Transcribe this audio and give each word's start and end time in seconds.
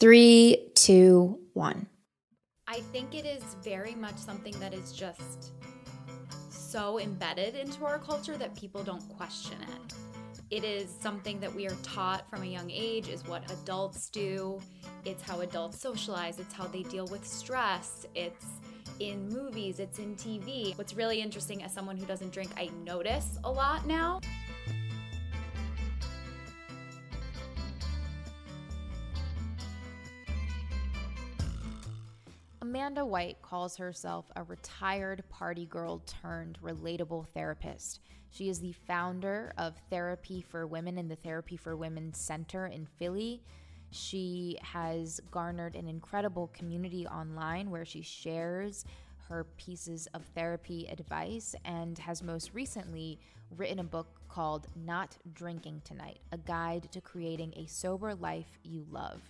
Three, 0.00 0.70
two, 0.74 1.38
one. 1.52 1.86
I 2.66 2.80
think 2.80 3.14
it 3.14 3.26
is 3.26 3.42
very 3.62 3.94
much 3.94 4.16
something 4.16 4.58
that 4.58 4.72
is 4.72 4.92
just 4.92 5.52
so 6.48 6.98
embedded 6.98 7.54
into 7.54 7.84
our 7.84 7.98
culture 7.98 8.38
that 8.38 8.56
people 8.56 8.82
don't 8.82 9.06
question 9.10 9.58
it. 9.60 9.94
It 10.50 10.64
is 10.64 10.88
something 11.00 11.38
that 11.40 11.54
we 11.54 11.66
are 11.66 11.76
taught 11.82 12.30
from 12.30 12.42
a 12.44 12.46
young 12.46 12.70
age, 12.70 13.08
is 13.10 13.26
what 13.26 13.42
adults 13.52 14.08
do. 14.08 14.58
It's 15.04 15.22
how 15.22 15.42
adults 15.42 15.78
socialize, 15.78 16.38
it's 16.38 16.54
how 16.54 16.66
they 16.66 16.82
deal 16.84 17.06
with 17.08 17.26
stress. 17.26 18.06
It's 18.14 18.46
in 19.00 19.28
movies, 19.28 19.80
it's 19.80 19.98
in 19.98 20.16
TV. 20.16 20.78
What's 20.78 20.94
really 20.94 21.20
interesting 21.20 21.62
as 21.62 21.74
someone 21.74 21.98
who 21.98 22.06
doesn't 22.06 22.32
drink, 22.32 22.52
I 22.56 22.70
notice 22.86 23.38
a 23.44 23.50
lot 23.50 23.86
now. 23.86 24.20
Amanda 32.70 33.04
White 33.04 33.42
calls 33.42 33.76
herself 33.76 34.26
a 34.36 34.44
retired 34.44 35.24
party 35.28 35.66
girl 35.66 36.04
turned 36.06 36.56
relatable 36.62 37.26
therapist. 37.34 37.98
She 38.30 38.48
is 38.48 38.60
the 38.60 38.76
founder 38.86 39.52
of 39.58 39.74
Therapy 39.90 40.40
for 40.40 40.68
Women 40.68 40.96
in 40.96 41.08
the 41.08 41.16
Therapy 41.16 41.56
for 41.56 41.74
Women 41.74 42.14
Center 42.14 42.68
in 42.68 42.86
Philly. 42.86 43.42
She 43.90 44.56
has 44.62 45.20
garnered 45.32 45.74
an 45.74 45.88
incredible 45.88 46.46
community 46.54 47.08
online 47.08 47.70
where 47.70 47.84
she 47.84 48.02
shares 48.02 48.84
her 49.28 49.48
pieces 49.56 50.06
of 50.14 50.24
therapy 50.36 50.86
advice 50.92 51.56
and 51.64 51.98
has 51.98 52.22
most 52.22 52.54
recently 52.54 53.18
written 53.56 53.80
a 53.80 53.84
book 53.84 54.20
called 54.28 54.68
Not 54.76 55.16
Drinking 55.34 55.82
Tonight 55.84 56.20
A 56.30 56.38
Guide 56.38 56.88
to 56.92 57.00
Creating 57.00 57.52
a 57.56 57.66
Sober 57.66 58.14
Life 58.14 58.60
You 58.62 58.86
Love. 58.88 59.20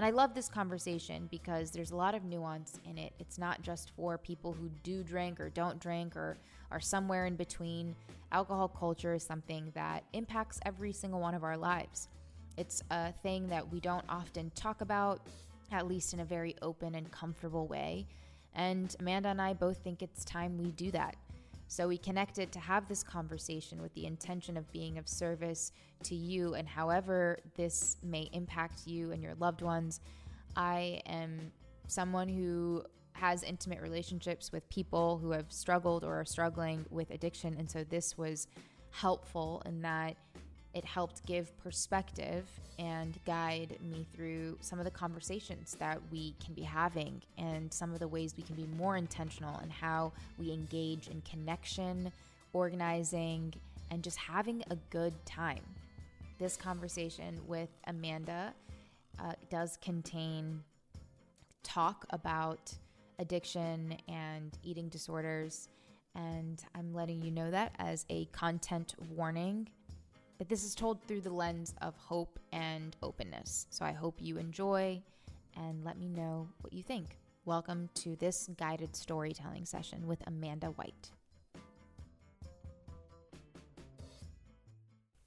And 0.00 0.06
I 0.06 0.12
love 0.12 0.32
this 0.32 0.48
conversation 0.48 1.28
because 1.30 1.72
there's 1.72 1.90
a 1.90 1.96
lot 1.96 2.14
of 2.14 2.24
nuance 2.24 2.80
in 2.88 2.96
it. 2.96 3.12
It's 3.18 3.36
not 3.36 3.60
just 3.60 3.90
for 3.90 4.16
people 4.16 4.54
who 4.54 4.70
do 4.82 5.02
drink 5.02 5.38
or 5.38 5.50
don't 5.50 5.78
drink 5.78 6.16
or 6.16 6.38
are 6.70 6.80
somewhere 6.80 7.26
in 7.26 7.36
between. 7.36 7.94
Alcohol 8.32 8.66
culture 8.66 9.12
is 9.12 9.22
something 9.22 9.70
that 9.74 10.04
impacts 10.14 10.58
every 10.64 10.94
single 10.94 11.20
one 11.20 11.34
of 11.34 11.44
our 11.44 11.58
lives. 11.58 12.08
It's 12.56 12.82
a 12.90 13.12
thing 13.12 13.46
that 13.48 13.70
we 13.70 13.78
don't 13.78 14.06
often 14.08 14.50
talk 14.54 14.80
about, 14.80 15.20
at 15.70 15.86
least 15.86 16.14
in 16.14 16.20
a 16.20 16.24
very 16.24 16.56
open 16.62 16.94
and 16.94 17.10
comfortable 17.10 17.66
way. 17.66 18.06
And 18.54 18.96
Amanda 19.00 19.28
and 19.28 19.42
I 19.42 19.52
both 19.52 19.84
think 19.84 20.00
it's 20.00 20.24
time 20.24 20.56
we 20.56 20.70
do 20.70 20.90
that. 20.92 21.14
So 21.70 21.86
we 21.86 21.98
connected 21.98 22.50
to 22.50 22.58
have 22.58 22.88
this 22.88 23.04
conversation 23.04 23.80
with 23.80 23.94
the 23.94 24.04
intention 24.04 24.56
of 24.56 24.68
being 24.72 24.98
of 24.98 25.08
service 25.08 25.70
to 26.02 26.16
you 26.16 26.54
and 26.54 26.68
however 26.68 27.38
this 27.56 27.96
may 28.02 28.28
impact 28.32 28.88
you 28.88 29.12
and 29.12 29.22
your 29.22 29.36
loved 29.36 29.62
ones. 29.62 30.00
I 30.56 31.00
am 31.06 31.52
someone 31.86 32.26
who 32.26 32.82
has 33.12 33.44
intimate 33.44 33.82
relationships 33.82 34.50
with 34.50 34.68
people 34.68 35.18
who 35.18 35.30
have 35.30 35.52
struggled 35.52 36.02
or 36.02 36.18
are 36.18 36.24
struggling 36.24 36.86
with 36.90 37.12
addiction. 37.12 37.54
And 37.56 37.70
so 37.70 37.84
this 37.84 38.18
was 38.18 38.48
helpful 38.90 39.62
in 39.64 39.80
that 39.82 40.16
it 40.74 40.84
helped 40.84 41.24
give 41.26 41.56
perspective 41.58 42.46
and 42.78 43.18
guide 43.26 43.76
me 43.82 44.06
through 44.14 44.56
some 44.60 44.78
of 44.78 44.84
the 44.84 44.90
conversations 44.90 45.76
that 45.78 46.00
we 46.10 46.34
can 46.44 46.54
be 46.54 46.62
having 46.62 47.20
and 47.36 47.72
some 47.72 47.92
of 47.92 47.98
the 47.98 48.08
ways 48.08 48.34
we 48.36 48.42
can 48.42 48.54
be 48.54 48.66
more 48.76 48.96
intentional 48.96 49.58
in 49.60 49.70
how 49.70 50.12
we 50.38 50.52
engage 50.52 51.08
in 51.08 51.20
connection, 51.22 52.10
organizing, 52.52 53.52
and 53.90 54.02
just 54.02 54.16
having 54.16 54.62
a 54.70 54.76
good 54.90 55.12
time. 55.26 55.62
This 56.38 56.56
conversation 56.56 57.38
with 57.46 57.68
Amanda 57.86 58.54
uh, 59.18 59.32
does 59.50 59.76
contain 59.82 60.62
talk 61.62 62.06
about 62.10 62.72
addiction 63.18 63.96
and 64.08 64.56
eating 64.62 64.88
disorders. 64.88 65.68
And 66.14 66.62
I'm 66.74 66.94
letting 66.94 67.22
you 67.22 67.30
know 67.30 67.50
that 67.50 67.74
as 67.78 68.06
a 68.08 68.24
content 68.26 68.94
warning 69.14 69.68
but 70.40 70.48
this 70.48 70.64
is 70.64 70.74
told 70.74 71.02
through 71.02 71.20
the 71.20 71.28
lens 71.28 71.74
of 71.82 71.94
hope 71.98 72.38
and 72.50 72.96
openness. 73.02 73.66
So 73.68 73.84
I 73.84 73.92
hope 73.92 74.22
you 74.22 74.38
enjoy 74.38 75.02
and 75.54 75.84
let 75.84 75.98
me 75.98 76.08
know 76.08 76.48
what 76.62 76.72
you 76.72 76.82
think. 76.82 77.18
Welcome 77.44 77.90
to 77.96 78.16
this 78.16 78.48
guided 78.56 78.96
storytelling 78.96 79.66
session 79.66 80.06
with 80.06 80.26
Amanda 80.26 80.68
White. 80.68 81.10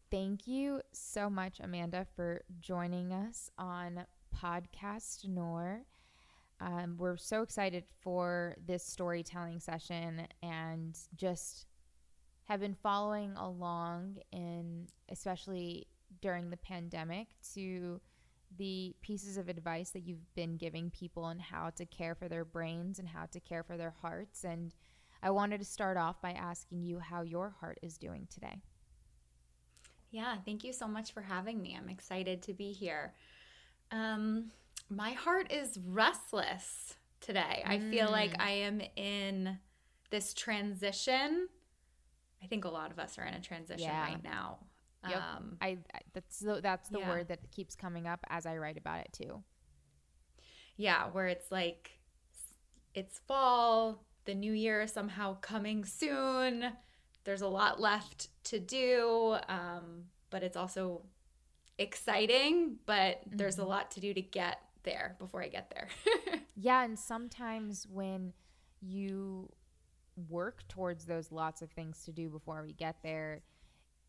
Thank 0.09 0.47
you 0.47 0.81
so 0.93 1.29
much, 1.29 1.59
Amanda, 1.59 2.07
for 2.15 2.41
joining 2.59 3.13
us 3.13 3.51
on 3.59 4.07
Podcast 4.35 5.27
Noor. 5.27 5.83
Um, 6.59 6.95
we're 6.97 7.17
so 7.17 7.43
excited 7.43 7.83
for 8.01 8.55
this 8.65 8.83
storytelling 8.83 9.59
session 9.59 10.23
and 10.41 10.97
just 11.15 11.67
have 12.45 12.59
been 12.59 12.75
following 12.75 13.33
along 13.37 14.17
in 14.31 14.87
especially 15.09 15.87
during 16.21 16.49
the 16.49 16.57
pandemic 16.57 17.27
to 17.53 17.99
the 18.57 18.95
pieces 19.01 19.37
of 19.37 19.49
advice 19.49 19.89
that 19.91 20.05
you've 20.05 20.33
been 20.35 20.57
giving 20.57 20.91
people 20.91 21.23
on 21.23 21.39
how 21.39 21.69
to 21.71 21.85
care 21.85 22.13
for 22.13 22.27
their 22.27 22.45
brains 22.45 22.99
and 22.99 23.07
how 23.07 23.25
to 23.25 23.39
care 23.39 23.63
for 23.63 23.77
their 23.77 23.93
hearts 24.01 24.43
and 24.43 24.71
I 25.23 25.29
wanted 25.29 25.59
to 25.59 25.65
start 25.65 25.95
off 25.95 26.21
by 26.21 26.31
asking 26.31 26.83
you 26.83 26.99
how 26.99 27.21
your 27.21 27.55
heart 27.61 27.79
is 27.81 27.97
doing 27.97 28.27
today. 28.29 28.61
Yeah, 30.11 30.35
thank 30.45 30.65
you 30.65 30.73
so 30.73 30.85
much 30.85 31.13
for 31.13 31.21
having 31.21 31.61
me. 31.61 31.77
I'm 31.79 31.87
excited 31.87 32.41
to 32.43 32.53
be 32.53 32.73
here. 32.73 33.13
Um, 33.89 34.51
my 34.89 35.11
heart 35.11 35.49
is 35.51 35.79
restless 35.87 36.95
today. 37.21 37.63
Mm. 37.65 37.69
I 37.69 37.79
feel 37.79 38.11
like 38.11 38.31
mm. 38.31 38.41
I 38.41 38.51
am 38.51 38.81
in 38.97 39.57
this 40.09 40.33
transition 40.33 41.47
I 42.43 42.47
think 42.47 42.65
a 42.65 42.69
lot 42.69 42.91
of 42.91 42.99
us 42.99 43.17
are 43.17 43.25
in 43.25 43.33
a 43.33 43.39
transition 43.39 43.87
yeah. 43.87 44.03
right 44.03 44.23
now. 44.23 44.57
Yep. 45.07 45.17
Um, 45.17 45.57
I, 45.61 45.77
that's 46.13 46.39
the, 46.39 46.61
that's 46.61 46.89
the 46.89 46.99
yeah. 46.99 47.09
word 47.09 47.27
that 47.29 47.39
keeps 47.51 47.75
coming 47.75 48.07
up 48.07 48.19
as 48.29 48.45
I 48.45 48.57
write 48.57 48.77
about 48.77 49.01
it 49.01 49.09
too. 49.13 49.43
Yeah, 50.77 51.05
where 51.11 51.27
it's 51.27 51.51
like 51.51 51.91
it's 52.93 53.19
fall, 53.27 54.03
the 54.25 54.33
new 54.33 54.53
year 54.53 54.81
is 54.81 54.91
somehow 54.91 55.37
coming 55.41 55.85
soon. 55.85 56.71
There's 57.25 57.41
a 57.41 57.47
lot 57.47 57.79
left 57.79 58.29
to 58.45 58.59
do, 58.59 59.37
um, 59.47 60.05
but 60.29 60.43
it's 60.43 60.57
also 60.57 61.03
exciting. 61.77 62.77
But 62.85 63.21
mm-hmm. 63.21 63.37
there's 63.37 63.57
a 63.57 63.61
mm-hmm. 63.61 63.69
lot 63.69 63.91
to 63.91 63.99
do 63.99 64.13
to 64.13 64.21
get 64.21 64.59
there 64.83 65.15
before 65.19 65.41
I 65.41 65.47
get 65.47 65.69
there. 65.69 65.87
yeah, 66.55 66.83
and 66.83 66.97
sometimes 66.97 67.87
when 67.87 68.33
you 68.81 69.49
work 70.29 70.67
towards 70.67 71.05
those 71.05 71.31
lots 71.31 71.61
of 71.61 71.71
things 71.71 72.03
to 72.05 72.11
do 72.11 72.29
before 72.29 72.63
we 72.63 72.73
get 72.73 72.97
there. 73.03 73.41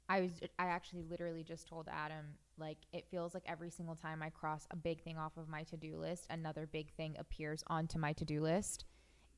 I 0.09 0.21
was 0.21 0.33
I 0.59 0.67
actually 0.67 1.03
literally 1.03 1.43
just 1.43 1.67
told 1.67 1.89
Adam 1.91 2.27
like 2.59 2.79
it 2.93 3.07
feels 3.11 3.35
like 3.35 3.45
every 3.47 3.71
single 3.71 3.97
time 3.97 4.23
I 4.23 4.31
cross 4.31 4.67
a 4.71 4.77
big 4.77 5.03
thing 5.03 5.17
off 5.17 5.37
of 5.37 5.49
my 5.49 5.63
to-do 5.65 5.97
list, 5.97 6.27
another 6.31 6.69
big 6.71 6.93
thing 6.93 7.17
appears 7.19 7.65
onto 7.69 7.99
my 7.99 8.13
to-do 8.13 8.41
list. 8.43 8.85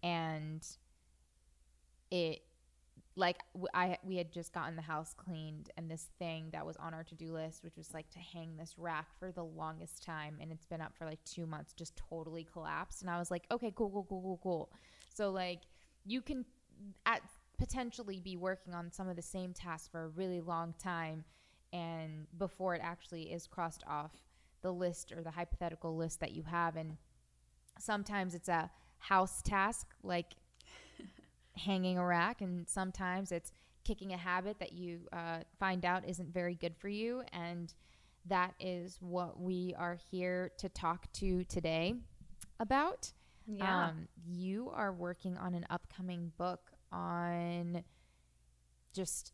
And 0.02 0.66
it 2.10 2.42
like 3.14 3.38
I 3.72 3.96
we 4.04 4.16
had 4.16 4.32
just 4.32 4.52
gotten 4.52 4.76
the 4.76 4.82
house 4.82 5.14
cleaned 5.16 5.70
and 5.76 5.90
this 5.90 6.08
thing 6.18 6.50
that 6.52 6.66
was 6.66 6.76
on 6.76 6.92
our 6.92 7.02
to-do 7.02 7.32
list 7.32 7.64
which 7.64 7.76
was 7.76 7.94
like 7.94 8.10
to 8.10 8.18
hang 8.18 8.56
this 8.56 8.74
rack 8.76 9.06
for 9.18 9.32
the 9.32 9.42
longest 9.42 10.04
time 10.04 10.36
and 10.40 10.52
it's 10.52 10.66
been 10.66 10.82
up 10.82 10.92
for 10.98 11.06
like 11.06 11.18
2 11.24 11.46
months 11.46 11.72
just 11.72 11.96
totally 11.96 12.46
collapsed. 12.52 13.02
And 13.02 13.10
I 13.10 13.18
was 13.18 13.30
like 13.30 13.46
okay 13.50 13.72
cool 13.74 13.90
cool 13.90 14.06
cool 14.08 14.20
cool 14.20 14.40
cool. 14.42 14.72
So 15.14 15.30
like 15.30 15.60
you 16.04 16.20
can 16.20 16.44
at 17.04 17.22
potentially 17.58 18.20
be 18.20 18.36
working 18.36 18.74
on 18.74 18.92
some 18.92 19.08
of 19.08 19.16
the 19.16 19.22
same 19.22 19.52
tasks 19.52 19.88
for 19.88 20.04
a 20.04 20.08
really 20.08 20.40
long 20.40 20.74
time 20.78 21.24
and 21.72 22.26
before 22.38 22.74
it 22.74 22.80
actually 22.82 23.24
is 23.32 23.46
crossed 23.46 23.82
off 23.88 24.12
the 24.62 24.72
list 24.72 25.12
or 25.12 25.22
the 25.22 25.30
hypothetical 25.30 25.96
list 25.96 26.20
that 26.20 26.32
you 26.32 26.42
have. 26.42 26.76
And 26.76 26.96
sometimes 27.78 28.34
it's 28.34 28.48
a 28.48 28.70
house 28.98 29.42
task 29.42 29.86
like 30.02 30.34
hanging 31.56 31.98
a 31.98 32.04
rack 32.04 32.40
and 32.40 32.68
sometimes 32.68 33.32
it's 33.32 33.52
kicking 33.84 34.12
a 34.12 34.16
habit 34.16 34.58
that 34.58 34.72
you 34.72 35.00
uh, 35.12 35.38
find 35.58 35.84
out 35.84 36.08
isn't 36.08 36.32
very 36.32 36.54
good 36.54 36.76
for 36.76 36.88
you. 36.88 37.22
And 37.32 37.72
that 38.28 38.54
is 38.58 38.98
what 39.00 39.40
we 39.40 39.74
are 39.78 39.98
here 40.10 40.50
to 40.58 40.68
talk 40.68 41.12
to 41.14 41.44
today 41.44 41.94
about 42.58 43.12
yeah. 43.46 43.88
Um, 43.88 44.08
you 44.26 44.70
are 44.74 44.92
working 44.92 45.36
on 45.38 45.54
an 45.54 45.66
upcoming 45.70 46.32
book 46.36 46.72
on 46.92 47.84
just 48.92 49.32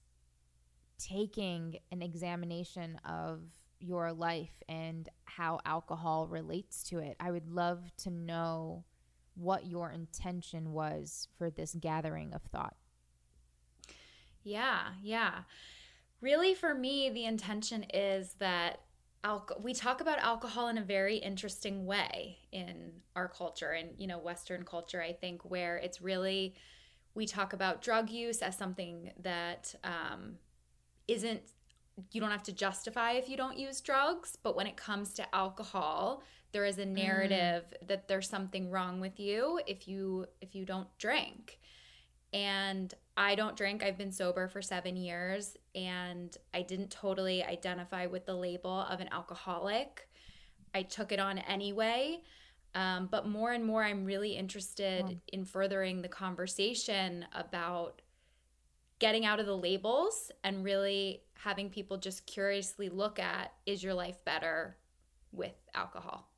taking 0.99 1.77
an 1.91 2.03
examination 2.03 2.99
of 3.05 3.41
your 3.81 4.13
life 4.13 4.63
and 4.69 5.09
how 5.25 5.61
alcohol 5.65 6.29
relates 6.29 6.85
to 6.85 6.99
it. 6.99 7.17
I 7.19 7.31
would 7.31 7.49
love 7.49 7.81
to 7.99 8.11
know 8.11 8.85
what 9.35 9.67
your 9.67 9.91
intention 9.91 10.73
was 10.73 11.29
for 11.39 11.51
this 11.51 11.75
gathering 11.81 12.33
of 12.35 12.43
thought. 12.43 12.77
Yeah, 14.45 14.89
yeah. 15.03 15.43
Really, 16.21 16.55
for 16.55 16.75
me, 16.75 17.11
the 17.11 17.25
intention 17.25 17.85
is 17.95 18.35
that 18.39 18.81
alcohol 19.25 19.61
we 19.63 19.73
talk 19.73 20.01
about 20.01 20.19
alcohol 20.19 20.69
in 20.69 20.79
a 20.79 20.83
very 20.83 21.17
interesting 21.17 21.87
way 21.87 22.39
in 22.51 22.91
our 23.15 23.29
culture 23.29 23.71
and 23.71 23.91
you 23.99 24.07
know 24.07 24.19
western 24.19 24.65
culture 24.65 25.01
i 25.01 25.13
think 25.13 25.43
where 25.49 25.77
it's 25.77 26.01
really 26.01 26.55
we 27.15 27.27
talk 27.27 27.53
about 27.53 27.83
drug 27.83 28.11
use 28.11 28.43
as 28.43 28.57
something 28.57 29.13
that 29.23 29.75
um, 29.85 30.35
not 31.07 31.41
you 32.11 32.21
don't 32.21 32.31
have 32.31 32.43
to 32.43 32.53
justify 32.53 33.13
if 33.13 33.29
you 33.29 33.37
don't 33.37 33.59
use 33.59 33.81
drugs 33.81 34.37
but 34.43 34.57
when 34.57 34.67
it 34.67 34.77
comes 34.77 35.13
to 35.13 35.35
alcohol 35.35 36.23
there 36.53 36.65
is 36.65 36.79
a 36.79 36.85
mm. 36.85 36.93
narrative 36.93 37.65
mm. 37.83 37.89
that 37.89 38.09
there's 38.09 38.29
something 38.29 38.71
wrong 38.71 39.01
with 39.01 39.21
you 39.21 39.61
if 39.67 39.87
you 39.87 40.27
if 40.41 40.55
you 40.55 40.65
don't 40.65 40.89
drink 40.99 41.59
and 42.33 42.95
I 43.17 43.35
don't 43.35 43.57
drink. 43.57 43.83
I've 43.83 43.99
been 43.99 44.13
sober 44.13 44.49
for 44.49 44.63
seven 44.63 44.97
years 44.97 45.57
and 45.75 46.35
I 46.55 46.63
didn't 46.63 46.91
totally 46.91 47.45
identify 47.45 48.07
with 48.07 48.25
the 48.25 48.35
label 48.35 48.87
of 48.89 49.01
an 49.01 49.09
alcoholic. 49.13 50.09
I 50.75 50.83
took 50.83 51.13
it 51.13 51.19
on 51.19 51.39
anyway. 51.39 52.23
Um, 52.75 53.09
but 53.11 53.29
more 53.29 53.53
and 53.53 53.67
more, 53.67 53.85
I'm 53.85 54.07
really 54.07 54.33
interested 54.33 55.05
oh. 55.07 55.21
in 55.29 55.45
furthering 55.45 56.01
the 56.01 56.09
conversation 56.09 57.27
about 57.35 58.01
getting 58.99 59.27
out 59.27 59.41
of 59.41 59.47
the 59.47 59.57
labels 59.57 60.31
and 60.43 60.65
really 60.65 61.23
having 61.35 61.69
people 61.69 61.99
just 61.99 62.25
curiously 62.25 62.89
look 62.89 63.19
at 63.19 63.53
is 63.67 63.83
your 63.83 63.93
life 63.93 64.25
better 64.25 64.77
with 65.33 65.55
alcohol? 65.75 66.31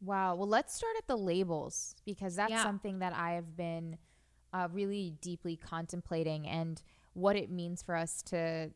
Wow. 0.00 0.36
Well, 0.36 0.48
let's 0.48 0.74
start 0.74 0.94
at 0.96 1.06
the 1.06 1.16
labels 1.16 1.94
because 2.06 2.36
that's 2.36 2.52
yeah. 2.52 2.62
something 2.62 3.00
that 3.00 3.12
I 3.12 3.32
have 3.32 3.56
been 3.56 3.98
uh, 4.52 4.68
really 4.72 5.14
deeply 5.20 5.56
contemplating 5.56 6.46
and 6.46 6.82
what 7.14 7.36
it 7.36 7.50
means 7.50 7.82
for 7.82 7.94
us 7.94 8.22
to 8.22 8.70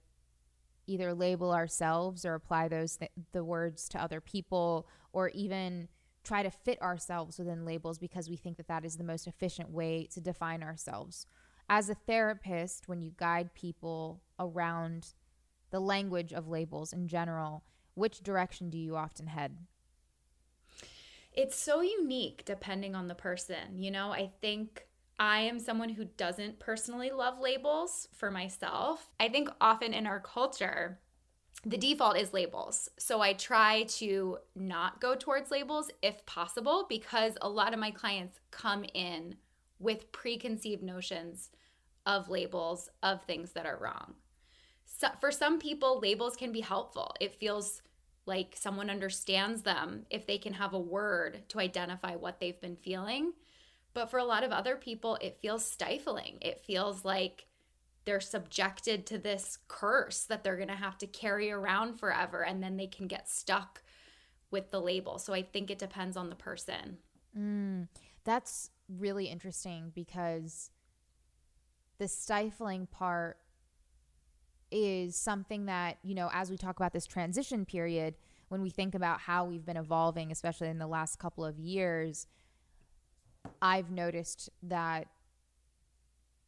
either 0.86 1.14
label 1.14 1.52
ourselves 1.52 2.24
or 2.24 2.34
apply 2.34 2.68
those 2.68 2.96
th- 2.96 3.10
the 3.32 3.44
words 3.44 3.88
to 3.88 4.02
other 4.02 4.20
people 4.20 4.86
or 5.12 5.28
even 5.30 5.88
try 6.24 6.42
to 6.42 6.50
fit 6.50 6.80
ourselves 6.82 7.38
within 7.38 7.64
labels 7.64 7.98
because 7.98 8.28
we 8.28 8.36
think 8.36 8.56
that 8.56 8.68
that 8.68 8.84
is 8.84 8.96
the 8.96 9.04
most 9.04 9.26
efficient 9.26 9.70
way 9.70 10.06
to 10.12 10.20
define 10.20 10.62
ourselves. 10.62 11.26
As 11.68 11.88
a 11.88 11.94
therapist, 11.94 12.88
when 12.88 13.00
you 13.00 13.12
guide 13.16 13.54
people 13.54 14.20
around 14.38 15.14
the 15.70 15.80
language 15.80 16.32
of 16.32 16.48
labels 16.48 16.92
in 16.92 17.08
general, 17.08 17.64
which 17.94 18.22
direction 18.22 18.70
do 18.70 18.78
you 18.78 18.96
often 18.96 19.26
head? 19.26 19.56
It's 21.32 21.56
so 21.56 21.80
unique 21.80 22.44
depending 22.44 22.94
on 22.94 23.08
the 23.08 23.14
person. 23.14 23.78
You 23.78 23.90
know, 23.90 24.12
I 24.12 24.30
think 24.40 24.86
I 25.18 25.40
am 25.40 25.58
someone 25.58 25.90
who 25.90 26.04
doesn't 26.04 26.58
personally 26.58 27.10
love 27.10 27.38
labels 27.38 28.08
for 28.12 28.30
myself. 28.30 29.10
I 29.20 29.28
think 29.28 29.48
often 29.60 29.94
in 29.94 30.06
our 30.06 30.20
culture, 30.20 30.98
the 31.64 31.76
default 31.76 32.16
is 32.16 32.32
labels. 32.32 32.88
So 32.98 33.20
I 33.20 33.34
try 33.34 33.84
to 33.84 34.38
not 34.56 35.00
go 35.00 35.14
towards 35.14 35.50
labels 35.50 35.90
if 36.02 36.24
possible 36.26 36.86
because 36.88 37.38
a 37.40 37.48
lot 37.48 37.72
of 37.72 37.78
my 37.78 37.92
clients 37.92 38.40
come 38.50 38.84
in 38.94 39.36
with 39.78 40.10
preconceived 40.12 40.82
notions 40.82 41.50
of 42.04 42.28
labels 42.28 42.88
of 43.02 43.22
things 43.22 43.52
that 43.52 43.66
are 43.66 43.78
wrong. 43.78 44.14
So 44.84 45.08
for 45.20 45.30
some 45.30 45.58
people, 45.58 46.00
labels 46.00 46.36
can 46.36 46.52
be 46.52 46.60
helpful. 46.60 47.14
It 47.20 47.34
feels 47.34 47.82
like 48.26 48.56
someone 48.58 48.90
understands 48.90 49.62
them 49.62 50.06
if 50.10 50.26
they 50.26 50.38
can 50.38 50.54
have 50.54 50.74
a 50.74 50.80
word 50.80 51.42
to 51.48 51.60
identify 51.60 52.16
what 52.16 52.40
they've 52.40 52.60
been 52.60 52.76
feeling. 52.76 53.32
But 53.94 54.10
for 54.10 54.18
a 54.18 54.24
lot 54.24 54.44
of 54.44 54.52
other 54.52 54.76
people, 54.76 55.18
it 55.20 55.38
feels 55.40 55.64
stifling. 55.64 56.38
It 56.40 56.60
feels 56.60 57.04
like 57.04 57.46
they're 58.04 58.20
subjected 58.20 59.06
to 59.06 59.18
this 59.18 59.58
curse 59.68 60.24
that 60.24 60.42
they're 60.42 60.56
going 60.56 60.68
to 60.68 60.74
have 60.74 60.98
to 60.98 61.06
carry 61.06 61.50
around 61.50 62.00
forever 62.00 62.42
and 62.42 62.62
then 62.62 62.76
they 62.76 62.86
can 62.86 63.06
get 63.06 63.28
stuck 63.28 63.82
with 64.50 64.70
the 64.70 64.80
label. 64.80 65.18
So 65.18 65.32
I 65.32 65.42
think 65.42 65.70
it 65.70 65.78
depends 65.78 66.16
on 66.16 66.28
the 66.28 66.36
person. 66.36 66.98
Mm, 67.38 67.88
that's 68.24 68.70
really 68.88 69.26
interesting 69.26 69.92
because 69.94 70.70
the 71.98 72.08
stifling 72.08 72.86
part 72.86 73.38
is 74.70 75.16
something 75.16 75.66
that, 75.66 75.98
you 76.02 76.14
know, 76.14 76.30
as 76.32 76.50
we 76.50 76.56
talk 76.56 76.76
about 76.76 76.92
this 76.92 77.06
transition 77.06 77.64
period, 77.64 78.14
when 78.48 78.62
we 78.62 78.70
think 78.70 78.94
about 78.94 79.20
how 79.20 79.44
we've 79.44 79.64
been 79.64 79.76
evolving, 79.76 80.32
especially 80.32 80.68
in 80.68 80.78
the 80.78 80.86
last 80.86 81.18
couple 81.18 81.44
of 81.44 81.58
years, 81.58 82.26
I've 83.60 83.90
noticed 83.90 84.50
that 84.62 85.08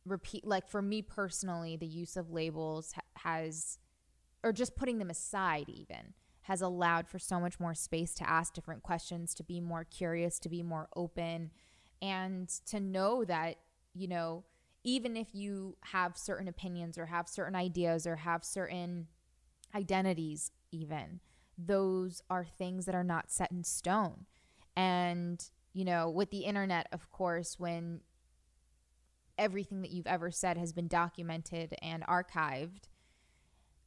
repeat 0.04 0.46
like 0.46 0.68
for 0.68 0.82
me 0.82 1.00
personally 1.00 1.76
the 1.76 1.86
use 1.86 2.16
of 2.16 2.30
labels 2.30 2.92
ha- 2.92 3.00
has 3.16 3.78
or 4.42 4.52
just 4.52 4.76
putting 4.76 4.98
them 4.98 5.08
aside 5.08 5.66
even 5.68 6.12
has 6.42 6.60
allowed 6.60 7.08
for 7.08 7.18
so 7.18 7.40
much 7.40 7.58
more 7.58 7.74
space 7.74 8.12
to 8.12 8.28
ask 8.28 8.52
different 8.52 8.82
questions 8.82 9.34
to 9.34 9.42
be 9.42 9.60
more 9.60 9.82
curious 9.84 10.38
to 10.38 10.50
be 10.50 10.62
more 10.62 10.88
open 10.94 11.50
and 12.02 12.50
to 12.66 12.78
know 12.78 13.24
that 13.24 13.56
you 13.94 14.06
know 14.06 14.44
even 14.82 15.16
if 15.16 15.28
you 15.34 15.74
have 15.84 16.18
certain 16.18 16.48
opinions 16.48 16.98
or 16.98 17.06
have 17.06 17.26
certain 17.26 17.54
ideas 17.54 18.06
or 18.06 18.16
have 18.16 18.44
certain 18.44 19.06
identities 19.74 20.50
even 20.70 21.20
those 21.58 22.22
are 22.28 22.44
things 22.44 22.86
that 22.86 22.94
are 22.94 23.04
not 23.04 23.30
set 23.30 23.50
in 23.50 23.64
stone. 23.64 24.26
And 24.76 25.44
you 25.74 25.84
know, 25.84 26.08
with 26.08 26.30
the 26.30 26.44
internet, 26.44 26.86
of 26.92 27.10
course, 27.10 27.58
when 27.58 28.00
everything 29.36 29.82
that 29.82 29.90
you've 29.90 30.06
ever 30.06 30.30
said 30.30 30.56
has 30.56 30.72
been 30.72 30.88
documented 30.88 31.74
and 31.82 32.04
archived, 32.04 32.84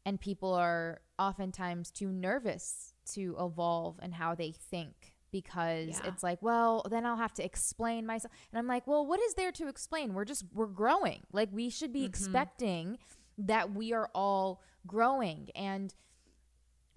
and 0.05 0.19
people 0.19 0.53
are 0.53 1.01
oftentimes 1.17 1.89
too 1.89 2.09
nervous 2.09 2.93
to 3.13 3.35
evolve 3.39 3.97
and 4.01 4.13
how 4.13 4.35
they 4.35 4.51
think 4.51 5.13
because 5.31 5.99
yeah. 6.01 6.07
it's 6.09 6.23
like, 6.23 6.41
well, 6.41 6.85
then 6.89 7.05
I'll 7.05 7.17
have 7.17 7.33
to 7.35 7.43
explain 7.43 8.05
myself. 8.05 8.31
And 8.51 8.59
I'm 8.59 8.67
like, 8.67 8.87
well, 8.87 9.05
what 9.05 9.19
is 9.21 9.33
there 9.33 9.51
to 9.53 9.67
explain? 9.67 10.13
We're 10.13 10.25
just, 10.25 10.45
we're 10.53 10.65
growing. 10.67 11.23
Like, 11.31 11.49
we 11.51 11.69
should 11.69 11.91
be 11.91 11.99
mm-hmm. 11.99 12.09
expecting 12.09 12.97
that 13.37 13.73
we 13.73 13.93
are 13.93 14.09
all 14.13 14.61
growing. 14.85 15.49
And, 15.55 15.93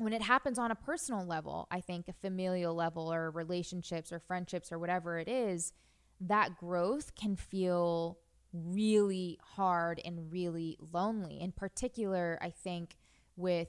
when 0.00 0.14
it 0.14 0.22
happens 0.22 0.58
on 0.58 0.70
a 0.70 0.74
personal 0.74 1.26
level, 1.26 1.68
I 1.70 1.80
think 1.82 2.08
a 2.08 2.14
familial 2.14 2.74
level 2.74 3.12
or 3.12 3.30
relationships 3.30 4.12
or 4.12 4.18
friendships 4.18 4.72
or 4.72 4.78
whatever 4.78 5.18
it 5.18 5.28
is, 5.28 5.74
that 6.22 6.56
growth 6.58 7.14
can 7.14 7.36
feel 7.36 8.18
really 8.52 9.38
hard 9.42 10.00
and 10.02 10.32
really 10.32 10.78
lonely. 10.92 11.38
In 11.40 11.52
particular, 11.52 12.38
I 12.40 12.48
think 12.48 12.96
with 13.36 13.68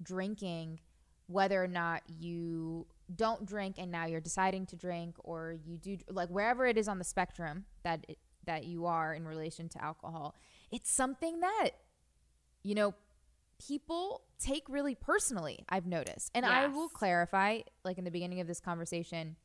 drinking, 0.00 0.78
whether 1.26 1.62
or 1.62 1.68
not 1.68 2.02
you 2.06 2.86
don't 3.14 3.44
drink 3.44 3.74
and 3.78 3.90
now 3.90 4.06
you're 4.06 4.20
deciding 4.20 4.66
to 4.66 4.76
drink 4.76 5.16
or 5.18 5.56
you 5.64 5.78
do 5.78 5.98
like 6.08 6.28
wherever 6.28 6.64
it 6.64 6.78
is 6.78 6.86
on 6.86 6.98
the 6.98 7.04
spectrum 7.04 7.64
that 7.82 8.04
it, 8.08 8.18
that 8.44 8.64
you 8.64 8.86
are 8.86 9.14
in 9.14 9.26
relation 9.26 9.68
to 9.70 9.82
alcohol, 9.82 10.36
it's 10.70 10.90
something 10.90 11.40
that 11.40 11.70
you 12.62 12.76
know 12.76 12.94
people 13.68 14.22
take 14.38 14.64
really 14.68 14.94
personally, 14.94 15.64
I've 15.68 15.86
noticed. 15.86 16.30
And 16.34 16.44
yes. 16.44 16.52
I 16.52 16.66
will 16.68 16.88
clarify, 16.88 17.60
like 17.84 17.98
in 17.98 18.04
the 18.04 18.10
beginning 18.10 18.40
of 18.40 18.46
this 18.46 18.60
conversation, 18.60 19.36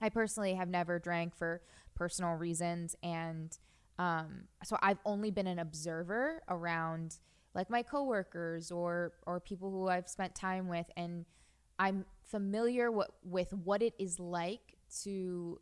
I 0.00 0.08
personally 0.08 0.54
have 0.54 0.68
never 0.68 0.98
drank 0.98 1.34
for 1.36 1.62
personal 1.94 2.32
reasons. 2.34 2.96
And 3.02 3.56
um, 3.98 4.44
so 4.64 4.76
I've 4.82 4.98
only 5.04 5.30
been 5.30 5.46
an 5.46 5.58
observer 5.58 6.42
around 6.48 7.16
like 7.54 7.70
my 7.70 7.82
coworkers 7.82 8.70
or 8.70 9.14
or 9.26 9.40
people 9.40 9.70
who 9.70 9.88
I've 9.88 10.08
spent 10.08 10.34
time 10.34 10.68
with 10.68 10.86
and 10.96 11.24
I'm 11.78 12.04
familiar 12.22 12.90
what, 12.90 13.10
with 13.22 13.52
what 13.52 13.82
it 13.82 13.94
is 13.98 14.18
like 14.18 14.76
to 15.02 15.60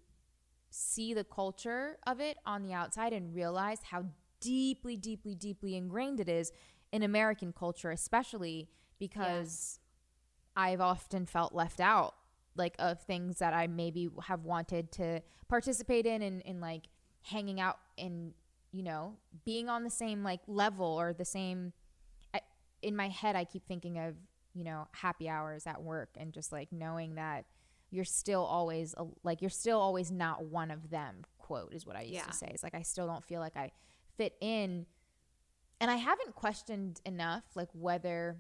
see 0.71 1.15
the 1.15 1.25
culture 1.25 1.99
of 2.07 2.21
it 2.21 2.37
on 2.45 2.63
the 2.63 2.73
outside 2.73 3.13
and 3.13 3.33
realize 3.35 3.79
how 3.91 4.05
deeply 4.41 4.97
deeply 4.97 5.35
deeply 5.35 5.77
ingrained 5.77 6.21
it 6.21 6.29
is 6.29 6.51
in 6.95 7.03
American 7.03 7.53
culture, 7.53 7.91
especially 7.91 8.69
because 9.01 9.81
I've 10.55 10.81
often 10.81 11.27
felt 11.27 11.53
left 11.53 11.81
out, 11.81 12.15
like 12.55 12.77
of 12.79 13.01
things 13.03 13.41
that 13.41 13.53
I 13.53 13.67
maybe 13.67 14.09
have 14.23 14.45
wanted 14.45 14.93
to 14.93 15.21
participate 15.49 16.07
in, 16.07 16.23
and 16.23 16.41
in, 16.43 16.55
in 16.57 16.61
like 16.61 16.85
hanging 17.23 17.61
out 17.61 17.79
and 17.99 18.33
you 18.71 18.85
know 18.85 19.17
being 19.45 19.69
on 19.69 19.83
the 19.83 19.91
same 19.91 20.23
like 20.23 20.39
level 20.47 20.87
or 20.87 21.13
the 21.13 21.25
same. 21.25 21.73
I, 22.33 22.41
in 22.81 22.95
my 22.95 23.09
head, 23.09 23.35
I 23.35 23.43
keep 23.43 23.67
thinking 23.67 23.99
of 23.99 24.15
you 24.55 24.63
know 24.63 24.87
happy 24.93 25.29
hours 25.29 25.67
at 25.67 25.83
work 25.83 26.11
and 26.17 26.33
just 26.33 26.53
like 26.53 26.71
knowing 26.71 27.17
that 27.17 27.45
you're 27.91 28.05
still 28.05 28.45
always 28.45 28.95
a, 28.97 29.05
like 29.25 29.43
you're 29.43 29.51
still 29.51 29.81
always 29.81 30.13
not 30.13 30.45
one 30.45 30.71
of 30.71 30.91
them. 30.91 31.25
Quote 31.39 31.75
is 31.75 31.85
what 31.85 31.97
I 31.97 32.03
used 32.03 32.15
yeah. 32.15 32.23
to 32.23 32.33
say. 32.33 32.51
It's 32.55 32.63
like 32.63 32.77
I 32.77 32.83
still 32.83 33.09
don't 33.09 33.25
feel 33.25 33.41
like 33.41 33.57
I 33.57 33.73
fit 34.17 34.37
in 34.41 34.87
and 35.81 35.91
I 35.91 35.97
haven't 35.97 36.35
questioned 36.35 37.01
enough 37.05 37.45
like 37.55 37.69
whether 37.73 38.39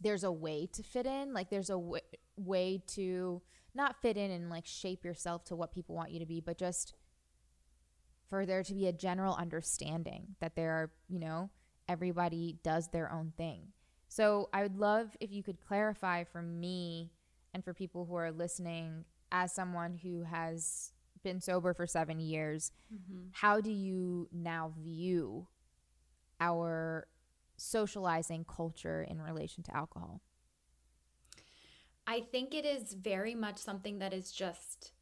there's 0.00 0.24
a 0.24 0.32
way 0.32 0.68
to 0.72 0.82
fit 0.82 1.06
in, 1.06 1.32
like 1.32 1.50
there's 1.50 1.70
a 1.70 1.74
w- 1.74 2.02
way 2.36 2.82
to 2.88 3.42
not 3.74 4.00
fit 4.00 4.16
in 4.16 4.30
and 4.30 4.50
like 4.50 4.66
shape 4.66 5.04
yourself 5.04 5.44
to 5.44 5.56
what 5.56 5.72
people 5.72 5.94
want 5.94 6.10
you 6.10 6.20
to 6.20 6.26
be, 6.26 6.40
but 6.40 6.58
just 6.58 6.94
for 8.28 8.44
there 8.44 8.62
to 8.62 8.74
be 8.74 8.86
a 8.86 8.92
general 8.92 9.34
understanding 9.34 10.36
that 10.40 10.54
there 10.54 10.72
are, 10.72 10.90
you 11.08 11.18
know, 11.18 11.50
everybody 11.88 12.58
does 12.62 12.88
their 12.88 13.10
own 13.10 13.32
thing. 13.36 13.68
So 14.08 14.48
I 14.52 14.62
would 14.62 14.76
love 14.76 15.16
if 15.20 15.32
you 15.32 15.42
could 15.42 15.60
clarify 15.60 16.24
for 16.24 16.42
me 16.42 17.10
and 17.54 17.64
for 17.64 17.74
people 17.74 18.04
who 18.04 18.14
are 18.14 18.30
listening, 18.30 19.04
as 19.30 19.54
someone 19.54 19.94
who 19.94 20.22
has 20.22 20.92
been 21.22 21.40
sober 21.40 21.74
for 21.74 21.86
seven 21.86 22.18
years, 22.20 22.72
mm-hmm. 22.92 23.28
how 23.32 23.60
do 23.60 23.70
you 23.70 24.28
now 24.32 24.72
view 24.78 25.46
our 26.40 27.06
socializing 27.56 28.44
culture 28.44 29.02
in 29.02 29.20
relation 29.20 29.62
to 29.64 29.76
alcohol? 29.76 30.20
I 32.06 32.20
think 32.20 32.54
it 32.54 32.64
is 32.64 32.94
very 32.94 33.34
much 33.34 33.58
something 33.58 33.98
that 33.98 34.14
is 34.14 34.32
just 34.32 34.92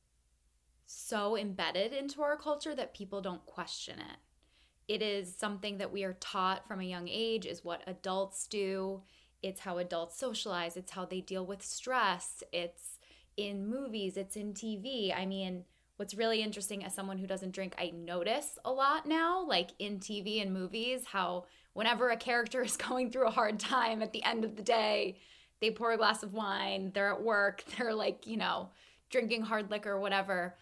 so 0.86 1.36
embedded 1.36 1.92
into 1.92 2.22
our 2.22 2.36
culture 2.36 2.74
that 2.74 2.94
people 2.94 3.20
don't 3.20 3.44
question 3.46 3.98
it. 3.98 4.92
It 4.92 5.02
is 5.02 5.34
something 5.36 5.78
that 5.78 5.92
we 5.92 6.04
are 6.04 6.14
taught 6.14 6.66
from 6.66 6.80
a 6.80 6.84
young 6.84 7.08
age, 7.08 7.44
is 7.44 7.64
what 7.64 7.82
adults 7.86 8.46
do. 8.46 9.02
It's 9.42 9.60
how 9.60 9.78
adults 9.78 10.18
socialize, 10.18 10.76
it's 10.76 10.92
how 10.92 11.04
they 11.04 11.20
deal 11.20 11.44
with 11.44 11.64
stress. 11.64 12.42
It's 12.52 12.98
in 13.36 13.68
movies, 13.68 14.16
it's 14.16 14.36
in 14.36 14.54
TV. 14.54 15.16
I 15.16 15.26
mean, 15.26 15.64
what's 15.96 16.14
really 16.14 16.42
interesting 16.42 16.84
as 16.84 16.94
someone 16.94 17.18
who 17.18 17.26
doesn't 17.26 17.54
drink, 17.54 17.74
I 17.78 17.90
notice 17.90 18.58
a 18.64 18.70
lot 18.70 19.06
now, 19.06 19.44
like 19.44 19.70
in 19.78 19.98
TV 19.98 20.42
and 20.42 20.52
movies, 20.52 21.04
how 21.06 21.44
whenever 21.72 22.10
a 22.10 22.16
character 22.16 22.62
is 22.64 22.76
going 22.76 23.10
through 23.10 23.28
a 23.28 23.32
hard 23.32 23.58
time 23.58 24.02
at 24.02 24.12
the 24.12 24.24
end 24.24 24.44
of 24.44 24.56
the 24.56 24.62
day, 24.62 25.18
they 25.60 25.70
pour 25.70 25.92
a 25.92 25.96
glass 25.96 26.22
of 26.22 26.34
wine, 26.34 26.90
they're 26.94 27.12
at 27.12 27.22
work, 27.22 27.64
they're 27.78 27.94
like, 27.94 28.26
you 28.26 28.36
know, 28.36 28.70
drinking 29.10 29.42
hard 29.42 29.70
liquor 29.70 29.98
whatever. 29.98 30.56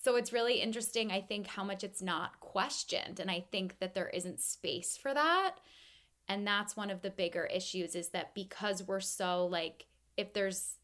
So 0.00 0.14
it's 0.14 0.32
really 0.32 0.60
interesting, 0.60 1.10
I 1.10 1.20
think, 1.20 1.48
how 1.48 1.64
much 1.64 1.82
it's 1.82 2.00
not 2.00 2.38
questioned. 2.38 3.18
And 3.18 3.30
I 3.30 3.44
think 3.50 3.80
that 3.80 3.94
there 3.94 4.08
isn't 4.08 4.40
space 4.40 4.96
for 4.96 5.12
that. 5.12 5.56
And 6.28 6.46
that's 6.46 6.76
one 6.76 6.90
of 6.90 7.02
the 7.02 7.10
bigger 7.10 7.46
issues 7.46 7.94
is 7.96 8.10
that 8.10 8.34
because 8.34 8.82
we're 8.82 9.00
so 9.00 9.46
like, 9.46 9.86
if 10.16 10.32
there's, 10.34 10.76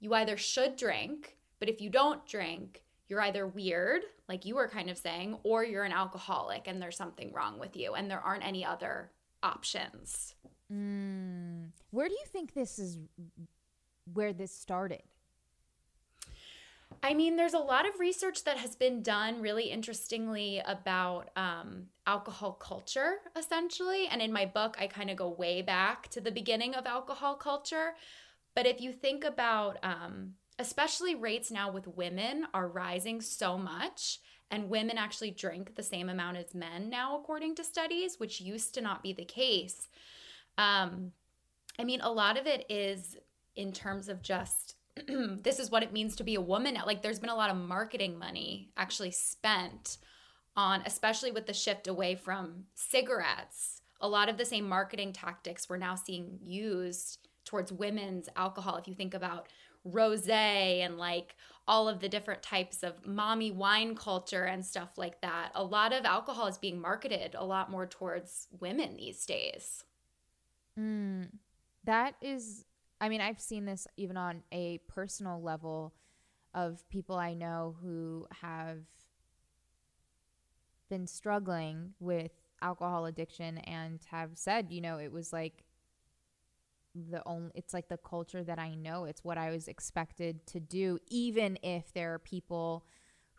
you 0.00 0.14
either 0.14 0.36
should 0.36 0.76
drink, 0.76 1.36
but 1.58 1.68
if 1.68 1.80
you 1.80 1.90
don't 1.90 2.26
drink, 2.26 2.82
you're 3.08 3.20
either 3.20 3.46
weird, 3.46 4.02
like 4.28 4.44
you 4.44 4.54
were 4.54 4.68
kind 4.68 4.88
of 4.88 4.96
saying, 4.96 5.36
or 5.42 5.64
you're 5.64 5.84
an 5.84 5.92
alcoholic 5.92 6.66
and 6.66 6.80
there's 6.80 6.96
something 6.96 7.32
wrong 7.32 7.58
with 7.58 7.76
you 7.76 7.94
and 7.94 8.10
there 8.10 8.20
aren't 8.20 8.46
any 8.46 8.64
other 8.64 9.10
options. 9.42 10.34
Mm. 10.72 11.70
Where 11.90 12.08
do 12.08 12.14
you 12.14 12.26
think 12.26 12.54
this 12.54 12.78
is, 12.78 12.98
where 14.12 14.32
this 14.32 14.54
started? 14.54 15.02
I 17.02 17.14
mean, 17.14 17.36
there's 17.36 17.54
a 17.54 17.58
lot 17.58 17.88
of 17.88 17.98
research 17.98 18.44
that 18.44 18.58
has 18.58 18.76
been 18.76 19.02
done 19.02 19.40
really 19.40 19.64
interestingly 19.64 20.62
about 20.64 21.30
um, 21.36 21.86
alcohol 22.06 22.52
culture, 22.52 23.16
essentially. 23.36 24.06
And 24.06 24.22
in 24.22 24.32
my 24.32 24.46
book, 24.46 24.76
I 24.78 24.86
kind 24.86 25.10
of 25.10 25.16
go 25.16 25.28
way 25.28 25.62
back 25.62 26.08
to 26.10 26.20
the 26.20 26.30
beginning 26.30 26.74
of 26.74 26.86
alcohol 26.86 27.34
culture. 27.34 27.94
But 28.54 28.66
if 28.66 28.80
you 28.80 28.92
think 28.92 29.24
about, 29.24 29.78
um, 29.82 30.34
especially 30.58 31.14
rates 31.14 31.50
now 31.50 31.70
with 31.70 31.86
women 31.86 32.46
are 32.54 32.68
rising 32.68 33.20
so 33.20 33.58
much, 33.58 34.20
and 34.50 34.68
women 34.68 34.98
actually 34.98 35.30
drink 35.30 35.74
the 35.74 35.82
same 35.82 36.08
amount 36.08 36.36
as 36.36 36.54
men 36.54 36.90
now, 36.90 37.18
according 37.18 37.54
to 37.56 37.64
studies, 37.64 38.18
which 38.18 38.40
used 38.40 38.74
to 38.74 38.80
not 38.80 39.02
be 39.02 39.12
the 39.12 39.24
case. 39.24 39.88
Um, 40.58 41.12
I 41.78 41.84
mean, 41.84 42.00
a 42.02 42.12
lot 42.12 42.38
of 42.38 42.46
it 42.46 42.66
is 42.68 43.16
in 43.56 43.72
terms 43.72 44.08
of 44.08 44.22
just 44.22 44.76
this 45.06 45.58
is 45.58 45.70
what 45.70 45.82
it 45.82 45.92
means 45.92 46.16
to 46.16 46.24
be 46.24 46.34
a 46.34 46.40
woman. 46.40 46.76
Like 46.86 47.02
there's 47.02 47.18
been 47.18 47.30
a 47.30 47.34
lot 47.34 47.50
of 47.50 47.56
marketing 47.56 48.18
money 48.18 48.70
actually 48.76 49.10
spent 49.10 49.98
on, 50.54 50.82
especially 50.84 51.32
with 51.32 51.46
the 51.46 51.54
shift 51.54 51.88
away 51.88 52.14
from 52.14 52.64
cigarettes. 52.74 53.80
A 54.00 54.08
lot 54.08 54.28
of 54.28 54.36
the 54.36 54.44
same 54.44 54.68
marketing 54.68 55.12
tactics 55.12 55.68
we're 55.68 55.78
now 55.78 55.94
seeing 55.94 56.38
used 56.42 57.28
towards 57.44 57.72
women's 57.72 58.28
alcohol. 58.36 58.76
If 58.76 58.86
you 58.86 58.94
think 58.94 59.14
about 59.14 59.48
rose 59.84 60.28
and 60.28 60.98
like 60.98 61.34
all 61.66 61.88
of 61.88 62.00
the 62.00 62.08
different 62.08 62.42
types 62.42 62.82
of 62.82 63.06
mommy 63.06 63.50
wine 63.50 63.94
culture 63.94 64.44
and 64.44 64.64
stuff 64.64 64.90
like 64.96 65.20
that, 65.20 65.52
a 65.54 65.62
lot 65.62 65.92
of 65.92 66.04
alcohol 66.04 66.46
is 66.46 66.58
being 66.58 66.80
marketed 66.80 67.34
a 67.34 67.44
lot 67.44 67.70
more 67.70 67.86
towards 67.86 68.48
women 68.60 68.96
these 68.96 69.24
days. 69.24 69.84
Mm, 70.78 71.28
that 71.84 72.14
is 72.20 72.64
I 73.00 73.08
mean, 73.08 73.20
I've 73.20 73.40
seen 73.40 73.64
this 73.64 73.88
even 73.96 74.16
on 74.16 74.44
a 74.52 74.78
personal 74.88 75.42
level 75.42 75.92
of 76.54 76.88
people 76.88 77.16
I 77.16 77.34
know 77.34 77.74
who 77.82 78.26
have 78.40 78.78
been 80.88 81.08
struggling 81.08 81.94
with 81.98 82.30
alcohol 82.60 83.06
addiction 83.06 83.58
and 83.58 83.98
have 84.10 84.30
said, 84.34 84.70
you 84.70 84.80
know, 84.80 84.98
it 84.98 85.10
was 85.10 85.32
like 85.32 85.64
the 86.94 87.22
only 87.26 87.50
it's 87.54 87.72
like 87.72 87.88
the 87.88 87.96
culture 87.96 88.44
that 88.44 88.58
I 88.58 88.74
know. 88.74 89.04
It's 89.04 89.24
what 89.24 89.38
I 89.38 89.50
was 89.50 89.68
expected 89.68 90.46
to 90.48 90.60
do 90.60 90.98
even 91.08 91.58
if 91.62 91.92
there 91.92 92.14
are 92.14 92.18
people 92.18 92.84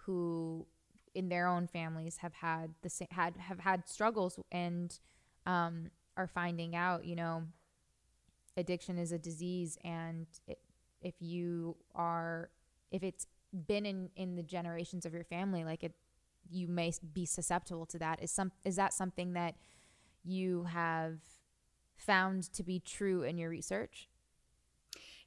who 0.06 0.66
in 1.14 1.30
their 1.30 1.48
own 1.48 1.68
families 1.68 2.18
have 2.18 2.34
had 2.34 2.74
the 2.82 2.90
same 2.90 3.08
had 3.12 3.38
have 3.38 3.60
had 3.60 3.88
struggles 3.88 4.40
and 4.52 5.00
um 5.46 5.92
are 6.18 6.28
finding 6.28 6.76
out, 6.76 7.06
you 7.06 7.16
know, 7.16 7.44
addiction 8.58 8.98
is 8.98 9.12
a 9.12 9.18
disease 9.18 9.78
and 9.84 10.28
it, 10.48 10.60
if 11.02 11.16
you 11.20 11.76
are 11.96 12.50
if 12.92 13.04
it's 13.04 13.28
been 13.68 13.86
in 13.86 14.10
in 14.16 14.36
the 14.36 14.44
generations 14.44 15.06
of 15.06 15.14
your 15.14 15.24
family 15.24 15.64
like 15.64 15.84
it 15.84 15.94
you 16.50 16.68
may 16.68 16.92
be 17.14 17.26
susceptible 17.26 17.86
to 17.86 17.98
that 18.00 18.22
is 18.22 18.32
some 18.32 18.52
is 18.64 18.76
that 18.76 18.94
something 18.94 19.34
that 19.34 19.56
you 20.24 20.64
have 20.64 21.18
found 22.06 22.52
to 22.54 22.64
be 22.64 22.80
true 22.80 23.24
in 23.24 23.38
your 23.38 23.50
research 23.50 24.08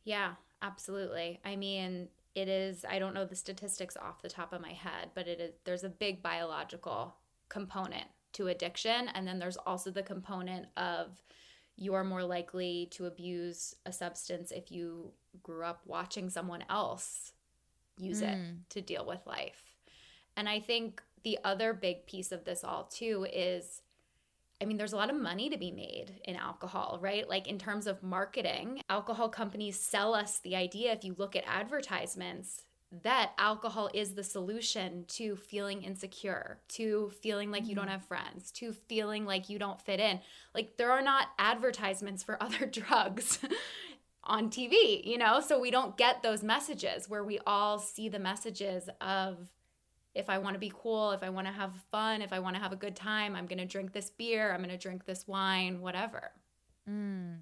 yeah 0.04 0.32
absolutely 0.62 1.40
i 1.44 1.56
mean 1.56 2.08
it 2.34 2.48
is 2.48 2.84
i 2.88 2.98
don't 2.98 3.14
know 3.14 3.24
the 3.24 3.36
statistics 3.36 3.96
off 3.96 4.22
the 4.22 4.28
top 4.28 4.52
of 4.52 4.60
my 4.60 4.72
head 4.72 5.10
but 5.14 5.26
it 5.26 5.40
is 5.40 5.52
there's 5.64 5.84
a 5.84 5.88
big 5.88 6.22
biological 6.22 7.14
component 7.48 8.04
to 8.32 8.48
addiction 8.48 9.08
and 9.14 9.26
then 9.26 9.38
there's 9.38 9.56
also 9.56 9.90
the 9.90 10.02
component 10.02 10.66
of 10.76 11.22
you 11.76 11.94
are 11.94 12.04
more 12.04 12.24
likely 12.24 12.88
to 12.90 13.06
abuse 13.06 13.76
a 13.84 13.92
substance 13.92 14.50
if 14.50 14.72
you 14.72 15.12
grew 15.42 15.62
up 15.62 15.82
watching 15.84 16.30
someone 16.30 16.64
else 16.70 17.32
use 17.98 18.22
mm. 18.22 18.32
it 18.32 18.70
to 18.70 18.80
deal 18.80 19.04
with 19.06 19.26
life. 19.26 19.74
And 20.36 20.48
I 20.48 20.60
think 20.60 21.02
the 21.22 21.38
other 21.44 21.72
big 21.72 22.06
piece 22.06 22.32
of 22.32 22.44
this 22.44 22.64
all 22.64 22.84
too 22.84 23.26
is 23.32 23.82
I 24.60 24.64
mean, 24.64 24.76
there's 24.76 24.94
a 24.94 24.96
lot 24.96 25.10
of 25.10 25.20
money 25.20 25.50
to 25.50 25.58
be 25.58 25.70
made 25.70 26.20
in 26.24 26.36
alcohol, 26.36 26.98
right? 27.00 27.28
Like 27.28 27.46
in 27.46 27.58
terms 27.58 27.86
of 27.86 28.02
marketing, 28.02 28.80
alcohol 28.88 29.28
companies 29.28 29.78
sell 29.78 30.14
us 30.14 30.38
the 30.38 30.56
idea 30.56 30.92
if 30.92 31.04
you 31.04 31.14
look 31.18 31.36
at 31.36 31.44
advertisements 31.46 32.62
that 33.02 33.32
alcohol 33.38 33.90
is 33.92 34.14
the 34.14 34.22
solution 34.22 35.04
to 35.08 35.36
feeling 35.36 35.82
insecure, 35.82 36.60
to 36.68 37.10
feeling 37.20 37.50
like 37.50 37.66
you 37.66 37.74
don't 37.74 37.84
mm-hmm. 37.84 37.92
have 37.92 38.06
friends, 38.06 38.50
to 38.52 38.72
feeling 38.72 39.26
like 39.26 39.48
you 39.48 39.58
don't 39.58 39.80
fit 39.80 40.00
in. 40.00 40.20
Like 40.54 40.76
there 40.76 40.92
are 40.92 41.02
not 41.02 41.28
advertisements 41.38 42.22
for 42.22 42.40
other 42.42 42.66
drugs 42.66 43.40
on 44.22 44.50
TV, 44.50 45.04
you 45.04 45.18
know? 45.18 45.40
So 45.40 45.60
we 45.60 45.70
don't 45.70 45.96
get 45.96 46.22
those 46.22 46.42
messages 46.42 47.08
where 47.08 47.24
we 47.24 47.38
all 47.46 47.78
see 47.78 48.08
the 48.08 48.18
messages 48.18 48.88
of 49.00 49.48
if 50.16 50.30
I 50.30 50.38
want 50.38 50.54
to 50.54 50.58
be 50.58 50.72
cool, 50.74 51.12
if 51.12 51.22
I 51.22 51.28
want 51.28 51.46
to 51.46 51.52
have 51.52 51.72
fun, 51.92 52.22
if 52.22 52.32
I 52.32 52.38
want 52.38 52.56
to 52.56 52.62
have 52.62 52.72
a 52.72 52.76
good 52.76 52.96
time, 52.96 53.36
I'm 53.36 53.46
going 53.46 53.58
to 53.58 53.66
drink 53.66 53.92
this 53.92 54.10
beer, 54.10 54.50
I'm 54.52 54.60
going 54.60 54.70
to 54.70 54.78
drink 54.78 55.04
this 55.04 55.28
wine, 55.28 55.80
whatever. 55.80 56.32
Mm. 56.88 57.40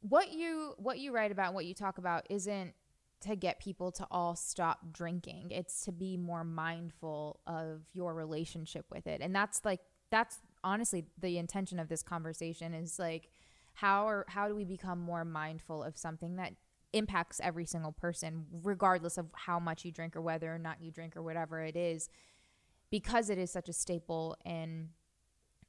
What 0.00 0.32
you 0.32 0.74
what 0.78 0.98
you 0.98 1.12
write 1.12 1.30
about, 1.30 1.54
what 1.54 1.66
you 1.66 1.74
talk 1.74 1.98
about 1.98 2.26
isn't 2.30 2.74
to 3.22 3.36
get 3.36 3.58
people 3.58 3.92
to 3.92 4.06
all 4.10 4.34
stop 4.34 4.92
drinking. 4.92 5.50
It's 5.50 5.84
to 5.84 5.92
be 5.92 6.16
more 6.16 6.44
mindful 6.44 7.40
of 7.46 7.82
your 7.92 8.14
relationship 8.14 8.86
with 8.90 9.06
it. 9.06 9.20
And 9.20 9.34
that's 9.34 9.64
like 9.64 9.80
that's 10.10 10.38
honestly 10.62 11.04
the 11.18 11.38
intention 11.38 11.78
of 11.78 11.88
this 11.88 12.02
conversation 12.02 12.72
is 12.72 12.98
like 12.98 13.28
how 13.74 14.08
or 14.08 14.24
how 14.28 14.48
do 14.48 14.54
we 14.54 14.64
become 14.64 15.00
more 15.00 15.24
mindful 15.24 15.82
of 15.82 15.98
something 15.98 16.36
that 16.36 16.54
impacts 16.94 17.40
every 17.42 17.66
single 17.66 17.92
person 17.92 18.46
regardless 18.62 19.18
of 19.18 19.26
how 19.34 19.58
much 19.58 19.84
you 19.84 19.92
drink 19.92 20.16
or 20.16 20.22
whether 20.22 20.54
or 20.54 20.58
not 20.58 20.80
you 20.80 20.90
drink 20.90 21.16
or 21.16 21.22
whatever 21.22 21.60
it 21.60 21.76
is 21.76 22.08
because 22.90 23.28
it 23.28 23.38
is 23.38 23.50
such 23.50 23.68
a 23.68 23.72
staple 23.72 24.36
in 24.44 24.90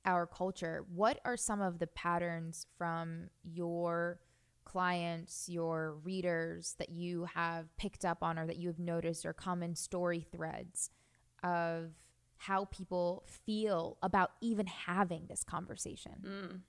our 0.05 0.27
culture. 0.27 0.85
What 0.93 1.19
are 1.25 1.35
some 1.35 1.61
of 1.61 1.79
the 1.79 1.87
patterns 1.87 2.67
from 2.77 3.29
your 3.43 4.19
clients, 4.63 5.49
your 5.49 5.93
readers 6.03 6.75
that 6.77 6.89
you 6.89 7.25
have 7.33 7.75
picked 7.77 8.05
up 8.05 8.21
on 8.21 8.37
or 8.37 8.45
that 8.45 8.57
you 8.57 8.67
have 8.67 8.79
noticed 8.79 9.25
or 9.25 9.33
common 9.33 9.75
story 9.75 10.25
threads 10.31 10.91
of 11.43 11.91
how 12.37 12.65
people 12.65 13.23
feel 13.45 13.97
about 14.03 14.31
even 14.41 14.67
having 14.67 15.25
this 15.27 15.43
conversation? 15.43 16.13
Mm. 16.23 16.59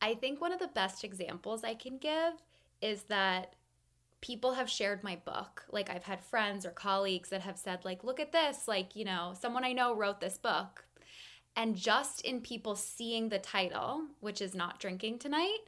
I 0.00 0.14
think 0.14 0.40
one 0.40 0.52
of 0.52 0.60
the 0.60 0.68
best 0.68 1.04
examples 1.04 1.64
I 1.64 1.74
can 1.74 1.98
give 1.98 2.34
is 2.80 3.04
that 3.04 3.54
people 4.20 4.54
have 4.54 4.68
shared 4.68 5.04
my 5.04 5.16
book. 5.16 5.64
Like 5.70 5.90
I've 5.90 6.04
had 6.04 6.24
friends 6.24 6.66
or 6.66 6.70
colleagues 6.70 7.30
that 7.30 7.42
have 7.42 7.58
said 7.58 7.84
like 7.84 8.04
look 8.04 8.20
at 8.20 8.32
this, 8.32 8.66
like, 8.66 8.96
you 8.96 9.04
know, 9.04 9.34
someone 9.38 9.64
I 9.64 9.72
know 9.72 9.94
wrote 9.94 10.20
this 10.20 10.38
book. 10.38 10.84
And 11.54 11.74
just 11.74 12.20
in 12.22 12.42
people 12.42 12.76
seeing 12.76 13.28
the 13.28 13.38
title, 13.38 14.02
which 14.20 14.42
is 14.42 14.54
not 14.54 14.78
drinking 14.78 15.18
tonight, 15.18 15.60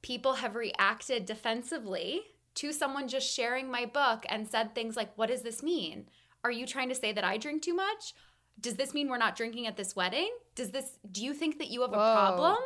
people 0.00 0.34
have 0.34 0.54
reacted 0.54 1.26
defensively 1.26 2.20
to 2.56 2.72
someone 2.72 3.08
just 3.08 3.32
sharing 3.34 3.68
my 3.68 3.84
book 3.84 4.24
and 4.28 4.46
said 4.46 4.74
things 4.74 4.96
like, 4.96 5.10
What 5.16 5.28
does 5.28 5.42
this 5.42 5.62
mean? 5.62 6.06
Are 6.44 6.52
you 6.52 6.66
trying 6.66 6.88
to 6.90 6.94
say 6.94 7.12
that 7.12 7.24
I 7.24 7.38
drink 7.38 7.62
too 7.62 7.74
much? 7.74 8.14
Does 8.60 8.74
this 8.74 8.94
mean 8.94 9.08
we're 9.08 9.18
not 9.18 9.34
drinking 9.34 9.66
at 9.66 9.76
this 9.76 9.96
wedding? 9.96 10.30
Does 10.54 10.70
this, 10.70 10.98
do 11.10 11.24
you 11.24 11.34
think 11.34 11.58
that 11.58 11.70
you 11.70 11.80
have 11.80 11.90
Whoa. 11.90 11.96
a 11.96 12.14
problem? 12.14 12.58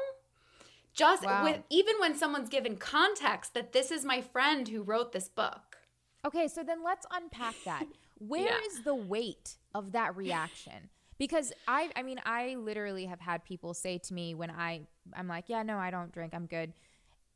Just 0.99 1.23
Wow. 1.25 1.45
with, 1.45 1.62
even 1.71 1.95
when 2.00 2.17
someone's 2.17 2.49
given 2.49 2.76
context 2.76 3.55
that 3.55 3.73
this 3.73 3.93
is 3.93 4.05
my 4.05 4.21
friend 4.21 4.67
who 4.69 4.83
wrote 4.83 5.12
this 5.12 5.28
book. 5.28 5.78
Okay, 6.25 6.49
so 6.49 6.64
then 6.64 6.83
let's 6.83 7.07
unpack 7.12 7.55
that. 7.64 7.87
Where 8.19 8.59
is 8.67 8.78
Yeah. 8.78 8.83
the 8.87 8.95
weight 8.97 9.59
of 9.73 9.93
that 9.93 10.17
reaction? 10.17 10.90
Because 11.17 11.52
I 11.69 11.90
I 11.95 12.02
mean, 12.02 12.21
I 12.25 12.57
literally 12.57 13.07
have 13.07 13.21
had 13.21 13.45
people 13.45 13.75
say 13.75 13.99
to 13.99 14.12
me 14.14 14.35
when 14.35 14.50
I 14.50 14.88
I'm 15.14 15.28
like, 15.28 15.45
"Yeah, 15.49 15.62
no, 15.62 15.78
I 15.78 15.90
don't 15.93 16.11
drink. 16.11 16.35
I'm 16.35 16.47
good." 16.47 16.73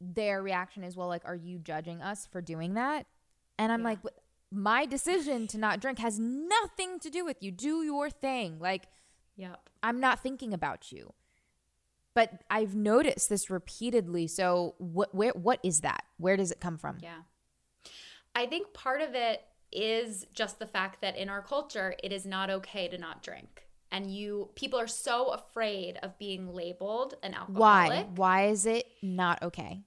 Their 0.01 0.43
reaction 0.43 0.83
is, 0.83 0.97
"Well, 0.97 1.07
like 1.07 1.25
are 1.25 1.37
you 1.37 1.61
judging 1.61 2.03
us 2.03 2.27
for 2.27 2.41
doing 2.41 2.75
that?" 2.75 3.07
And 3.59 3.71
I'm 3.71 3.83
Yeah. 3.83 3.91
like, 3.91 3.99
my 4.51 4.87
decision 4.87 5.47
to 5.49 5.59
not 5.59 5.79
drink 5.81 6.01
has 6.01 6.19
nothing 6.19 6.99
to 6.99 7.11
do 7.11 7.25
with 7.25 7.41
you. 7.45 7.53
Do 7.53 7.85
your 7.85 8.11
thing." 8.11 8.59
Like 8.59 8.89
Yep. 9.37 9.69
I'm 9.85 10.01
not 10.01 10.21
thinking 10.21 10.53
about 10.53 10.91
you. 10.91 11.13
But 12.15 12.43
I've 12.51 12.75
noticed 12.75 13.29
this 13.29 13.49
repeatedly. 13.49 14.27
So 14.27 14.75
what 14.79 15.15
where 15.15 15.33
what 15.33 15.61
is 15.63 15.81
that? 15.81 16.05
Where 16.19 16.37
does 16.37 16.51
it 16.51 16.61
come 16.61 16.79
from? 16.79 16.99
Yeah. 17.01 17.23
I 18.35 18.47
think 18.47 18.73
part 18.73 19.01
of 19.01 19.15
it 19.15 19.43
is 19.71 20.27
just 20.35 20.59
the 20.59 20.67
fact 20.67 21.01
that 21.01 21.17
in 21.17 21.29
our 21.29 21.43
culture, 21.43 21.95
it 22.03 22.13
is 22.13 22.27
not 22.27 22.51
okay 22.51 22.89
to 22.89 22.99
not 22.99 23.23
drink. 23.23 23.67
And 23.91 24.11
you, 24.11 24.49
people 24.55 24.79
are 24.79 24.87
so 24.87 25.29
afraid 25.29 25.99
of 26.03 26.19
being 26.19 26.55
labeled 26.55 27.15
an 27.23 27.35
alcoholic 27.35 27.59
Why? 27.59 28.07
Why 28.15 28.47
is 28.47 28.65
it 28.65 28.87
not 29.03 29.43
okay? 29.43 29.83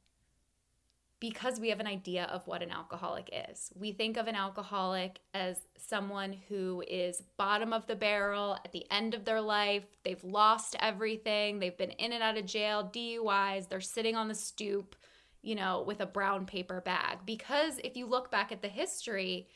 Because 1.20 1.60
we 1.60 1.70
have 1.70 1.80
an 1.80 1.88
idea 1.88 2.26
of 2.26 2.46
what 2.46 2.62
an 2.62 2.72
alcoholic 2.72 3.30
is. 3.50 3.72
We 3.76 3.94
think 3.94 4.18
of 4.18 4.28
an 4.28 4.36
alcoholic 4.36 5.20
as 5.34 5.58
someone 5.78 6.36
who 6.50 6.84
is 6.88 7.24
bottom 7.38 7.72
of 7.72 7.88
the 7.88 7.96
barrel 7.96 8.58
at 8.66 8.72
the 8.72 8.86
end 8.92 9.14
of 9.14 9.24
their 9.24 9.42
life. 9.42 9.86
They've 10.04 10.24
lost 10.24 10.76
everything. 10.80 11.60
They've 11.60 11.78
been 11.78 11.92
in 11.92 12.12
and 12.12 12.22
out 12.22 12.38
of 12.38 12.46
jail, 12.46 12.92
DUIs. 12.94 13.70
They're 13.70 13.82
sitting 13.82 14.16
on 14.16 14.28
the 14.28 14.36
stoop, 14.36 14.96
you 15.42 15.56
know, 15.56 15.84
with 15.88 16.02
a 16.02 16.06
brown 16.06 16.46
paper 16.46 16.82
bag. 16.82 17.20
Because 17.26 17.80
if 17.84 17.96
you 17.96 18.08
look 18.08 18.30
back 18.30 18.52
at 18.52 18.62
the 18.62 18.68
history, 18.68 19.48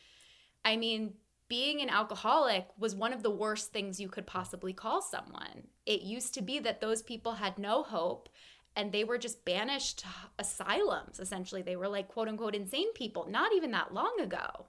I 0.63 0.77
mean, 0.77 1.13
being 1.49 1.81
an 1.81 1.89
alcoholic 1.89 2.67
was 2.77 2.95
one 2.95 3.11
of 3.11 3.23
the 3.23 3.31
worst 3.31 3.73
things 3.73 3.99
you 3.99 4.07
could 4.07 4.27
possibly 4.27 4.71
call 4.71 5.01
someone. 5.01 5.67
It 5.85 6.01
used 6.01 6.35
to 6.35 6.41
be 6.41 6.59
that 6.59 6.79
those 6.79 7.01
people 7.01 7.33
had 7.33 7.57
no 7.57 7.83
hope 7.83 8.29
and 8.75 8.91
they 8.91 9.03
were 9.03 9.17
just 9.17 9.45
banished 9.45 10.05
asylums 10.37 11.19
essentially. 11.19 11.61
They 11.61 11.75
were 11.75 11.87
like 11.87 12.07
quote 12.07 12.27
unquote 12.27 12.55
insane 12.55 12.93
people 12.93 13.27
not 13.29 13.53
even 13.53 13.71
that 13.71 13.93
long 13.93 14.15
ago. 14.21 14.65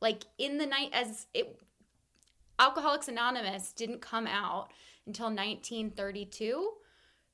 Like 0.00 0.24
in 0.38 0.58
the 0.58 0.66
night 0.66 0.90
as 0.92 1.26
it 1.34 1.60
alcoholics 2.58 3.08
anonymous 3.08 3.72
didn't 3.72 4.00
come 4.00 4.26
out 4.26 4.68
until 5.06 5.26
1932 5.26 6.72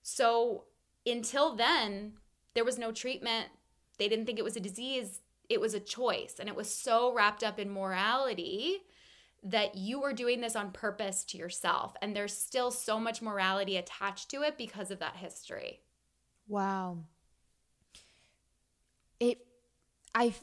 so 0.02 0.64
until 1.04 1.56
then 1.56 2.12
there 2.54 2.64
was 2.64 2.78
no 2.78 2.90
treatment. 2.90 3.46
They 3.98 4.08
didn't 4.08 4.24
think 4.26 4.38
it 4.38 4.44
was 4.44 4.56
a 4.56 4.60
disease. 4.60 5.20
It 5.48 5.60
was 5.60 5.74
a 5.74 5.80
choice 5.80 6.36
and 6.40 6.48
it 6.48 6.56
was 6.56 6.72
so 6.72 7.12
wrapped 7.12 7.44
up 7.44 7.58
in 7.58 7.70
morality 7.70 8.78
that 9.42 9.76
you 9.76 10.00
were 10.00 10.12
doing 10.12 10.40
this 10.40 10.56
on 10.56 10.72
purpose 10.72 11.22
to 11.24 11.38
yourself 11.38 11.94
and 12.02 12.16
there's 12.16 12.36
still 12.36 12.70
so 12.70 12.98
much 12.98 13.22
morality 13.22 13.76
attached 13.76 14.28
to 14.30 14.42
it 14.42 14.58
because 14.58 14.90
of 14.90 14.98
that 14.98 15.16
history 15.16 15.80
Wow. 16.48 16.98
It 19.20 19.38
I 20.14 20.34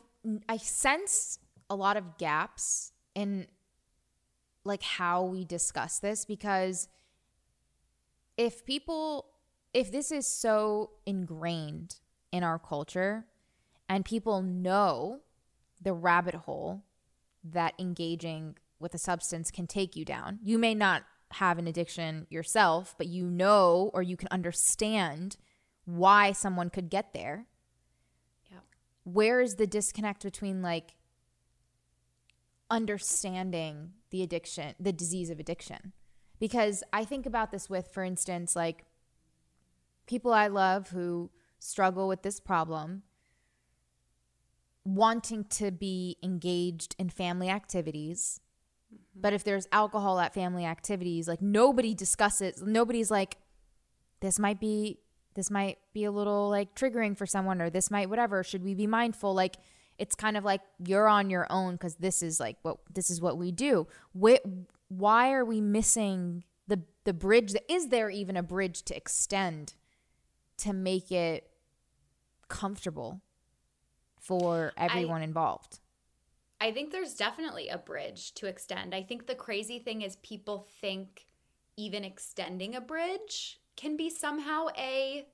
I 0.47 0.57
sense 0.57 1.39
a 1.69 1.75
lot 1.75 1.97
of 1.97 2.17
gaps 2.17 2.91
in 3.15 3.47
like 4.63 4.83
how 4.83 5.23
we 5.23 5.45
discuss 5.45 5.99
this 5.99 6.25
because 6.25 6.87
if 8.37 8.65
people 8.65 9.25
if 9.73 9.91
this 9.91 10.11
is 10.11 10.27
so 10.27 10.91
ingrained 11.05 11.99
in 12.31 12.43
our 12.43 12.59
culture 12.59 13.25
and 13.89 14.05
people 14.05 14.41
know 14.41 15.19
the 15.81 15.93
rabbit 15.93 16.35
hole 16.35 16.83
that 17.43 17.73
engaging 17.79 18.55
with 18.79 18.93
a 18.93 18.97
substance 18.97 19.51
can 19.51 19.67
take 19.67 19.95
you 19.95 20.05
down. 20.05 20.39
You 20.43 20.57
may 20.57 20.73
not 20.73 21.03
have 21.31 21.57
an 21.57 21.67
addiction 21.67 22.27
yourself, 22.29 22.95
but 22.97 23.07
you 23.07 23.25
know 23.25 23.91
or 23.93 24.01
you 24.01 24.15
can 24.15 24.27
understand 24.31 25.37
why 25.85 26.31
someone 26.31 26.69
could 26.69 26.89
get 26.89 27.13
there. 27.13 27.45
yeah 28.51 28.59
Where 29.03 29.41
is 29.41 29.55
the 29.55 29.67
disconnect 29.67 30.23
between 30.23 30.61
like 30.61 30.95
understanding 32.69 33.91
the 34.09 34.23
addiction, 34.23 34.75
the 34.79 34.93
disease 34.93 35.29
of 35.29 35.39
addiction? 35.39 35.93
Because 36.39 36.83
I 36.91 37.05
think 37.05 37.25
about 37.25 37.51
this 37.51 37.69
with, 37.69 37.89
for 37.93 38.03
instance, 38.03 38.55
like 38.55 38.85
people 40.07 40.33
I 40.33 40.47
love 40.47 40.89
who 40.89 41.31
struggle 41.59 42.07
with 42.07 42.23
this 42.23 42.39
problem 42.39 43.03
wanting 44.85 45.45
to 45.45 45.71
be 45.71 46.17
engaged 46.21 46.95
in 46.99 47.09
family 47.09 47.49
activities. 47.49 48.41
Mm-hmm. 48.93 49.21
But 49.21 49.33
if 49.33 49.43
there's 49.43 49.67
alcohol 49.71 50.19
at 50.19 50.33
family 50.33 50.65
activities, 50.65 51.27
like 51.27 51.41
nobody 51.41 51.93
discusses, 51.93 52.61
nobody's 52.61 53.09
like, 53.09 53.37
this 54.19 54.39
might 54.39 54.59
be 54.59 54.99
this 55.35 55.51
might 55.51 55.77
be 55.93 56.03
a 56.03 56.11
little 56.11 56.49
like 56.49 56.75
triggering 56.75 57.17
for 57.17 57.25
someone 57.25 57.61
or 57.61 57.69
this 57.69 57.91
might 57.91 58.09
whatever. 58.09 58.43
Should 58.43 58.63
we 58.63 58.73
be 58.73 58.87
mindful? 58.87 59.33
Like 59.33 59.57
it's 59.97 60.15
kind 60.15 60.37
of 60.37 60.43
like 60.43 60.61
you're 60.85 61.07
on 61.07 61.29
your 61.29 61.47
own 61.49 61.73
because 61.73 61.95
this 61.95 62.21
is 62.21 62.39
like 62.39 62.57
what 62.61 62.77
this 62.93 63.09
is 63.09 63.21
what 63.21 63.37
we 63.37 63.51
do. 63.51 63.87
Wh- 64.19 64.45
why 64.87 65.33
are 65.33 65.45
we 65.45 65.61
missing 65.61 66.43
the 66.67 66.81
the 67.03 67.13
bridge 67.13 67.53
that 67.53 67.71
is 67.71 67.89
there 67.89 68.09
even 68.09 68.37
a 68.37 68.43
bridge 68.43 68.83
to 68.83 68.95
extend 68.95 69.73
to 70.57 70.73
make 70.73 71.11
it 71.11 71.49
comfortable 72.47 73.21
for 74.19 74.73
everyone 74.77 75.21
involved? 75.21 75.79
I 76.61 76.71
think 76.71 76.91
there's 76.91 77.13
definitely 77.13 77.67
a 77.67 77.77
bridge 77.77 78.33
to 78.35 78.45
extend. 78.45 78.95
I 78.95 79.03
think 79.03 79.27
the 79.27 79.35
crazy 79.35 79.79
thing 79.79 80.01
is 80.01 80.15
people 80.17 80.67
think 80.79 81.25
even 81.75 82.03
extending 82.03 82.75
a 82.75 82.81
bridge 82.81 83.59
can 83.75 83.97
be 83.97 84.09
somehow 84.09 84.67
a 84.77 85.25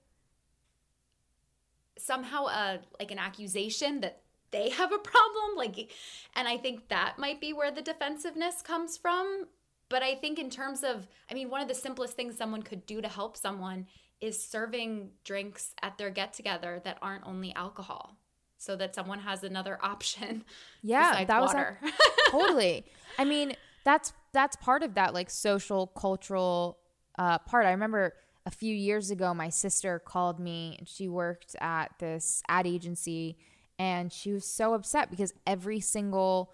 somehow 1.98 2.46
a 2.48 2.80
like 3.00 3.12
an 3.12 3.20
accusation 3.20 4.00
that 4.02 4.22
they 4.52 4.70
have 4.70 4.92
a 4.92 4.98
problem 4.98 5.56
like 5.56 5.92
and 6.36 6.48
I 6.48 6.58
think 6.58 6.88
that 6.90 7.20
might 7.20 7.40
be 7.40 7.54
where 7.54 7.72
the 7.72 7.82
defensiveness 7.82 8.62
comes 8.62 8.98
from. 8.98 9.48
But 9.90 10.04
I 10.04 10.14
think 10.14 10.38
in 10.38 10.50
terms 10.50 10.84
of 10.84 11.08
I 11.30 11.34
mean 11.34 11.50
one 11.50 11.62
of 11.62 11.68
the 11.68 11.76
simplest 11.76 12.16
things 12.16 12.38
someone 12.38 12.64
could 12.64 12.86
do 12.86 13.02
to 13.02 13.08
help 13.08 13.38
someone 13.38 13.88
is 14.22 14.42
serving 14.42 15.12
drinks 15.24 15.74
at 15.82 15.98
their 15.98 16.10
get 16.10 16.34
together 16.34 16.82
that 16.84 16.98
aren't 17.02 17.26
only 17.26 17.54
alcohol 17.56 18.18
so 18.58 18.76
that 18.76 18.94
someone 18.94 19.20
has 19.20 19.44
another 19.44 19.80
option 19.84 20.44
yeah 20.84 21.24
that 21.24 21.42
was 21.42 21.54
water. 21.54 21.80
totally 22.30 22.86
i 23.18 23.24
mean 23.24 23.54
that's 23.86 24.14
that's 24.34 24.56
part 24.58 24.84
of 24.84 24.96
that 24.96 25.14
like 25.14 25.30
social 25.30 25.88
cultural 25.88 26.78
uh, 27.18 27.38
part 27.40 27.66
i 27.66 27.72
remember 27.72 28.14
a 28.46 28.52
few 28.52 28.74
years 28.74 29.12
ago 29.12 29.34
my 29.34 29.50
sister 29.50 30.00
called 30.00 30.40
me 30.40 30.76
and 30.80 30.88
she 30.88 31.08
worked 31.08 31.56
at 31.60 31.92
this 32.00 32.42
ad 32.48 32.66
agency 32.66 33.38
and 33.78 34.12
she 34.12 34.34
was 34.34 34.46
so 34.46 34.74
upset 34.74 35.10
because 35.10 35.34
every 35.46 35.80
single 35.80 36.52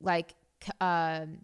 like 0.00 0.34
um 0.80 1.38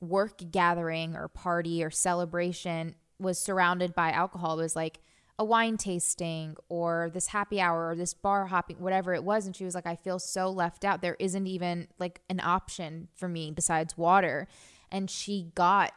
work 0.00 0.40
gathering 0.50 1.14
or 1.14 1.28
party 1.28 1.84
or 1.84 1.90
celebration 1.90 2.94
was 3.18 3.38
surrounded 3.38 3.94
by 3.94 4.10
alcohol. 4.10 4.58
It 4.58 4.62
was 4.62 4.76
like 4.76 5.00
a 5.38 5.44
wine 5.44 5.76
tasting 5.76 6.56
or 6.68 7.10
this 7.12 7.28
happy 7.28 7.60
hour 7.60 7.88
or 7.88 7.94
this 7.94 8.14
bar 8.14 8.46
hopping 8.46 8.80
whatever 8.80 9.14
it 9.14 9.24
was. 9.24 9.46
And 9.46 9.54
she 9.54 9.64
was 9.64 9.74
like 9.74 9.86
I 9.86 9.96
feel 9.96 10.18
so 10.18 10.50
left 10.50 10.84
out. 10.84 11.02
There 11.02 11.16
isn't 11.18 11.46
even 11.46 11.88
like 11.98 12.20
an 12.28 12.40
option 12.40 13.08
for 13.14 13.28
me 13.28 13.50
besides 13.50 13.96
water. 13.96 14.48
And 14.90 15.10
she 15.10 15.50
got 15.54 15.92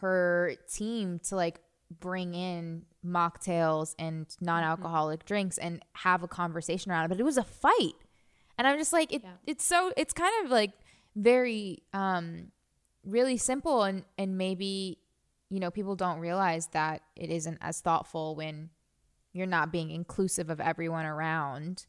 her 0.00 0.54
team 0.70 1.18
to 1.24 1.36
like 1.36 1.60
bring 2.00 2.34
in 2.34 2.84
mocktails 3.04 3.94
and 3.98 4.26
non-alcoholic 4.40 5.24
drinks 5.24 5.56
and 5.58 5.82
have 5.94 6.22
a 6.22 6.28
conversation 6.28 6.92
around 6.92 7.04
it 7.06 7.08
but 7.08 7.18
it 7.18 7.22
was 7.24 7.38
a 7.38 7.44
fight 7.44 7.94
and 8.58 8.66
i'm 8.66 8.76
just 8.78 8.92
like 8.92 9.12
it, 9.12 9.22
Yeah. 9.24 9.30
it's 9.46 9.64
so 9.64 9.92
it's 9.96 10.12
kind 10.12 10.32
of 10.44 10.50
like 10.50 10.72
very 11.16 11.82
um 11.94 12.52
really 13.04 13.36
simple 13.38 13.84
and 13.84 14.04
and 14.18 14.36
maybe 14.36 14.98
you 15.48 15.60
know 15.60 15.70
people 15.70 15.96
don't 15.96 16.18
realize 16.18 16.66
that 16.68 17.00
it 17.16 17.30
isn't 17.30 17.58
as 17.62 17.80
thoughtful 17.80 18.36
when 18.36 18.68
you're 19.32 19.46
not 19.46 19.72
being 19.72 19.90
inclusive 19.90 20.50
of 20.50 20.60
everyone 20.60 21.06
around 21.06 21.86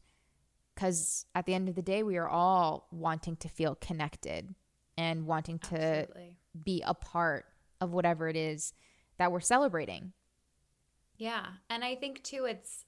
because 0.74 1.26
at 1.34 1.44
the 1.44 1.52
end 1.54 1.68
of 1.68 1.74
the 1.74 1.82
day 1.82 2.02
we 2.02 2.16
are 2.16 2.28
all 2.28 2.88
wanting 2.90 3.36
to 3.36 3.48
feel 3.48 3.74
connected 3.74 4.54
and 4.96 5.26
wanting 5.26 5.58
to 5.58 5.76
Absolutely. 5.78 6.36
be 6.64 6.82
a 6.86 6.94
part 6.94 7.44
of 7.80 7.92
whatever 7.92 8.28
it 8.28 8.36
is 8.36 8.72
that 9.20 9.30
we're 9.30 9.40
celebrating 9.40 10.12
Yeah. 11.18 11.46
And 11.68 11.84
I 11.84 11.94
think 11.94 12.22
too 12.22 12.46
it's 12.46 12.86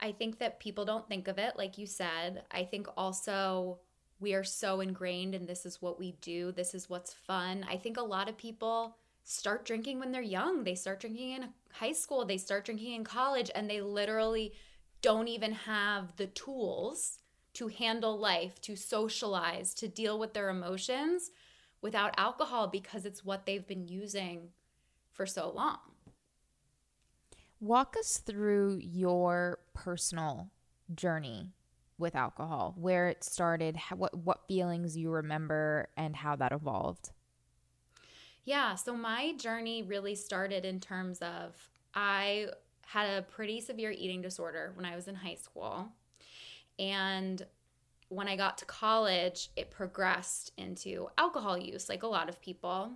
I 0.00 0.10
think 0.10 0.38
that 0.38 0.58
people 0.58 0.84
don't 0.84 1.06
think 1.08 1.28
of 1.28 1.38
it, 1.38 1.56
like 1.56 1.78
you 1.78 1.86
said. 1.86 2.42
I 2.50 2.64
think 2.64 2.88
also 2.96 3.78
we 4.18 4.34
are 4.34 4.42
so 4.42 4.80
ingrained 4.80 5.34
in 5.34 5.46
this 5.46 5.64
is 5.66 5.82
what 5.82 5.98
we 5.98 6.12
do, 6.20 6.52
this 6.52 6.74
is 6.74 6.88
what's 6.88 7.12
fun. 7.12 7.64
I 7.68 7.76
think 7.76 7.98
a 7.98 8.02
lot 8.02 8.28
of 8.28 8.36
people 8.36 8.96
start 9.24 9.64
drinking 9.64 10.00
when 10.00 10.10
they're 10.10 10.22
young. 10.22 10.64
They 10.64 10.74
start 10.74 11.00
drinking 11.00 11.32
in 11.32 11.48
high 11.70 11.92
school, 11.92 12.24
they 12.24 12.38
start 12.38 12.64
drinking 12.64 12.94
in 12.94 13.04
college, 13.04 13.50
and 13.54 13.68
they 13.68 13.80
literally 13.80 14.54
don't 15.02 15.28
even 15.28 15.52
have 15.52 16.16
the 16.16 16.28
tools 16.28 17.18
to 17.54 17.68
handle 17.68 18.18
life, 18.18 18.60
to 18.62 18.74
socialize, 18.74 19.74
to 19.74 19.86
deal 19.86 20.18
with 20.18 20.32
their 20.32 20.48
emotions 20.48 21.30
without 21.82 22.14
alcohol 22.16 22.68
because 22.68 23.04
it's 23.04 23.24
what 23.24 23.44
they've 23.44 23.66
been 23.66 23.86
using 23.86 24.48
for 25.12 25.26
so 25.26 25.50
long. 25.50 25.78
Walk 27.60 27.96
us 27.98 28.18
through 28.18 28.80
your 28.82 29.60
personal 29.72 30.50
journey 30.94 31.50
with 31.98 32.16
alcohol, 32.16 32.74
where 32.76 33.08
it 33.08 33.22
started, 33.22 33.76
how, 33.76 33.96
what 33.96 34.16
what 34.16 34.48
feelings 34.48 34.96
you 34.96 35.10
remember, 35.10 35.88
and 35.96 36.16
how 36.16 36.34
that 36.36 36.52
evolved. 36.52 37.10
Yeah, 38.44 38.74
so 38.74 38.96
my 38.96 39.34
journey 39.38 39.84
really 39.84 40.16
started 40.16 40.64
in 40.64 40.80
terms 40.80 41.18
of 41.20 41.54
I 41.94 42.48
had 42.86 43.08
a 43.08 43.22
pretty 43.22 43.60
severe 43.60 43.92
eating 43.92 44.20
disorder 44.20 44.72
when 44.74 44.84
I 44.84 44.96
was 44.96 45.06
in 45.06 45.14
high 45.14 45.36
school. 45.36 45.88
And 46.78 47.40
when 48.08 48.28
I 48.28 48.36
got 48.36 48.58
to 48.58 48.64
college, 48.64 49.50
it 49.56 49.70
progressed 49.70 50.52
into 50.58 51.08
alcohol 51.16 51.56
use, 51.56 51.88
like 51.88 52.02
a 52.02 52.08
lot 52.08 52.28
of 52.28 52.40
people. 52.40 52.92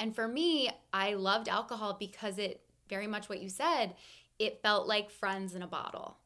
And 0.00 0.14
for 0.14 0.28
me, 0.28 0.70
I 0.92 1.14
loved 1.14 1.48
alcohol 1.48 1.96
because 1.98 2.38
it 2.38 2.60
very 2.88 3.06
much 3.06 3.28
what 3.28 3.40
you 3.40 3.48
said, 3.48 3.94
it 4.38 4.62
felt 4.62 4.86
like 4.86 5.10
friends 5.10 5.54
in 5.54 5.62
a 5.62 5.66
bottle. 5.66 6.16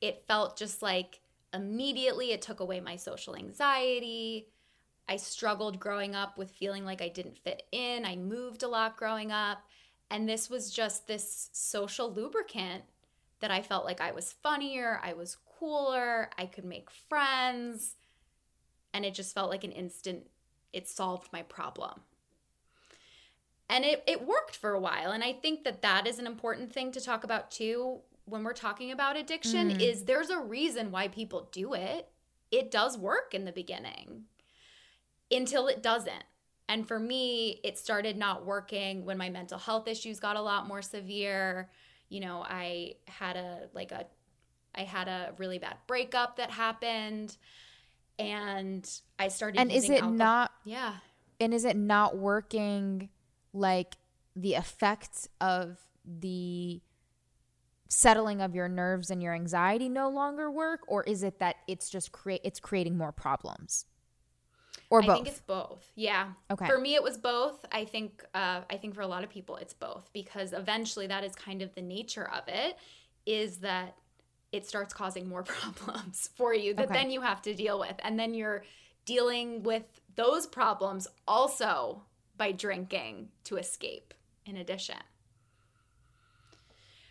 It 0.00 0.24
felt 0.28 0.58
just 0.58 0.82
like 0.82 1.20
immediately 1.54 2.32
it 2.32 2.42
took 2.42 2.60
away 2.60 2.80
my 2.80 2.96
social 2.96 3.34
anxiety. 3.34 4.48
I 5.08 5.16
struggled 5.16 5.80
growing 5.80 6.14
up 6.14 6.36
with 6.36 6.50
feeling 6.50 6.84
like 6.84 7.00
I 7.00 7.08
didn't 7.08 7.38
fit 7.38 7.62
in. 7.72 8.04
I 8.04 8.16
moved 8.16 8.62
a 8.62 8.68
lot 8.68 8.96
growing 8.96 9.32
up. 9.32 9.58
And 10.10 10.28
this 10.28 10.50
was 10.50 10.70
just 10.70 11.06
this 11.06 11.48
social 11.52 12.12
lubricant 12.12 12.84
that 13.40 13.50
I 13.50 13.62
felt 13.62 13.84
like 13.84 14.00
I 14.00 14.12
was 14.12 14.32
funnier, 14.42 15.00
I 15.02 15.12
was 15.12 15.36
cooler, 15.58 16.30
I 16.38 16.46
could 16.46 16.64
make 16.64 16.90
friends. 16.90 17.96
And 18.92 19.04
it 19.04 19.14
just 19.14 19.34
felt 19.34 19.50
like 19.50 19.64
an 19.64 19.72
instant, 19.72 20.26
it 20.72 20.88
solved 20.88 21.32
my 21.32 21.42
problem 21.42 22.00
and 23.68 23.84
it, 23.84 24.02
it 24.06 24.26
worked 24.26 24.56
for 24.56 24.72
a 24.72 24.80
while. 24.80 25.10
And 25.10 25.24
i 25.24 25.32
think 25.32 25.64
that 25.64 25.82
that 25.82 26.06
is 26.06 26.18
an 26.18 26.26
important 26.26 26.72
thing 26.72 26.92
to 26.92 27.00
talk 27.00 27.24
about 27.24 27.50
too 27.50 28.00
when 28.24 28.42
we're 28.42 28.52
talking 28.52 28.90
about 28.90 29.16
addiction 29.16 29.70
mm. 29.70 29.80
is 29.80 30.04
there's 30.04 30.30
a 30.30 30.40
reason 30.40 30.90
why 30.90 31.08
people 31.08 31.48
do 31.52 31.74
it. 31.74 32.08
It 32.50 32.70
does 32.70 32.98
work 32.98 33.34
in 33.34 33.44
the 33.44 33.52
beginning 33.52 34.24
until 35.30 35.68
it 35.68 35.82
doesn't. 35.82 36.24
And 36.68 36.86
for 36.86 36.98
me 36.98 37.60
it 37.62 37.78
started 37.78 38.16
not 38.16 38.44
working 38.44 39.04
when 39.04 39.16
my 39.16 39.30
mental 39.30 39.58
health 39.58 39.86
issues 39.86 40.18
got 40.18 40.36
a 40.36 40.42
lot 40.42 40.66
more 40.66 40.82
severe. 40.82 41.70
You 42.08 42.20
know 42.20 42.44
i 42.48 42.94
had 43.08 43.36
a 43.36 43.62
like 43.72 43.90
a 43.90 44.06
i 44.76 44.82
had 44.82 45.08
a 45.08 45.32
really 45.38 45.58
bad 45.58 45.76
breakup 45.88 46.36
that 46.36 46.52
happened 46.52 47.36
and 48.18 48.88
i 49.18 49.28
started 49.28 49.60
and 49.60 49.72
is 49.72 49.90
it 49.90 49.94
alcohol. 49.94 50.12
not 50.12 50.52
yeah. 50.64 50.94
and 51.40 51.52
is 51.52 51.64
it 51.64 51.76
not 51.76 52.16
working 52.16 53.08
like 53.56 53.96
the 54.34 54.54
effect 54.54 55.28
of 55.40 55.78
the 56.04 56.80
settling 57.88 58.40
of 58.40 58.54
your 58.54 58.68
nerves 58.68 59.10
and 59.10 59.22
your 59.22 59.34
anxiety 59.34 59.88
no 59.88 60.08
longer 60.08 60.50
work? 60.50 60.80
Or 60.86 61.02
is 61.04 61.22
it 61.22 61.38
that 61.38 61.56
it's 61.66 61.88
just 61.88 62.12
create 62.12 62.40
it's 62.44 62.60
creating 62.60 62.96
more 62.96 63.12
problems? 63.12 63.86
Or 64.90 65.00
both 65.00 65.10
i 65.10 65.14
think 65.14 65.28
it's 65.28 65.40
both. 65.40 65.90
Yeah. 65.94 66.28
Okay. 66.50 66.66
For 66.66 66.78
me 66.78 66.94
it 66.94 67.02
was 67.02 67.16
both. 67.16 67.64
I 67.72 67.84
think 67.84 68.24
uh, 68.34 68.60
i 68.70 68.76
think 68.76 68.94
for 68.94 69.00
a 69.00 69.06
lot 69.06 69.24
of 69.24 69.30
people 69.30 69.56
it's 69.56 69.74
both. 69.74 70.10
Because 70.12 70.52
eventually 70.52 71.06
that 71.06 71.24
is 71.24 71.34
kind 71.34 71.62
of 71.62 71.74
the 71.74 71.82
nature 71.82 72.28
of 72.30 72.44
it 72.48 72.76
is 73.24 73.58
that 73.58 73.96
it 74.52 74.66
starts 74.66 74.94
causing 74.94 75.28
more 75.28 75.42
problems 75.54 76.30
for 76.34 76.54
you 76.54 76.74
that 76.74 76.86
okay. 76.86 76.94
then 76.94 77.10
you 77.10 77.20
have 77.20 77.42
to 77.42 77.54
deal 77.54 77.78
with. 77.78 77.94
And 78.00 78.18
then 78.18 78.34
you're 78.34 78.64
dealing 79.04 79.62
with 79.62 79.84
those 80.16 80.46
problems 80.46 81.06
also 81.28 82.02
by 82.36 82.52
drinking 82.52 83.28
to 83.44 83.56
escape, 83.56 84.14
in 84.44 84.56
addition. 84.56 84.96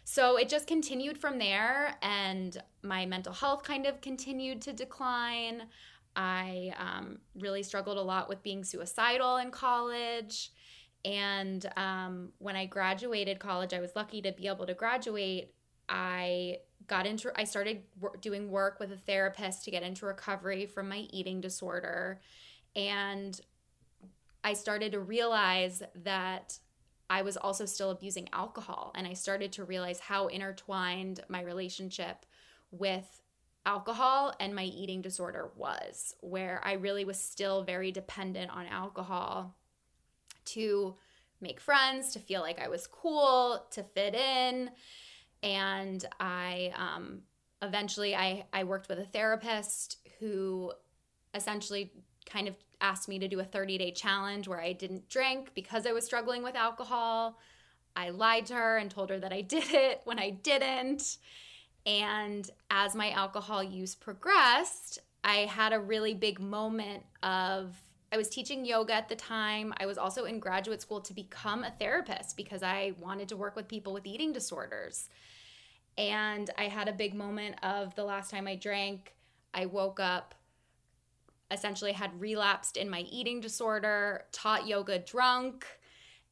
So 0.03 0.37
it 0.37 0.49
just 0.49 0.67
continued 0.67 1.17
from 1.17 1.39
there, 1.39 1.97
and 2.01 2.55
my 2.83 3.05
mental 3.05 3.33
health 3.33 3.63
kind 3.63 3.87
of 3.87 4.01
continued 4.01 4.61
to 4.63 4.73
decline. 4.73 5.63
I 6.15 6.73
um, 6.77 7.17
really 7.39 7.63
struggled 7.63 7.97
a 7.97 8.01
lot 8.01 8.29
with 8.29 8.43
being 8.43 8.63
suicidal 8.63 9.37
in 9.37 9.51
college. 9.51 10.51
And 11.03 11.65
um, 11.75 12.31
when 12.37 12.55
I 12.55 12.65
graduated 12.65 13.39
college, 13.39 13.73
I 13.73 13.79
was 13.79 13.95
lucky 13.95 14.21
to 14.21 14.31
be 14.31 14.47
able 14.47 14.65
to 14.67 14.73
graduate. 14.73 15.53
I 15.89 16.57
got 16.87 17.05
into, 17.05 17.31
I 17.35 17.43
started 17.43 17.83
doing 18.21 18.49
work 18.49 18.79
with 18.79 18.91
a 18.91 18.97
therapist 18.97 19.65
to 19.65 19.71
get 19.71 19.83
into 19.83 20.05
recovery 20.05 20.65
from 20.65 20.89
my 20.89 21.07
eating 21.11 21.41
disorder. 21.41 22.21
And 22.75 23.39
I 24.45 24.53
started 24.53 24.91
to 24.91 24.99
realize 24.99 25.81
that 26.03 26.59
I 27.09 27.23
was 27.23 27.35
also 27.35 27.65
still 27.65 27.89
abusing 27.89 28.29
alcohol. 28.31 28.91
And 28.95 29.07
I 29.07 29.13
started 29.13 29.51
to 29.53 29.63
realize 29.63 29.99
how 29.99 30.27
intertwined 30.27 31.21
my 31.27 31.41
relationship 31.41 32.27
with 32.69 33.21
alcohol 33.65 34.35
and 34.39 34.53
my 34.53 34.65
eating 34.65 35.01
disorder 35.01 35.49
was, 35.55 36.13
where 36.21 36.61
I 36.63 36.73
really 36.73 37.05
was 37.05 37.19
still 37.19 37.63
very 37.63 37.91
dependent 37.91 38.51
on 38.51 38.67
alcohol 38.67 39.55
to 40.45 40.95
make 41.41 41.59
friends, 41.59 42.13
to 42.13 42.19
feel 42.19 42.41
like 42.41 42.59
I 42.59 42.67
was 42.67 42.85
cool, 42.85 43.65
to 43.71 43.81
fit 43.81 44.13
in. 44.13 44.69
And 45.41 46.05
I 46.19 46.71
um, 46.77 47.21
eventually 47.63 48.15
I, 48.15 48.45
I 48.53 48.63
worked 48.63 48.89
with 48.89 48.99
a 48.99 49.05
therapist 49.05 49.97
who 50.19 50.71
essentially 51.33 51.91
kind 52.25 52.47
of 52.47 52.55
asked 52.81 53.07
me 53.07 53.19
to 53.19 53.27
do 53.27 53.39
a 53.39 53.43
30 53.43 53.77
day 53.77 53.91
challenge 53.91 54.47
where 54.47 54.61
I 54.61 54.73
didn't 54.73 55.09
drink 55.09 55.51
because 55.55 55.85
I 55.85 55.91
was 55.91 56.05
struggling 56.05 56.43
with 56.43 56.55
alcohol. 56.55 57.39
I 57.95 58.09
lied 58.09 58.45
to 58.47 58.55
her 58.55 58.77
and 58.77 58.91
told 58.91 59.09
her 59.09 59.19
that 59.19 59.31
I 59.31 59.41
did 59.55 59.73
it 59.73 60.01
when 60.03 60.19
I 60.19 60.31
didn't. 60.31 61.17
And 61.85 62.49
as 62.71 62.95
my 62.95 63.11
alcohol 63.11 63.63
use 63.63 63.95
progressed, 63.95 64.99
I 65.23 65.37
had 65.45 65.73
a 65.73 65.79
really 65.79 66.13
big 66.13 66.39
moment 66.39 67.03
of 67.23 67.75
I 68.11 68.17
was 68.17 68.29
teaching 68.29 68.65
yoga 68.65 68.93
at 68.93 69.09
the 69.09 69.15
time. 69.15 69.73
I 69.77 69.85
was 69.85 69.97
also 69.97 70.25
in 70.25 70.39
graduate 70.39 70.81
school 70.81 71.01
to 71.01 71.13
become 71.13 71.63
a 71.63 71.71
therapist 71.71 72.37
because 72.37 72.63
I 72.63 72.93
wanted 72.99 73.29
to 73.29 73.37
work 73.37 73.55
with 73.55 73.67
people 73.67 73.93
with 73.93 74.05
eating 74.05 74.31
disorders. 74.31 75.09
And 75.97 76.49
I 76.57 76.65
had 76.65 76.87
a 76.87 76.93
big 76.93 77.13
moment 77.13 77.55
of 77.63 77.95
the 77.95 78.03
last 78.03 78.31
time 78.31 78.47
I 78.47 78.55
drank, 78.55 79.15
I 79.53 79.65
woke 79.65 79.99
up 79.99 80.35
essentially 81.51 81.91
had 81.91 82.19
relapsed 82.19 82.77
in 82.77 82.89
my 82.89 83.01
eating 83.01 83.39
disorder, 83.39 84.25
taught 84.31 84.67
yoga 84.67 84.99
drunk, 84.99 85.65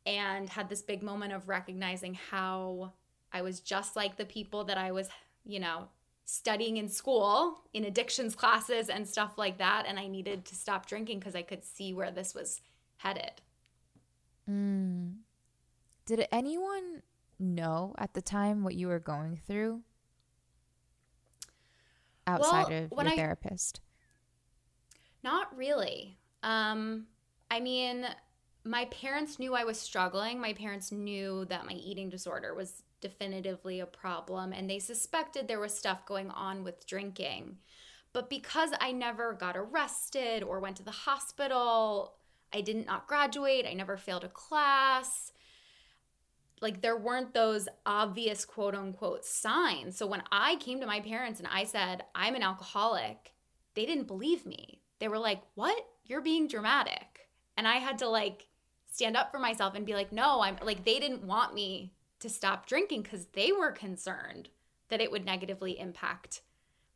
and 0.06 0.50
had 0.50 0.70
this 0.70 0.82
big 0.82 1.04
moment 1.04 1.34
of 1.34 1.48
recognizing 1.48 2.14
how 2.14 2.94
I 3.32 3.42
was 3.42 3.60
just 3.60 3.96
like 3.96 4.18
the 4.18 4.26
people 4.26 4.64
that 4.66 4.78
I 4.78 4.92
was, 4.92 5.10
you 5.46 5.60
know, 5.60 5.88
studying 6.26 6.78
in 6.78 6.88
school 6.88 7.62
in 7.74 7.86
addictions 7.86 8.36
classes 8.36 8.90
and 8.90 9.08
stuff 9.08 9.38
like 9.38 9.58
that. 9.58 9.86
And 9.88 10.00
I 10.00 10.08
needed 10.08 10.46
to 10.46 10.56
stop 10.56 10.86
drinking 10.86 11.20
because 11.20 11.36
I 11.36 11.42
could 11.42 11.64
see 11.64 11.94
where 11.94 12.12
this 12.12 12.34
was 12.34 12.62
headed. 12.98 13.42
Mm. 14.50 15.16
Did 16.06 16.28
anyone 16.32 17.02
know 17.40 17.94
at 17.98 18.14
the 18.14 18.22
time 18.22 18.64
what 18.64 18.76
you 18.76 18.88
were 18.88 19.00
going 19.00 19.40
through 19.48 19.82
outside 22.28 22.70
well, 22.70 23.00
of 23.00 23.06
your 23.06 23.14
I, 23.14 23.16
therapist? 23.16 23.82
Not 25.24 25.56
really. 25.56 26.18
Um, 26.44 27.06
I 27.50 27.60
mean, 27.60 28.06
my 28.66 28.86
parents 28.86 29.40
knew 29.40 29.56
I 29.56 29.64
was 29.64 29.80
struggling. 29.80 30.40
My 30.40 30.54
parents 30.54 30.92
knew 30.92 31.46
that 31.46 31.66
my 31.66 31.74
eating 31.74 32.10
disorder 32.10 32.54
was 32.54 32.84
definitively 33.02 33.80
a 33.80 33.86
problem, 33.86 34.54
and 34.54 34.70
they 34.70 34.80
suspected 34.80 35.48
there 35.48 35.60
was 35.60 35.74
stuff 35.74 36.06
going 36.06 36.30
on 36.32 36.64
with 36.64 36.86
drinking. 36.88 37.58
But 38.14 38.30
because 38.30 38.72
I 38.80 38.92
never 38.92 39.34
got 39.34 39.58
arrested 39.58 40.44
or 40.44 40.60
went 40.60 40.78
to 40.78 40.84
the 40.84 40.92
hospital, 40.92 42.16
I 42.54 42.62
didn't 42.62 42.86
not 42.86 43.08
graduate, 43.08 43.66
I 43.68 43.74
never 43.74 43.98
failed 43.98 44.24
a 44.24 44.30
class. 44.30 45.32
Like 46.62 46.82
there 46.82 46.96
weren't 46.96 47.34
those 47.34 47.68
obvious 47.86 48.46
quote 48.46 48.76
unquote 48.76 49.26
signs. 49.26 49.98
So 49.98 50.06
when 50.06 50.24
I 50.32 50.56
came 50.58 50.80
to 50.80 50.86
my 50.86 51.02
parents 51.02 51.40
and 51.40 51.50
I 51.52 51.66
said, 51.66 52.06
I'm 52.16 52.36
an 52.36 52.44
alcoholic, 52.44 53.34
they 53.74 53.86
didn't 53.86 54.08
believe 54.08 54.46
me 54.46 54.83
they 55.04 55.10
were 55.10 55.20
like, 55.20 55.42
What? 55.56 55.86
You're 56.06 56.22
being 56.22 56.48
dramatic. 56.48 57.28
And 57.58 57.68
I 57.68 57.76
had 57.76 57.98
to 57.98 58.08
like 58.08 58.48
stand 58.90 59.18
up 59.18 59.32
for 59.32 59.40
myself 59.40 59.76
and 59.76 59.86
be 59.86 59.96
like, 59.96 60.14
No, 60.14 60.42
I'm 60.42 60.56
like, 60.64 60.86
they 60.86 60.98
didn't 60.98 61.28
want 61.28 61.54
me 61.54 61.92
to 62.20 62.30
stop 62.30 62.66
drinking 62.66 63.02
because 63.02 63.26
they 63.34 63.52
were 63.52 63.74
concerned 63.74 64.48
that 64.88 65.02
it 65.02 65.12
would 65.12 65.26
negatively 65.26 65.78
impact 65.78 66.42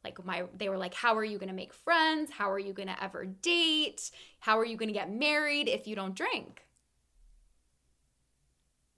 like 0.06 0.24
my 0.24 0.46
they 0.56 0.70
were 0.70 0.78
like 0.78 0.94
how 0.94 1.18
are 1.18 1.24
you 1.24 1.38
going 1.38 1.50
to 1.50 1.56
make 1.56 1.74
friends 1.74 2.32
how 2.32 2.50
are 2.50 2.60
you 2.60 2.72
going 2.72 2.88
to 2.88 3.04
ever 3.04 3.26
date 3.26 4.12
how 4.40 4.58
are 4.58 4.64
you 4.64 4.78
going 4.78 4.88
to 4.88 4.94
get 4.94 5.12
married 5.12 5.68
if 5.68 5.86
you 5.88 5.96
don't 5.96 6.16
drink 6.16 6.68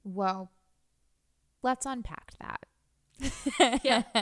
Well, 0.04 0.52
let's 1.62 1.86
unpack 1.86 2.34
that. 2.40 2.66
Yeah. 3.84 4.04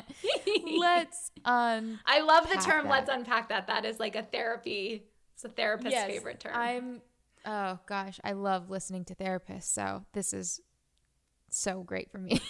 let's 0.80 1.32
un 1.46 2.00
i 2.06 2.22
love 2.22 2.50
the 2.50 2.56
term 2.56 2.86
that. 2.86 2.92
let's 2.92 3.10
unpack 3.10 3.50
that 3.50 3.68
that 3.68 3.86
is 3.86 4.00
like 4.00 4.16
a 4.16 4.24
therapy 4.24 5.04
it's 5.34 5.44
a 5.44 5.50
therapist's 5.50 6.04
favorite 6.04 6.40
term 6.40 6.54
I'm 6.56 7.02
oh 7.48 7.80
gosh, 7.88 8.20
I 8.24 8.34
love 8.34 8.70
listening 8.70 9.06
to 9.06 9.16
therapists, 9.16 9.64
so 9.64 10.06
this 10.14 10.34
is 10.34 10.62
so 11.50 11.82
great 11.82 12.12
for 12.12 12.20
me. 12.20 12.42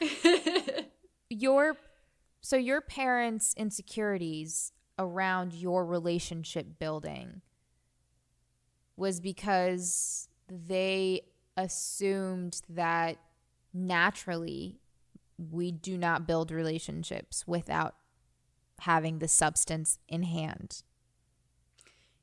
your 1.30 1.76
so 2.40 2.56
your 2.56 2.80
parents' 2.80 3.54
insecurities 3.56 4.72
around 4.98 5.54
your 5.54 5.84
relationship 5.84 6.78
building 6.78 7.40
was 8.96 9.20
because 9.20 10.28
they 10.48 11.22
assumed 11.56 12.60
that 12.68 13.16
naturally 13.72 14.80
we 15.38 15.70
do 15.70 15.96
not 15.96 16.26
build 16.26 16.50
relationships 16.50 17.46
without 17.46 17.94
having 18.80 19.18
the 19.18 19.28
substance 19.28 19.98
in 20.08 20.24
hand. 20.24 20.82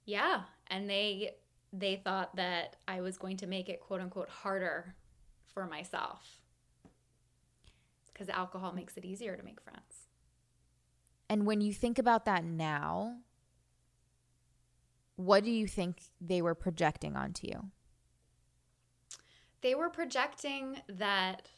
Yeah, 0.06 0.44
and 0.68 0.90
they 0.90 1.36
they 1.74 1.96
thought 1.96 2.36
that 2.36 2.78
I 2.88 3.02
was 3.02 3.18
going 3.18 3.38
to 3.38 3.48
make 3.48 3.70
it 3.70 3.82
quote 3.82 4.02
unquote 4.02 4.30
harder 4.30 4.96
for 5.54 5.66
myself. 5.66 6.40
Cuz 8.14 8.30
alcohol 8.30 8.72
makes 8.72 8.98
it 8.98 9.06
easier 9.06 9.36
to 9.36 9.44
make 9.44 9.62
friends. 9.62 10.08
And 11.30 11.46
when 11.46 11.60
you 11.62 11.74
think 11.74 11.98
about 11.98 12.26
that 12.26 12.44
now, 12.44 13.18
what 15.16 15.44
do 15.44 15.52
you 15.52 15.68
think 15.68 16.04
they 16.22 16.42
were 16.42 16.56
projecting 16.56 17.16
onto 17.16 17.48
you? 17.48 17.72
They 19.62 19.74
were 19.74 19.90
projecting 19.90 20.82
that 20.88 21.50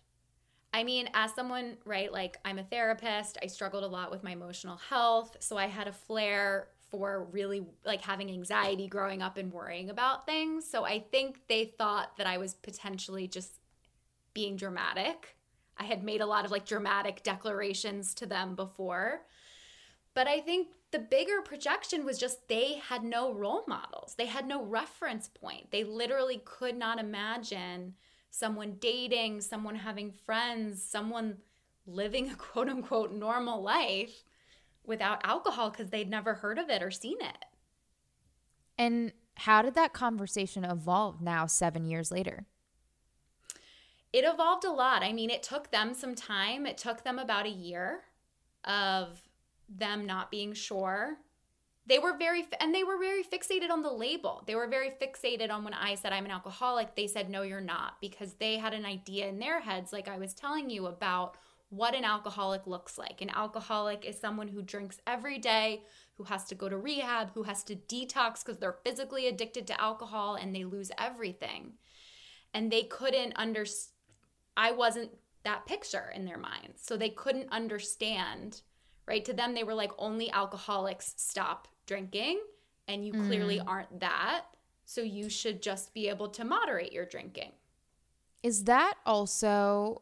I 0.73 0.83
mean, 0.83 1.09
as 1.13 1.33
someone, 1.33 1.77
right, 1.85 2.11
like 2.11 2.37
I'm 2.45 2.59
a 2.59 2.63
therapist, 2.63 3.37
I 3.41 3.47
struggled 3.47 3.83
a 3.83 3.87
lot 3.87 4.11
with 4.11 4.23
my 4.23 4.31
emotional 4.31 4.77
health, 4.77 5.37
so 5.39 5.57
I 5.57 5.67
had 5.67 5.87
a 5.87 5.93
flair 5.93 6.67
for 6.89 7.27
really 7.31 7.65
like 7.85 8.01
having 8.01 8.29
anxiety 8.29 8.87
growing 8.87 9.21
up 9.21 9.37
and 9.37 9.51
worrying 9.51 9.89
about 9.89 10.25
things. 10.25 10.69
So 10.69 10.85
I 10.85 10.99
think 10.99 11.41
they 11.47 11.65
thought 11.77 12.15
that 12.17 12.27
I 12.27 12.37
was 12.37 12.53
potentially 12.53 13.27
just 13.27 13.59
being 14.33 14.55
dramatic. 14.55 15.35
I 15.77 15.83
had 15.83 16.03
made 16.03 16.21
a 16.21 16.25
lot 16.25 16.45
of 16.45 16.51
like 16.51 16.65
dramatic 16.65 17.23
declarations 17.23 18.13
to 18.15 18.25
them 18.25 18.55
before. 18.55 19.21
But 20.13 20.27
I 20.27 20.39
think 20.39 20.69
the 20.91 20.99
bigger 20.99 21.41
projection 21.43 22.05
was 22.05 22.17
just 22.17 22.47
they 22.47 22.75
had 22.75 23.03
no 23.03 23.33
role 23.33 23.63
models. 23.67 24.15
They 24.17 24.25
had 24.25 24.47
no 24.47 24.63
reference 24.63 25.27
point. 25.27 25.71
They 25.71 25.83
literally 25.83 26.41
could 26.43 26.77
not 26.77 26.99
imagine 26.99 27.95
someone 28.29 28.77
dating, 28.79 29.41
someone 29.41 29.75
having 29.75 30.11
friends, 30.11 30.83
someone 30.83 31.37
living 31.85 32.29
a 32.29 32.35
quote 32.37 32.69
unquote 32.69 33.11
normal 33.11 33.61
life 33.61 34.23
without 34.83 35.25
alcohol 35.25 35.69
because 35.69 35.89
they'd 35.89 36.09
never 36.09 36.35
heard 36.35 36.57
of 36.57 36.69
it 36.69 36.81
or 36.81 36.91
seen 36.91 37.17
it. 37.19 37.45
And 38.77 39.11
how 39.35 39.61
did 39.61 39.75
that 39.75 39.93
conversation 39.93 40.63
evolve 40.63 41.21
now 41.21 41.45
7 41.45 41.85
years 41.85 42.11
later? 42.11 42.45
it 44.13 44.25
evolved 44.25 44.65
a 44.65 44.71
lot. 44.71 45.03
I 45.03 45.13
mean, 45.13 45.29
it 45.29 45.43
took 45.43 45.69
them 45.71 45.93
some 45.93 46.15
time. 46.15 46.65
It 46.65 46.77
took 46.77 47.03
them 47.03 47.19
about 47.19 47.45
a 47.45 47.49
year 47.49 48.01
of 48.63 49.21
them 49.69 50.05
not 50.05 50.31
being 50.31 50.53
sure. 50.53 51.17
They 51.87 51.99
were 51.99 52.17
very, 52.17 52.45
and 52.59 52.75
they 52.75 52.83
were 52.83 52.97
very 52.97 53.23
fixated 53.23 53.69
on 53.71 53.81
the 53.81 53.91
label. 53.91 54.43
They 54.45 54.55
were 54.55 54.67
very 54.67 54.91
fixated 55.01 55.49
on 55.49 55.63
when 55.63 55.73
I 55.73 55.95
said 55.95 56.11
I'm 56.11 56.25
an 56.25 56.31
alcoholic. 56.31 56.95
They 56.95 57.07
said, 57.07 57.29
no, 57.29 57.43
you're 57.43 57.61
not, 57.61 58.01
because 58.01 58.33
they 58.33 58.57
had 58.57 58.73
an 58.73 58.85
idea 58.85 59.27
in 59.27 59.39
their 59.39 59.61
heads, 59.61 59.93
like 59.93 60.09
I 60.09 60.17
was 60.17 60.33
telling 60.33 60.69
you, 60.69 60.87
about 60.87 61.37
what 61.69 61.95
an 61.95 62.03
alcoholic 62.03 62.67
looks 62.67 62.97
like. 62.97 63.21
An 63.21 63.29
alcoholic 63.29 64.05
is 64.05 64.19
someone 64.19 64.49
who 64.49 64.61
drinks 64.61 64.99
every 65.07 65.37
day, 65.37 65.83
who 66.15 66.25
has 66.25 66.45
to 66.45 66.55
go 66.55 66.67
to 66.67 66.77
rehab, 66.77 67.31
who 67.33 67.43
has 67.43 67.63
to 67.65 67.75
detox 67.75 68.43
because 68.43 68.57
they're 68.57 68.79
physically 68.83 69.27
addicted 69.27 69.67
to 69.67 69.81
alcohol 69.81 70.35
and 70.35 70.53
they 70.53 70.63
lose 70.63 70.91
everything. 70.97 71.73
And 72.53 72.71
they 72.71 72.83
couldn't 72.83 73.35
understand 73.35 73.93
I 74.57 74.71
wasn't 74.71 75.11
that 75.43 75.67
picture 75.67 76.11
in 76.15 76.25
their 76.25 76.39
minds. 76.39 76.81
So 76.81 76.97
they 76.97 77.09
couldn't 77.09 77.51
understand, 77.51 78.61
right? 79.07 79.23
To 79.23 79.33
them, 79.33 79.53
they 79.53 79.63
were 79.63 79.75
like, 79.75 79.91
only 79.99 80.31
alcoholics 80.31 81.13
stop 81.15 81.67
drinking, 81.87 82.39
and 82.87 83.05
you 83.05 83.13
clearly 83.13 83.57
mm. 83.57 83.67
aren't 83.67 83.99
that. 83.99 84.45
So 84.85 85.01
you 85.01 85.29
should 85.29 85.61
just 85.61 85.93
be 85.93 86.07
able 86.07 86.29
to 86.29 86.45
moderate 86.45 86.93
your 86.93 87.05
drinking. 87.05 87.51
Is 88.43 88.65
that 88.65 88.93
also 89.05 90.01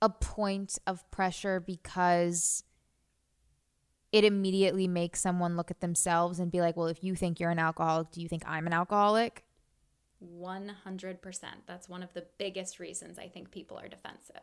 a 0.00 0.08
point 0.08 0.78
of 0.86 1.10
pressure 1.10 1.58
because 1.58 2.62
it 4.12 4.24
immediately 4.24 4.86
makes 4.86 5.20
someone 5.20 5.56
look 5.56 5.70
at 5.70 5.80
themselves 5.80 6.38
and 6.38 6.52
be 6.52 6.60
like, 6.60 6.76
well, 6.76 6.86
if 6.86 7.02
you 7.02 7.14
think 7.14 7.40
you're 7.40 7.50
an 7.50 7.58
alcoholic, 7.58 8.10
do 8.12 8.20
you 8.20 8.28
think 8.28 8.44
I'm 8.46 8.66
an 8.66 8.72
alcoholic? 8.72 9.44
100%. 10.24 11.44
That's 11.66 11.88
one 11.88 12.02
of 12.02 12.12
the 12.14 12.24
biggest 12.38 12.78
reasons 12.78 13.18
I 13.18 13.28
think 13.28 13.50
people 13.50 13.78
are 13.78 13.88
defensive. 13.88 14.36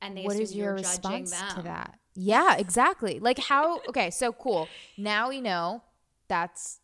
And 0.00 0.16
they 0.16 0.22
what 0.22 0.34
assume 0.34 0.42
is 0.42 0.54
your 0.54 0.66
you're 0.66 0.76
judging 0.76 1.22
response 1.22 1.30
them. 1.30 1.56
to 1.56 1.62
that? 1.62 1.98
Yeah, 2.14 2.56
exactly. 2.56 3.18
Like 3.18 3.38
how 3.38 3.80
okay, 3.88 4.10
so 4.10 4.32
cool. 4.32 4.68
Now 4.96 5.28
we 5.28 5.40
know 5.40 5.82
that's 6.28 6.80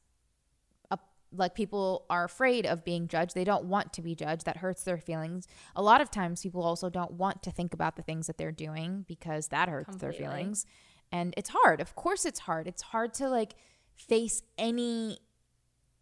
a 0.90 0.98
like 1.32 1.54
people 1.54 2.04
are 2.10 2.24
afraid 2.24 2.66
of 2.66 2.84
being 2.84 3.06
judged. 3.06 3.34
They 3.34 3.44
don't 3.44 3.64
want 3.64 3.92
to 3.94 4.02
be 4.02 4.14
judged. 4.14 4.44
That 4.46 4.58
hurts 4.58 4.82
their 4.82 4.98
feelings. 4.98 5.46
A 5.76 5.82
lot 5.82 6.00
of 6.00 6.10
times 6.10 6.42
people 6.42 6.62
also 6.62 6.90
don't 6.90 7.12
want 7.12 7.42
to 7.44 7.52
think 7.52 7.74
about 7.74 7.96
the 7.96 8.02
things 8.02 8.26
that 8.26 8.38
they're 8.38 8.50
doing 8.50 9.04
because 9.06 9.48
that 9.48 9.68
hurts 9.68 9.96
their 9.96 10.12
feelings. 10.12 10.66
And 11.12 11.34
it's 11.36 11.50
hard. 11.50 11.80
Of 11.80 11.94
course 11.94 12.24
it's 12.24 12.40
hard. 12.40 12.66
It's 12.66 12.82
hard 12.82 13.14
to 13.14 13.28
like 13.28 13.54
face 13.96 14.42
any 14.58 15.18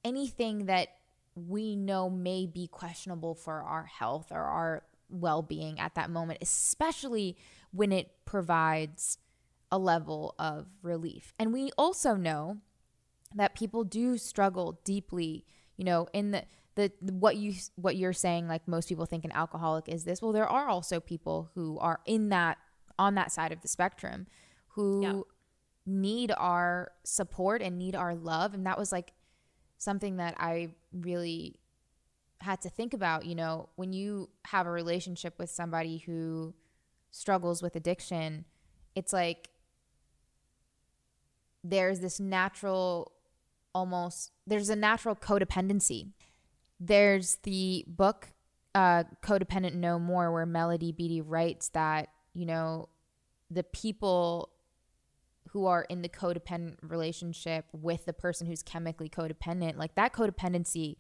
anything 0.05 0.67
that 0.67 0.89
we 1.35 1.77
know 1.77 2.09
may 2.09 2.47
be 2.47 2.67
questionable 2.67 3.35
for 3.35 3.63
our 3.63 3.85
health 3.85 4.29
or 4.31 4.43
our 4.43 4.83
well 5.11 5.43
being 5.43 5.79
at 5.81 5.95
that 5.95 6.11
moment, 6.11 6.39
especially 6.43 7.37
when 7.73 7.93
it 7.93 8.11
provides 8.25 9.19
a 9.71 9.79
level 9.79 10.35
of 10.39 10.67
relief. 10.83 11.33
And 11.39 11.53
we 11.53 11.71
also 11.77 12.15
know 12.15 12.59
that 13.35 13.55
people 13.55 13.85
do 13.85 14.17
struggle 14.17 14.81
deeply, 14.85 15.45
you 15.77 15.85
know, 15.85 16.09
in 16.13 16.31
the 16.31 16.45
the 16.75 16.93
what 17.13 17.37
you 17.37 17.55
what 17.75 17.97
you're 17.97 18.13
saying 18.13 18.47
like 18.47 18.67
most 18.69 18.89
people 18.89 19.05
think 19.05 19.25
an 19.25 19.33
alcoholic 19.33 19.89
is 19.89 20.05
this. 20.05 20.23
Well, 20.23 20.33
there 20.33 20.49
are 20.49 20.69
also 20.69 21.01
people 21.01 21.51
who 21.55 21.79
are 21.81 22.01
in 22.07 22.29
that 22.29 22.57
on 22.99 23.15
that 23.17 23.33
side 23.33 23.53
of 23.53 23.61
the 23.63 23.69
spectrum 23.69 24.27
who 24.69 25.03
Yeah. 25.03 25.21
need 25.87 26.33
our 26.37 26.93
support 27.05 27.63
and 27.63 27.79
need 27.79 27.95
our 27.97 28.15
love 28.15 28.55
and 28.55 28.65
that 28.67 28.79
was 28.79 28.93
like 28.93 29.13
something 29.77 30.17
that 30.19 30.35
I 30.39 30.75
really 30.93 31.57
had 32.41 32.61
to 32.63 32.71
think 32.71 32.95
about, 32.95 33.27
you 33.27 33.35
know, 33.35 33.69
when 33.77 33.93
you 33.93 34.31
have 34.47 34.67
a 34.67 34.71
relationship 34.71 35.39
with 35.39 35.51
somebody 35.51 35.99
who 35.99 36.55
struggles 37.11 37.63
with 37.63 37.75
addiction, 37.77 38.45
it's 38.95 39.13
like 39.13 39.49
there's 41.65 42.01
this 42.01 42.21
natural 42.21 43.13
almost 43.75 44.33
there's 44.47 44.69
a 44.69 44.77
natural 44.77 45.15
codependency. 45.15 46.13
There's 46.81 47.37
the 47.43 47.85
book 47.89 48.29
uh 48.75 49.05
Codependent 49.23 49.75
No 49.75 49.99
More 49.99 50.33
where 50.33 50.47
Melody 50.47 50.93
Beattie 50.93 51.21
writes 51.21 51.69
that, 51.71 52.09
you 52.35 52.47
know, 52.47 52.89
the 53.51 53.65
people 53.65 54.51
who 55.51 55.67
are 55.67 55.83
in 55.89 56.03
the 56.03 56.09
codependent 56.09 56.77
relationship 56.83 57.65
with 57.73 58.05
the 58.05 58.13
person 58.13 58.47
who's 58.47 58.63
chemically 58.63 59.09
codependent, 59.09 59.77
like 59.77 59.95
that 59.95 60.13
codependency 60.13 60.97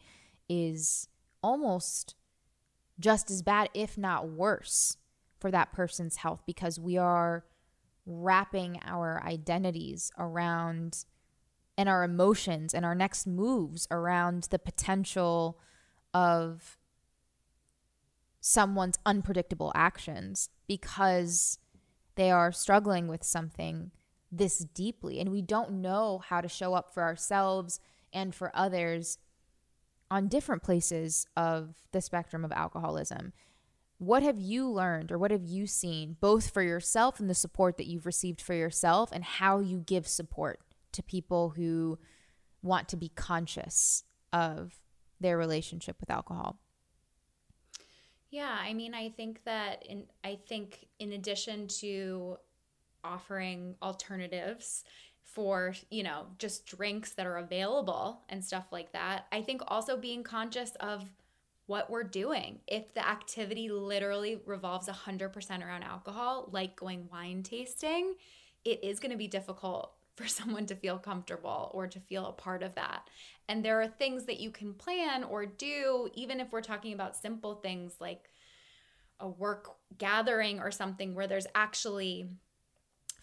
is 0.48 1.08
almost 1.42 2.14
just 2.98 3.30
as 3.30 3.42
bad, 3.42 3.68
if 3.74 3.96
not 3.96 4.28
worse, 4.28 4.96
for 5.38 5.50
that 5.50 5.72
person's 5.72 6.16
health 6.16 6.42
because 6.46 6.78
we 6.78 6.96
are 6.96 7.44
wrapping 8.06 8.80
our 8.84 9.22
identities 9.24 10.10
around 10.18 11.04
and 11.76 11.88
our 11.88 12.02
emotions 12.02 12.74
and 12.74 12.84
our 12.84 12.94
next 12.94 13.26
moves 13.26 13.86
around 13.90 14.48
the 14.50 14.58
potential 14.58 15.58
of 16.12 16.76
someone's 18.40 18.98
unpredictable 19.06 19.70
actions 19.74 20.48
because 20.66 21.58
they 22.16 22.30
are 22.30 22.50
struggling 22.50 23.06
with 23.06 23.22
something 23.22 23.92
this 24.32 24.58
deeply. 24.58 25.20
And 25.20 25.30
we 25.30 25.42
don't 25.42 25.80
know 25.80 26.20
how 26.26 26.40
to 26.40 26.48
show 26.48 26.74
up 26.74 26.92
for 26.92 27.02
ourselves 27.02 27.78
and 28.12 28.34
for 28.34 28.50
others 28.54 29.18
on 30.10 30.28
different 30.28 30.62
places 30.62 31.26
of 31.36 31.74
the 31.92 32.00
spectrum 32.00 32.44
of 32.44 32.52
alcoholism. 32.52 33.32
what 33.98 34.22
have 34.22 34.38
you 34.38 34.68
learned 34.68 35.10
or 35.10 35.18
what 35.18 35.30
have 35.32 35.44
you 35.44 35.66
seen 35.66 36.16
both 36.20 36.50
for 36.50 36.62
yourself 36.62 37.18
and 37.18 37.28
the 37.28 37.34
support 37.34 37.76
that 37.76 37.86
you've 37.86 38.06
received 38.06 38.40
for 38.40 38.54
yourself 38.54 39.10
and 39.12 39.24
how 39.24 39.58
you 39.58 39.80
give 39.80 40.06
support 40.06 40.60
to 40.92 41.02
people 41.02 41.50
who 41.50 41.98
want 42.62 42.88
to 42.88 42.96
be 42.96 43.08
conscious 43.10 44.04
of 44.32 44.80
their 45.20 45.36
relationship 45.36 45.96
with 46.00 46.10
alcohol 46.10 46.60
yeah 48.30 48.56
i 48.60 48.72
mean 48.72 48.94
i 48.94 49.08
think 49.08 49.42
that 49.44 49.84
in 49.86 50.04
i 50.22 50.38
think 50.48 50.86
in 50.98 51.12
addition 51.12 51.66
to 51.66 52.36
offering 53.04 53.74
alternatives 53.82 54.84
for 55.38 55.72
you 55.88 56.02
know 56.02 56.26
just 56.38 56.66
drinks 56.66 57.12
that 57.12 57.24
are 57.24 57.36
available 57.36 58.22
and 58.28 58.44
stuff 58.44 58.64
like 58.72 58.90
that 58.92 59.26
i 59.30 59.40
think 59.40 59.62
also 59.68 59.96
being 59.96 60.24
conscious 60.24 60.72
of 60.80 61.04
what 61.68 61.90
we're 61.90 62.02
doing. 62.02 62.58
If 62.66 62.94
the 62.94 63.06
activity 63.06 63.68
literally 63.68 64.40
revolves 64.46 64.88
100% 64.88 65.64
around 65.64 65.82
alcohol, 65.82 66.48
like 66.50 66.74
going 66.74 67.08
wine 67.12 67.42
tasting, 67.42 68.14
it 68.64 68.82
is 68.82 68.98
going 68.98 69.12
to 69.12 69.18
be 69.18 69.28
difficult 69.28 69.92
for 70.16 70.26
someone 70.26 70.66
to 70.66 70.74
feel 70.74 70.98
comfortable 70.98 71.70
or 71.74 71.86
to 71.86 72.00
feel 72.00 72.26
a 72.26 72.32
part 72.32 72.62
of 72.64 72.74
that. 72.74 73.08
And 73.48 73.64
there 73.64 73.80
are 73.80 73.86
things 73.86 74.24
that 74.24 74.40
you 74.40 74.50
can 74.50 74.74
plan 74.74 75.22
or 75.22 75.46
do, 75.46 76.08
even 76.14 76.40
if 76.40 76.50
we're 76.50 76.62
talking 76.62 76.92
about 76.94 77.16
simple 77.16 77.56
things 77.56 77.94
like 78.00 78.30
a 79.20 79.28
work 79.28 79.76
gathering 79.98 80.58
or 80.58 80.70
something 80.70 81.14
where 81.14 81.26
there's 81.26 81.46
actually 81.54 82.30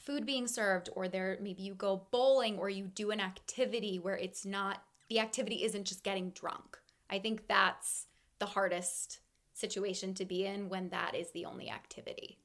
food 0.06 0.26
being 0.26 0.48
served 0.48 0.90
or 0.96 1.08
there 1.08 1.38
maybe 1.42 1.64
you 1.64 1.74
go 1.74 2.04
bowling 2.12 2.58
or 2.58 2.70
you 2.70 2.86
do 2.86 3.12
an 3.12 3.20
activity 3.20 3.98
where 4.00 4.16
it's 4.16 4.46
not 4.46 4.84
the 5.10 5.20
activity 5.20 5.64
isn't 5.64 5.86
just 5.86 6.04
getting 6.04 6.30
drunk. 6.32 6.78
I 7.10 7.20
think 7.20 7.48
that's 7.48 8.08
the 8.40 8.46
hardest 8.46 9.20
situation 9.54 10.14
to 10.16 10.26
be 10.26 10.46
in 10.46 10.70
when 10.70 10.90
that 10.90 11.16
is 11.16 11.32
the 11.32 11.46
only 11.46 11.70
activity. 11.70 12.38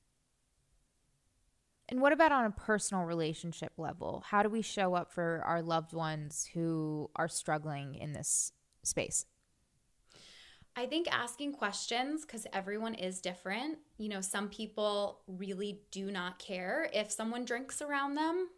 And 1.88 2.01
what 2.01 2.12
about 2.12 2.31
on 2.31 2.44
a 2.44 2.51
personal 2.51 3.05
relationship 3.05 3.73
level? 3.77 4.23
How 4.29 4.42
do 4.42 4.49
we 4.49 4.62
show 4.62 4.94
up 4.94 5.12
for 5.12 5.42
our 5.44 5.61
loved 5.61 5.92
ones 5.92 6.49
who 6.55 7.11
are 7.16 7.29
struggling 7.29 7.96
in 7.96 8.12
this 8.12 8.53
space? 8.85 9.27
I 10.76 10.87
think 10.87 11.09
asking 11.11 11.52
questions, 11.54 12.24
because 12.24 12.46
everyone 12.52 12.94
is 12.94 13.20
different. 13.20 13.78
You 13.98 14.09
know, 14.09 14.20
some 14.20 14.48
people 14.48 15.20
really 15.26 15.80
do 15.90 16.11
not 16.11 16.38
care 16.38 16.88
if 16.94 17.11
someone 17.11 17.44
drinks 17.44 17.83
around 17.83 18.14
them 18.14 18.48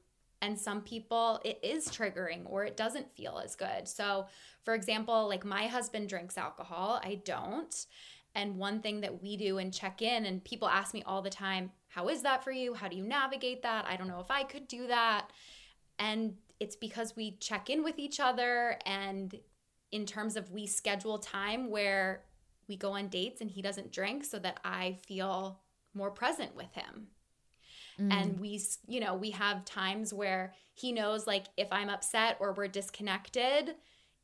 and 0.42 0.58
some 0.58 0.82
people 0.82 1.40
it 1.44 1.58
is 1.62 1.88
triggering 1.88 2.42
or 2.44 2.64
it 2.64 2.76
doesn't 2.76 3.16
feel 3.16 3.40
as 3.42 3.54
good. 3.54 3.88
So, 3.88 4.26
for 4.64 4.74
example, 4.74 5.28
like 5.28 5.44
my 5.44 5.68
husband 5.68 6.08
drinks 6.08 6.36
alcohol, 6.36 7.00
I 7.02 7.22
don't. 7.24 7.86
And 8.34 8.56
one 8.56 8.80
thing 8.80 9.02
that 9.02 9.22
we 9.22 9.36
do 9.36 9.58
and 9.58 9.72
check 9.72 10.02
in, 10.02 10.24
and 10.26 10.42
people 10.42 10.68
ask 10.68 10.94
me 10.94 11.02
all 11.04 11.22
the 11.22 11.30
time, 11.30 11.70
How 11.88 12.08
is 12.08 12.22
that 12.22 12.42
for 12.42 12.50
you? 12.50 12.74
How 12.74 12.88
do 12.88 12.96
you 12.96 13.04
navigate 13.04 13.62
that? 13.62 13.86
I 13.86 13.96
don't 13.96 14.08
know 14.08 14.20
if 14.20 14.30
I 14.30 14.42
could 14.42 14.68
do 14.68 14.86
that. 14.88 15.30
And 15.98 16.34
it's 16.58 16.76
because 16.76 17.14
we 17.14 17.36
check 17.40 17.70
in 17.70 17.84
with 17.84 17.98
each 17.98 18.20
other, 18.20 18.78
and 18.86 19.34
in 19.92 20.06
terms 20.06 20.36
of 20.36 20.50
we 20.50 20.66
schedule 20.66 21.18
time 21.18 21.70
where 21.70 22.24
we 22.68 22.76
go 22.76 22.92
on 22.92 23.08
dates 23.08 23.40
and 23.40 23.50
he 23.50 23.62
doesn't 23.62 23.92
drink 23.92 24.24
so 24.24 24.38
that 24.38 24.58
I 24.64 24.96
feel 25.06 25.60
more 25.94 26.10
present 26.10 26.56
with 26.56 26.72
him. 26.72 27.08
Mm. 28.00 28.12
And 28.12 28.40
we, 28.40 28.60
you 28.88 29.00
know, 29.00 29.14
we 29.14 29.30
have 29.30 29.64
times 29.64 30.12
where 30.12 30.54
he 30.74 30.92
knows 30.92 31.26
like 31.26 31.46
if 31.56 31.68
I'm 31.70 31.90
upset 31.90 32.38
or 32.40 32.52
we're 32.52 32.68
disconnected, 32.68 33.74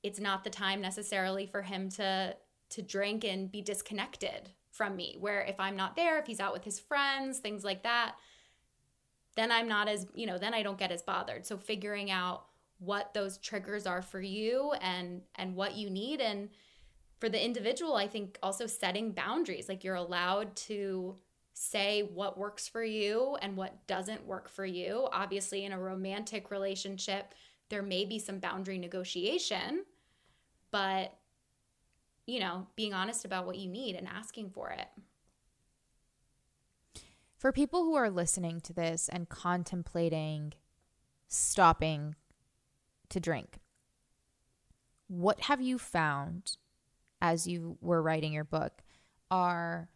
it's 0.03 0.19
not 0.19 0.45
the 0.45 0.51
time 0.51 0.81
necessarily 0.81 1.47
for 1.47 1.63
him 1.63 1.91
to 1.91 2.35
to 2.71 2.83
drink 2.83 3.25
and 3.25 3.51
be 3.51 3.63
disconnected 3.63 4.51
from 4.71 4.97
me. 4.97 5.17
Where 5.19 5.43
if 5.43 5.59
I'm 5.59 5.77
not 5.77 5.97
there, 5.97 6.19
if 6.19 6.27
he's 6.27 6.41
out 6.41 6.53
with 6.53 6.65
his 6.65 6.79
friends, 6.79 7.39
things 7.39 7.65
like 7.65 7.83
that, 7.83 8.15
then 9.37 9.51
I'm 9.51 9.69
not 9.69 9.89
as, 9.89 10.07
you 10.15 10.27
know, 10.27 10.39
then 10.39 10.53
I 10.53 10.63
don't 10.63 10.79
get 10.79 10.93
as 10.93 11.03
bothered. 11.03 11.47
So 11.47 11.57
figuring 11.57 12.11
out 12.11 12.45
what 12.79 13.13
those 13.15 13.39
triggers 13.39 13.87
are 13.87 14.03
for 14.03 14.21
you 14.21 14.73
and 14.81 15.23
and 15.35 15.55
what 15.55 15.75
you 15.75 15.91
need 15.91 16.21
and 16.21 16.49
for 17.19 17.29
the 17.29 17.45
individual, 17.45 17.97
I 17.97 18.07
think 18.07 18.39
also 18.43 18.67
setting 18.67 19.11
boundaries. 19.11 19.69
Like 19.69 19.83
you're 19.83 19.97
allowed 19.97 20.55
to 20.57 21.17
say 21.53 22.03
what 22.03 22.39
works 22.39 22.69
for 22.69 22.85
you 22.85 23.37
and 23.43 23.57
what 23.57 23.87
doesn't 23.89 24.25
work 24.25 24.49
for 24.49 24.65
you. 24.65 25.09
Obviously, 25.13 25.65
in 25.65 25.73
a 25.73 25.79
romantic 25.79 26.53
relationship, 26.53 27.35
there 27.69 27.83
may 27.83 28.05
be 28.05 28.19
some 28.21 28.39
boundary 28.39 28.79
negotiation, 28.79 29.85
but 30.71 31.15
you 32.27 32.39
know, 32.41 32.67
being 32.77 32.93
honest 32.93 33.25
about 33.25 33.47
what 33.47 33.57
you 33.57 33.69
need 33.69 33.97
and 33.97 34.07
asking 34.07 34.51
for 34.51 34.71
it. 34.71 34.87
For 37.39 37.53
people 37.53 37.85
who 37.85 37.95
are 37.95 38.11
listening 38.11 38.61
to 38.63 38.73
this 38.73 39.09
and 39.09 39.29
contemplating 39.29 40.53
stopping 41.27 42.17
to 43.11 43.21
drink, 43.21 43.59
what 45.09 45.41
have 45.43 45.61
you 45.61 45.79
found 45.79 46.57
as 47.21 47.47
you 47.47 47.77
were 47.81 48.03
writing 48.03 48.33
your 48.33 48.45
book 48.45 48.83
are 49.31 49.89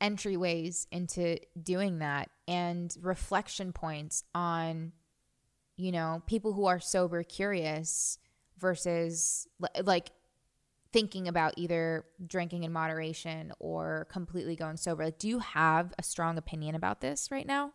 entryways 0.00 0.86
into 0.90 1.38
doing 1.60 1.98
that 1.98 2.28
and 2.46 2.96
reflection 3.00 3.72
points 3.72 4.24
on 4.34 4.92
you 5.76 5.90
know 5.90 6.22
people 6.26 6.52
who 6.52 6.66
are 6.66 6.80
sober 6.80 7.22
curious 7.22 8.18
versus 8.58 9.48
like 9.82 10.10
thinking 10.92 11.26
about 11.26 11.54
either 11.56 12.04
drinking 12.24 12.62
in 12.62 12.72
moderation 12.72 13.52
or 13.58 14.06
completely 14.10 14.54
going 14.54 14.76
sober? 14.76 15.04
Like 15.04 15.18
do 15.18 15.28
you 15.28 15.40
have 15.40 15.92
a 15.98 16.02
strong 16.02 16.38
opinion 16.38 16.74
about 16.74 17.00
this 17.00 17.30
right 17.30 17.46
now 17.46 17.72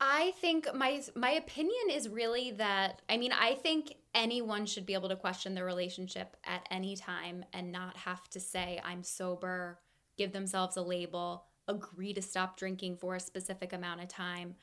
I 0.00 0.32
think 0.40 0.74
my 0.74 1.02
my 1.14 1.30
opinion 1.30 1.90
is 1.90 2.08
really 2.08 2.52
that 2.52 3.00
I 3.08 3.16
mean 3.16 3.32
I 3.32 3.54
think 3.54 3.94
anyone 4.14 4.66
should 4.66 4.86
be 4.86 4.94
able 4.94 5.08
to 5.08 5.16
question 5.16 5.54
their 5.54 5.64
relationship 5.64 6.36
at 6.44 6.66
any 6.70 6.96
time 6.96 7.44
and 7.52 7.72
not 7.72 7.96
have 7.96 8.28
to 8.30 8.40
say 8.40 8.80
I'm 8.84 9.02
sober 9.02 9.78
give 10.16 10.32
themselves 10.32 10.76
a 10.76 10.82
label, 10.82 11.44
agree 11.68 12.12
to 12.14 12.22
stop 12.22 12.56
drinking 12.56 12.96
for 12.96 13.14
a 13.14 13.20
specific 13.20 13.72
amount 13.72 14.02
of 14.02 14.08
time. 14.08 14.54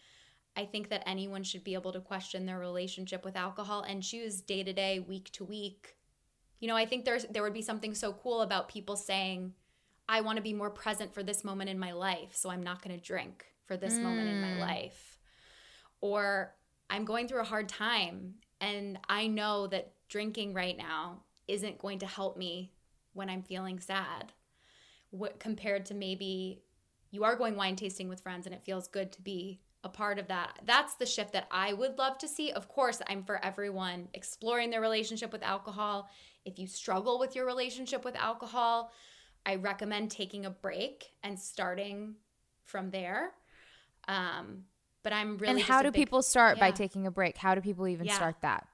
I 0.55 0.65
think 0.65 0.89
that 0.89 1.07
anyone 1.07 1.43
should 1.43 1.63
be 1.63 1.73
able 1.73 1.93
to 1.93 2.01
question 2.01 2.45
their 2.45 2.59
relationship 2.59 3.23
with 3.23 3.37
alcohol 3.37 3.83
and 3.83 4.03
choose 4.03 4.41
day 4.41 4.63
to 4.63 4.73
day, 4.73 4.99
week 4.99 5.31
to 5.33 5.45
week. 5.45 5.95
You 6.59 6.67
know, 6.67 6.75
I 6.75 6.85
think 6.85 7.05
there's 7.05 7.25
there 7.25 7.43
would 7.43 7.53
be 7.53 7.61
something 7.61 7.95
so 7.95 8.13
cool 8.13 8.41
about 8.41 8.69
people 8.69 8.95
saying, 8.95 9.53
I 10.07 10.21
want 10.21 10.37
to 10.37 10.43
be 10.43 10.53
more 10.53 10.69
present 10.69 11.13
for 11.13 11.23
this 11.23 11.43
moment 11.43 11.69
in 11.69 11.79
my 11.79 11.93
life, 11.93 12.35
so 12.35 12.49
I'm 12.49 12.63
not 12.63 12.81
going 12.83 12.97
to 12.97 13.03
drink 13.03 13.45
for 13.65 13.77
this 13.77 13.93
mm. 13.93 14.03
moment 14.03 14.27
in 14.27 14.41
my 14.41 14.47
mm. 14.49 14.59
life. 14.59 15.10
Or 16.01 16.53
I'm 16.89 17.05
going 17.05 17.27
through 17.27 17.41
a 17.41 17.45
hard 17.45 17.69
time 17.69 18.35
and 18.59 18.99
I 19.07 19.27
know 19.27 19.67
that 19.67 19.93
drinking 20.09 20.53
right 20.53 20.77
now 20.77 21.21
isn't 21.47 21.79
going 21.79 21.99
to 21.99 22.05
help 22.05 22.37
me 22.37 22.73
when 23.13 23.29
I'm 23.29 23.43
feeling 23.43 23.79
sad 23.79 24.33
what 25.11 25.39
compared 25.39 25.85
to 25.85 25.93
maybe 25.93 26.61
you 27.11 27.23
are 27.23 27.35
going 27.35 27.55
wine 27.55 27.75
tasting 27.75 28.07
with 28.07 28.21
friends 28.21 28.45
and 28.45 28.55
it 28.55 28.63
feels 28.63 28.87
good 28.87 29.11
to 29.11 29.21
be 29.21 29.59
a 29.83 29.89
part 29.89 30.19
of 30.19 30.27
that. 30.27 30.59
That's 30.65 30.95
the 30.95 31.05
shift 31.05 31.33
that 31.33 31.47
I 31.51 31.73
would 31.73 31.97
love 31.97 32.17
to 32.19 32.27
see. 32.27 32.51
Of 32.51 32.69
course, 32.69 33.01
I'm 33.07 33.23
for 33.23 33.43
everyone 33.43 34.07
exploring 34.13 34.69
their 34.69 34.81
relationship 34.81 35.31
with 35.31 35.43
alcohol. 35.43 36.09
If 36.45 36.57
you 36.59 36.67
struggle 36.67 37.19
with 37.19 37.35
your 37.35 37.45
relationship 37.45 38.05
with 38.05 38.15
alcohol, 38.15 38.91
I 39.45 39.55
recommend 39.55 40.11
taking 40.11 40.45
a 40.45 40.51
break 40.51 41.11
and 41.23 41.37
starting 41.37 42.15
from 42.63 42.91
there. 42.91 43.33
Um, 44.07 44.65
but 45.03 45.13
I'm 45.13 45.37
really. 45.37 45.53
And 45.53 45.61
how 45.61 45.81
do 45.81 45.91
big, 45.91 46.01
people 46.01 46.21
start 46.21 46.57
yeah. 46.57 46.67
by 46.67 46.71
taking 46.71 47.07
a 47.07 47.11
break? 47.11 47.37
How 47.37 47.55
do 47.55 47.61
people 47.61 47.87
even 47.87 48.07
yeah. 48.07 48.15
start 48.15 48.35
that? 48.41 48.67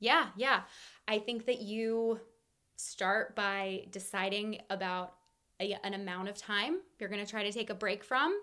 Yeah, 0.00 0.26
yeah. 0.36 0.62
I 1.06 1.18
think 1.18 1.46
that 1.46 1.60
you 1.60 2.20
start 2.76 3.34
by 3.34 3.86
deciding 3.90 4.60
about 4.70 5.14
a, 5.60 5.76
an 5.82 5.94
amount 5.94 6.28
of 6.28 6.36
time 6.36 6.78
you're 6.98 7.08
going 7.08 7.24
to 7.24 7.30
try 7.30 7.42
to 7.42 7.52
take 7.52 7.70
a 7.70 7.74
break 7.74 8.04
from. 8.04 8.38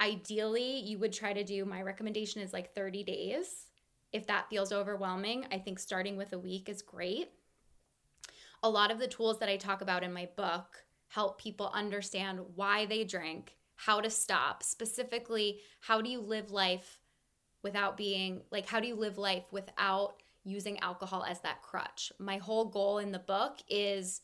Ideally, 0.00 0.80
you 0.80 0.98
would 0.98 1.12
try 1.12 1.32
to 1.32 1.44
do 1.44 1.64
my 1.64 1.82
recommendation 1.82 2.42
is 2.42 2.52
like 2.52 2.74
30 2.74 3.04
days. 3.04 3.66
If 4.12 4.26
that 4.26 4.48
feels 4.48 4.72
overwhelming, 4.72 5.46
I 5.50 5.58
think 5.58 5.78
starting 5.78 6.16
with 6.16 6.32
a 6.32 6.38
week 6.38 6.68
is 6.68 6.82
great. 6.82 7.30
A 8.62 8.68
lot 8.68 8.90
of 8.90 8.98
the 8.98 9.08
tools 9.08 9.38
that 9.40 9.48
I 9.48 9.56
talk 9.56 9.80
about 9.80 10.04
in 10.04 10.12
my 10.12 10.28
book 10.36 10.84
help 11.08 11.40
people 11.40 11.70
understand 11.74 12.40
why 12.54 12.86
they 12.86 13.04
drink, 13.04 13.56
how 13.84 14.00
to 14.00 14.10
stop, 14.10 14.62
specifically, 14.62 15.58
how 15.80 16.00
do 16.00 16.08
you 16.08 16.20
live 16.20 16.50
life 16.50 17.00
without 17.62 17.96
being 17.96 18.42
like, 18.50 18.68
how 18.68 18.80
do 18.80 18.86
you 18.86 18.94
live 18.94 19.18
life 19.18 19.44
without 19.50 20.14
using 20.44 20.78
alcohol 20.80 21.24
as 21.28 21.40
that 21.40 21.62
crutch? 21.62 22.12
My 22.18 22.38
whole 22.38 22.66
goal 22.66 22.98
in 22.98 23.12
the 23.12 23.18
book 23.18 23.58
is 23.68 24.20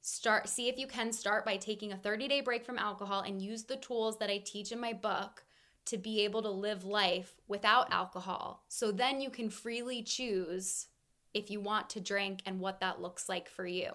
start 0.00 0.48
see 0.48 0.68
if 0.68 0.78
you 0.78 0.86
can 0.86 1.12
start 1.12 1.44
by 1.44 1.56
taking 1.56 1.92
a 1.92 1.96
30 1.96 2.28
day 2.28 2.40
break 2.40 2.64
from 2.64 2.78
alcohol 2.78 3.22
and 3.22 3.42
use 3.42 3.64
the 3.64 3.76
tools 3.76 4.18
that 4.18 4.30
I 4.30 4.38
teach 4.38 4.70
in 4.70 4.80
my 4.80 4.92
book 4.92 5.44
to 5.86 5.98
be 5.98 6.24
able 6.24 6.42
to 6.42 6.50
live 6.50 6.84
life 6.84 7.36
without 7.48 7.92
alcohol. 7.92 8.64
So 8.68 8.92
then 8.92 9.20
you 9.20 9.30
can 9.30 9.50
freely 9.50 10.02
choose 10.02 10.88
if 11.34 11.50
you 11.50 11.60
want 11.60 11.90
to 11.90 12.00
drink 12.00 12.40
and 12.46 12.60
what 12.60 12.80
that 12.80 13.00
looks 13.00 13.28
like 13.28 13.48
for 13.48 13.66
you. 13.66 13.90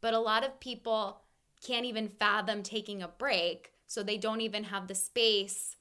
But 0.00 0.14
a 0.14 0.20
lot 0.20 0.44
of 0.44 0.60
people 0.60 1.22
can't 1.66 1.84
even 1.84 2.08
fathom 2.08 2.62
taking 2.62 3.02
a 3.02 3.08
break. 3.08 3.72
So 3.86 4.02
they 4.02 4.18
don't 4.18 4.40
even 4.40 4.64
have 4.64 4.88
the 4.88 4.94
space 4.94 5.76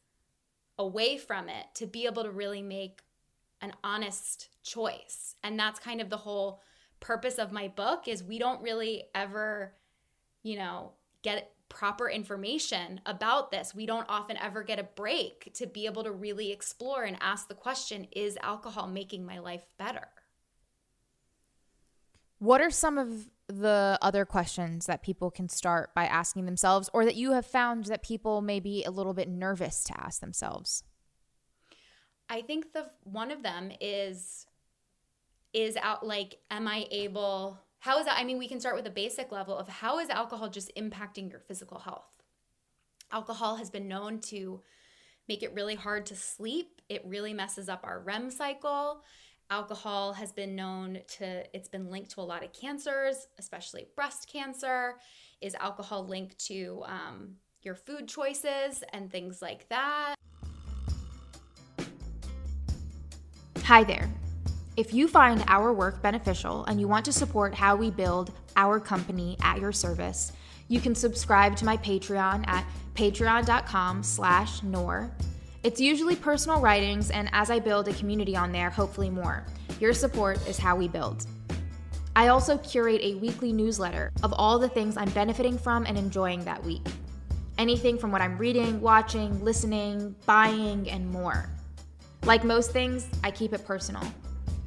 away 0.77 1.17
from 1.17 1.49
it 1.49 1.65
to 1.75 1.85
be 1.85 2.05
able 2.05 2.23
to 2.23 2.31
really 2.31 2.61
make 2.61 3.01
an 3.61 3.73
honest 3.83 4.49
choice. 4.63 5.35
And 5.43 5.59
that's 5.59 5.79
kind 5.79 6.01
of 6.01 6.09
the 6.09 6.17
whole 6.17 6.61
purpose 6.99 7.37
of 7.37 7.51
my 7.51 7.67
book 7.67 8.07
is 8.07 8.23
we 8.23 8.39
don't 8.39 8.61
really 8.61 9.05
ever, 9.13 9.73
you 10.43 10.57
know, 10.57 10.93
get 11.21 11.51
proper 11.69 12.09
information 12.09 13.01
about 13.05 13.51
this. 13.51 13.73
We 13.73 13.85
don't 13.85 14.05
often 14.09 14.37
ever 14.37 14.63
get 14.63 14.79
a 14.79 14.83
break 14.83 15.51
to 15.55 15.65
be 15.65 15.85
able 15.85 16.03
to 16.03 16.11
really 16.11 16.51
explore 16.51 17.03
and 17.03 17.17
ask 17.21 17.47
the 17.47 17.55
question, 17.55 18.07
is 18.11 18.37
alcohol 18.41 18.87
making 18.87 19.25
my 19.25 19.39
life 19.39 19.65
better? 19.77 20.07
What 22.39 22.61
are 22.61 22.69
some 22.69 22.97
of 22.97 23.29
the 23.47 23.97
other 24.01 24.25
questions 24.25 24.85
that 24.87 25.03
people 25.03 25.29
can 25.29 25.49
start 25.49 25.93
by 25.93 26.05
asking 26.05 26.45
themselves 26.45 26.89
or 26.93 27.05
that 27.05 27.15
you 27.15 27.33
have 27.33 27.45
found 27.45 27.85
that 27.85 28.03
people 28.03 28.41
may 28.41 28.59
be 28.59 28.83
a 28.83 28.91
little 28.91 29.13
bit 29.13 29.29
nervous 29.29 29.83
to 29.83 29.99
ask 29.99 30.19
themselves? 30.19 30.83
I 32.29 32.41
think 32.41 32.73
the 32.73 32.89
one 33.03 33.31
of 33.31 33.43
them 33.43 33.71
is 33.79 34.47
is 35.53 35.77
out 35.77 36.05
like 36.05 36.39
am 36.49 36.67
I 36.67 36.87
able 36.91 37.59
how 37.79 37.99
is 37.99 38.05
that 38.05 38.17
I 38.17 38.23
mean 38.23 38.39
we 38.39 38.47
can 38.47 38.59
start 38.59 38.75
with 38.75 38.87
a 38.87 38.91
basic 38.91 39.31
level 39.31 39.55
of 39.55 39.67
how 39.67 39.99
is 39.99 40.09
alcohol 40.09 40.49
just 40.49 40.71
impacting 40.75 41.29
your 41.29 41.39
physical 41.39 41.79
health. 41.79 42.07
Alcohol 43.11 43.57
has 43.57 43.69
been 43.69 43.87
known 43.87 44.19
to 44.21 44.61
make 45.27 45.43
it 45.43 45.53
really 45.53 45.75
hard 45.75 46.07
to 46.07 46.15
sleep. 46.15 46.81
It 46.89 47.03
really 47.05 47.33
messes 47.33 47.69
up 47.69 47.81
our 47.83 47.99
REM 47.99 48.31
cycle. 48.31 49.03
Alcohol 49.51 50.13
has 50.13 50.31
been 50.31 50.55
known 50.55 50.99
to, 51.07 51.43
it's 51.55 51.69
been 51.69 51.91
linked 51.91 52.09
to 52.11 52.21
a 52.21 52.23
lot 52.23 52.43
of 52.43 52.51
cancers, 52.51 53.27
especially 53.37 53.87
breast 53.95 54.27
cancer. 54.31 54.95
Is 55.39 55.53
alcohol 55.55 56.07
linked 56.07 56.39
to 56.47 56.83
um, 56.87 57.35
your 57.61 57.75
food 57.75 58.07
choices 58.07 58.83
and 58.91 59.11
things 59.11 59.43
like 59.43 59.69
that? 59.69 60.15
Hi 63.63 63.83
there. 63.83 64.09
If 64.77 64.93
you 64.93 65.07
find 65.07 65.43
our 65.47 65.71
work 65.73 66.01
beneficial 66.01 66.65
and 66.65 66.81
you 66.81 66.87
want 66.87 67.05
to 67.05 67.13
support 67.13 67.53
how 67.53 67.75
we 67.75 67.91
build 67.91 68.31
our 68.55 68.79
company 68.79 69.37
at 69.41 69.59
your 69.59 69.71
service, 69.71 70.31
you 70.69 70.79
can 70.79 70.95
subscribe 70.95 71.55
to 71.57 71.65
my 71.65 71.77
Patreon 71.77 72.47
at 72.47 72.65
patreon.com 72.95 74.01
slash 74.01 74.63
Noor 74.63 75.11
it's 75.65 75.81
usually 75.81 76.15
personal 76.15 76.61
writings, 76.61 77.09
and 77.09 77.27
as 77.33 77.49
I 77.49 77.57
build 77.57 77.87
a 77.87 77.93
community 77.93 78.35
on 78.35 78.51
there, 78.51 78.69
hopefully 78.69 79.09
more. 79.09 79.43
Your 79.79 79.93
support 79.93 80.37
is 80.47 80.59
how 80.59 80.75
we 80.75 80.87
build. 80.87 81.25
I 82.15 82.27
also 82.27 82.55
curate 82.59 83.01
a 83.01 83.15
weekly 83.15 83.51
newsletter 83.51 84.11
of 84.21 84.31
all 84.33 84.59
the 84.59 84.69
things 84.69 84.95
I'm 84.95 85.09
benefiting 85.09 85.57
from 85.57 85.87
and 85.87 85.97
enjoying 85.97 86.45
that 86.45 86.63
week. 86.63 86.85
Anything 87.57 87.97
from 87.97 88.11
what 88.11 88.21
I'm 88.21 88.37
reading, 88.37 88.79
watching, 88.79 89.43
listening, 89.43 90.15
buying, 90.27 90.87
and 90.87 91.09
more. 91.09 91.49
Like 92.25 92.43
most 92.43 92.71
things, 92.71 93.07
I 93.23 93.31
keep 93.31 93.51
it 93.51 93.65
personal. 93.65 94.03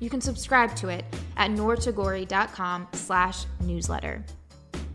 You 0.00 0.10
can 0.10 0.20
subscribe 0.20 0.74
to 0.76 0.88
it 0.88 1.04
at 1.36 1.52
noortagouri.com 1.52 2.88
slash 2.94 3.44
newsletter. 3.60 4.24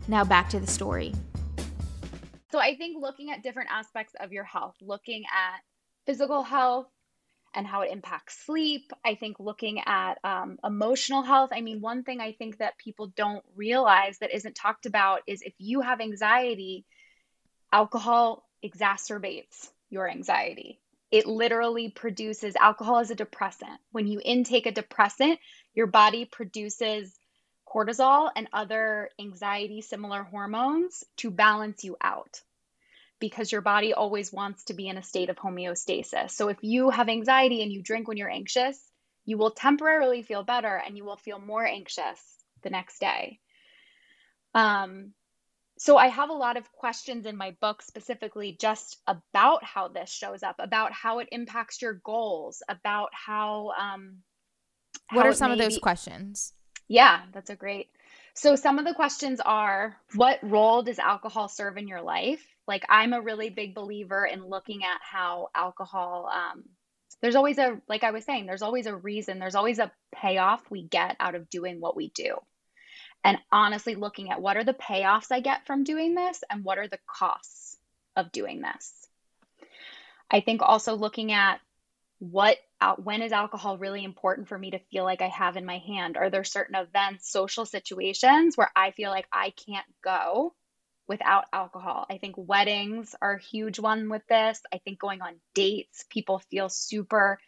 Now 0.06 0.22
back 0.22 0.50
to 0.50 0.60
the 0.60 0.66
story. 0.66 1.14
So 2.52 2.58
I 2.58 2.76
think 2.76 3.00
looking 3.00 3.30
at 3.30 3.42
different 3.42 3.70
aspects 3.72 4.12
of 4.20 4.32
your 4.32 4.44
health, 4.44 4.74
looking 4.82 5.22
at 5.32 5.62
physical 6.06 6.42
health 6.42 6.86
and 7.54 7.66
how 7.66 7.82
it 7.82 7.92
impacts 7.92 8.44
sleep. 8.44 8.92
I 9.04 9.14
think 9.14 9.38
looking 9.38 9.80
at 9.86 10.14
um, 10.24 10.58
emotional 10.64 11.22
health. 11.22 11.50
I 11.52 11.60
mean, 11.60 11.80
one 11.80 12.02
thing 12.02 12.20
I 12.20 12.32
think 12.32 12.58
that 12.58 12.78
people 12.78 13.12
don't 13.16 13.44
realize 13.54 14.18
that 14.18 14.34
isn't 14.34 14.54
talked 14.56 14.86
about 14.86 15.22
is 15.26 15.42
if 15.42 15.54
you 15.58 15.80
have 15.80 16.00
anxiety, 16.00 16.84
alcohol 17.72 18.44
exacerbates 18.64 19.70
your 19.90 20.08
anxiety. 20.08 20.80
It 21.10 21.26
literally 21.26 21.90
produces 21.90 22.56
alcohol 22.56 22.98
as 22.98 23.10
a 23.10 23.14
depressant. 23.14 23.78
When 23.92 24.08
you 24.08 24.20
intake 24.24 24.66
a 24.66 24.72
depressant, 24.72 25.38
your 25.74 25.86
body 25.86 26.24
produces 26.24 27.14
cortisol 27.68 28.30
and 28.34 28.48
other 28.52 29.10
anxiety 29.20 29.80
similar 29.80 30.24
hormones 30.24 31.04
to 31.18 31.30
balance 31.30 31.84
you 31.84 31.96
out 32.00 32.40
because 33.24 33.50
your 33.50 33.62
body 33.62 33.94
always 33.94 34.30
wants 34.30 34.64
to 34.64 34.74
be 34.74 34.86
in 34.86 34.98
a 34.98 35.02
state 35.02 35.30
of 35.30 35.36
homeostasis. 35.36 36.32
So 36.32 36.48
if 36.48 36.58
you 36.60 36.90
have 36.90 37.08
anxiety 37.08 37.62
and 37.62 37.72
you 37.72 37.82
drink 37.82 38.06
when 38.06 38.18
you're 38.18 38.28
anxious, 38.28 38.78
you 39.24 39.38
will 39.38 39.50
temporarily 39.50 40.22
feel 40.22 40.42
better 40.42 40.76
and 40.76 40.94
you 40.94 41.06
will 41.06 41.16
feel 41.16 41.38
more 41.38 41.64
anxious 41.64 42.20
the 42.62 42.68
next 42.68 42.98
day. 42.98 43.40
Um, 44.54 45.14
so 45.78 45.96
I 45.96 46.08
have 46.08 46.28
a 46.28 46.34
lot 46.34 46.58
of 46.58 46.70
questions 46.72 47.24
in 47.24 47.34
my 47.34 47.56
book 47.62 47.80
specifically 47.80 48.58
just 48.60 48.98
about 49.06 49.64
how 49.64 49.88
this 49.88 50.10
shows 50.10 50.42
up, 50.42 50.56
about 50.58 50.92
how 50.92 51.20
it 51.20 51.28
impacts 51.32 51.80
your 51.80 51.94
goals, 51.94 52.62
about 52.68 53.08
how. 53.12 53.70
Um, 53.80 54.18
how 55.06 55.16
what 55.16 55.26
are 55.26 55.32
some 55.32 55.50
of 55.50 55.56
those 55.56 55.76
be- 55.76 55.80
questions? 55.80 56.52
Yeah, 56.88 57.22
that's 57.32 57.48
a 57.48 57.56
great. 57.56 57.88
So 58.34 58.54
some 58.54 58.78
of 58.78 58.84
the 58.84 58.92
questions 58.92 59.40
are: 59.40 59.96
What 60.14 60.40
role 60.42 60.82
does 60.82 60.98
alcohol 60.98 61.48
serve 61.48 61.78
in 61.78 61.88
your 61.88 62.02
life? 62.02 62.53
Like 62.66 62.84
i'm 62.88 63.12
a 63.12 63.20
really 63.20 63.50
big 63.50 63.74
believer 63.74 64.24
in 64.24 64.46
looking 64.46 64.84
at 64.84 65.00
how 65.02 65.48
alcohol 65.54 66.30
um, 66.32 66.64
there's 67.20 67.36
always 67.36 67.58
a 67.58 67.80
like 67.88 68.04
i 68.04 68.10
was 68.10 68.24
saying 68.24 68.46
there's 68.46 68.62
always 68.62 68.86
a 68.86 68.94
reason 68.94 69.38
there's 69.38 69.54
always 69.54 69.78
a 69.78 69.90
payoff 70.14 70.62
we 70.70 70.82
get 70.82 71.16
out 71.20 71.34
of 71.34 71.50
doing 71.50 71.80
what 71.80 71.96
we 71.96 72.08
do. 72.10 72.36
And 73.22 73.38
honestly 73.50 73.94
looking 73.94 74.30
at 74.30 74.40
what 74.40 74.56
are 74.56 74.64
the 74.64 74.74
payoffs 74.74 75.32
i 75.32 75.40
get 75.40 75.66
from 75.66 75.84
doing 75.84 76.14
this 76.14 76.42
and 76.50 76.64
what 76.64 76.78
are 76.78 76.88
the 76.88 76.98
costs 77.06 77.76
of 78.16 78.32
doing 78.32 78.62
this. 78.62 79.06
I 80.30 80.40
think 80.40 80.62
also 80.62 80.94
looking 80.94 81.32
at 81.32 81.60
what 82.18 82.58
when 82.98 83.22
is 83.22 83.32
alcohol 83.32 83.78
really 83.78 84.04
important 84.04 84.48
for 84.48 84.58
me 84.58 84.70
to 84.70 84.78
feel 84.90 85.04
like 85.04 85.22
i 85.22 85.28
have 85.28 85.56
in 85.56 85.64
my 85.64 85.78
hand? 85.78 86.16
Are 86.16 86.30
there 86.30 86.44
certain 86.44 86.74
events 86.74 87.30
social 87.30 87.66
situations 87.66 88.56
where 88.56 88.70
i 88.76 88.90
feel 88.92 89.10
like 89.10 89.26
i 89.32 89.50
can't 89.50 89.86
go 90.02 90.54
without 91.06 91.44
alcohol. 91.52 92.06
I 92.08 92.18
think 92.18 92.34
weddings 92.36 93.14
are 93.20 93.34
a 93.34 93.42
huge 93.42 93.78
one 93.78 94.08
with 94.08 94.26
this. 94.28 94.60
I 94.72 94.78
think 94.78 94.98
going 94.98 95.22
on 95.22 95.36
dates, 95.54 96.04
people 96.08 96.38
feel 96.50 96.68
super 96.68 97.38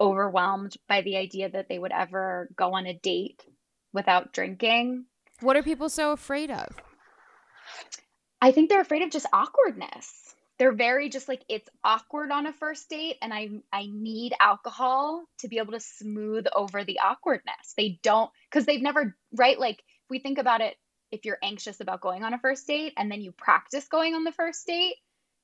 overwhelmed 0.00 0.76
by 0.88 1.02
the 1.02 1.16
idea 1.16 1.48
that 1.50 1.68
they 1.68 1.78
would 1.78 1.92
ever 1.92 2.48
go 2.56 2.74
on 2.74 2.86
a 2.86 2.94
date 2.94 3.44
without 3.92 4.32
drinking. 4.32 5.04
What 5.40 5.56
are 5.56 5.62
people 5.62 5.88
so 5.88 6.12
afraid 6.12 6.50
of? 6.50 6.68
I 8.40 8.52
think 8.52 8.68
they're 8.68 8.80
afraid 8.80 9.02
of 9.02 9.10
just 9.10 9.26
awkwardness. 9.32 10.34
They're 10.58 10.72
very 10.72 11.08
just 11.08 11.28
like 11.28 11.42
it's 11.48 11.68
awkward 11.82 12.30
on 12.30 12.46
a 12.46 12.52
first 12.52 12.88
date 12.88 13.16
and 13.22 13.34
I 13.34 13.48
I 13.72 13.88
need 13.90 14.34
alcohol 14.40 15.24
to 15.38 15.48
be 15.48 15.58
able 15.58 15.72
to 15.72 15.80
smooth 15.80 16.46
over 16.54 16.84
the 16.84 17.00
awkwardness. 17.00 17.74
They 17.76 17.98
don't 18.02 18.30
cuz 18.50 18.64
they've 18.64 18.82
never 18.82 19.16
right 19.32 19.58
like 19.58 19.78
if 19.78 20.10
we 20.10 20.20
think 20.20 20.38
about 20.38 20.60
it 20.60 20.76
if 21.10 21.24
you're 21.24 21.38
anxious 21.42 21.80
about 21.80 22.00
going 22.00 22.24
on 22.24 22.34
a 22.34 22.38
first 22.38 22.66
date 22.66 22.92
and 22.96 23.10
then 23.10 23.20
you 23.20 23.32
practice 23.32 23.88
going 23.88 24.14
on 24.14 24.24
the 24.24 24.32
first 24.32 24.66
date, 24.66 24.96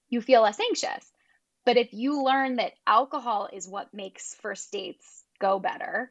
you 0.09 0.21
feel 0.21 0.43
less 0.43 0.61
anxious. 0.61 1.11
But 1.65 1.77
if 1.77 1.93
you 1.93 2.25
learn 2.25 2.57
that 2.57 2.73
alcohol 2.87 3.49
is 3.53 3.69
what 3.69 3.95
makes 3.95 4.35
first 4.35 4.73
dates 4.73 5.25
go 5.39 5.59
better, 5.59 6.11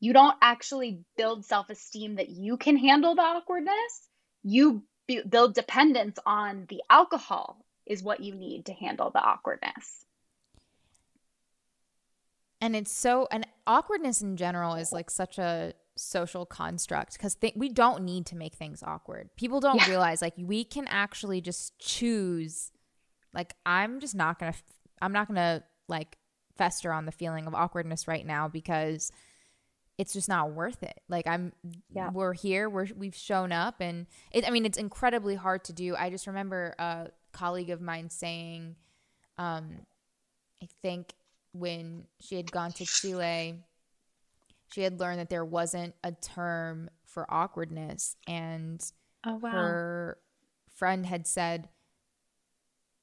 you 0.00 0.12
don't 0.12 0.36
actually 0.42 1.00
build 1.16 1.44
self 1.44 1.70
esteem 1.70 2.16
that 2.16 2.28
you 2.28 2.56
can 2.56 2.76
handle 2.76 3.14
the 3.14 3.22
awkwardness. 3.22 4.08
You 4.42 4.82
build 5.28 5.54
dependence 5.54 6.18
on 6.26 6.66
the 6.68 6.82
alcohol, 6.90 7.64
is 7.86 8.02
what 8.02 8.20
you 8.20 8.34
need 8.34 8.66
to 8.66 8.72
handle 8.72 9.10
the 9.10 9.20
awkwardness. 9.20 10.04
And 12.60 12.74
it's 12.74 12.92
so, 12.92 13.28
and 13.30 13.46
awkwardness 13.66 14.22
in 14.22 14.36
general 14.36 14.74
is 14.74 14.92
like 14.92 15.10
such 15.10 15.38
a 15.38 15.74
social 15.96 16.46
construct 16.46 17.14
because 17.14 17.34
th- 17.34 17.54
we 17.56 17.68
don't 17.68 18.04
need 18.04 18.26
to 18.26 18.36
make 18.36 18.54
things 18.54 18.82
awkward. 18.82 19.30
People 19.36 19.60
don't 19.60 19.76
yeah. 19.76 19.88
realize 19.88 20.22
like 20.22 20.34
we 20.36 20.64
can 20.64 20.86
actually 20.88 21.40
just 21.40 21.78
choose. 21.78 22.70
Like 23.32 23.54
I'm 23.64 24.00
just 24.00 24.14
not 24.14 24.38
gonna. 24.38 24.54
I'm 25.02 25.12
not 25.12 25.28
gonna 25.28 25.62
like 25.88 26.16
fester 26.56 26.92
on 26.92 27.06
the 27.06 27.12
feeling 27.12 27.46
of 27.46 27.54
awkwardness 27.54 28.08
right 28.08 28.26
now 28.26 28.48
because 28.48 29.12
it's 29.98 30.12
just 30.12 30.28
not 30.28 30.52
worth 30.52 30.82
it. 30.82 31.00
Like 31.08 31.26
I'm 31.26 31.52
yeah. 31.90 32.10
we're 32.10 32.34
here, 32.34 32.68
we're 32.68 32.88
we've 32.96 33.14
shown 33.14 33.52
up 33.52 33.76
and 33.80 34.06
it 34.30 34.46
I 34.46 34.50
mean 34.50 34.66
it's 34.66 34.78
incredibly 34.78 35.34
hard 35.34 35.64
to 35.64 35.72
do. 35.72 35.96
I 35.96 36.10
just 36.10 36.26
remember 36.26 36.74
a 36.78 37.08
colleague 37.32 37.70
of 37.70 37.80
mine 37.80 38.10
saying 38.10 38.76
um 39.38 39.70
I 40.62 40.68
think 40.82 41.12
when 41.52 42.04
she 42.20 42.36
had 42.36 42.50
gone 42.50 42.72
to 42.72 42.84
Chile 42.84 43.62
she 44.72 44.82
had 44.82 45.00
learned 45.00 45.20
that 45.20 45.30
there 45.30 45.44
wasn't 45.44 45.94
a 46.02 46.12
term 46.12 46.90
for 47.04 47.26
awkwardness 47.32 48.16
and 48.26 48.92
oh, 49.24 49.36
wow. 49.36 49.50
her 49.50 50.18
friend 50.74 51.06
had 51.06 51.26
said 51.26 51.68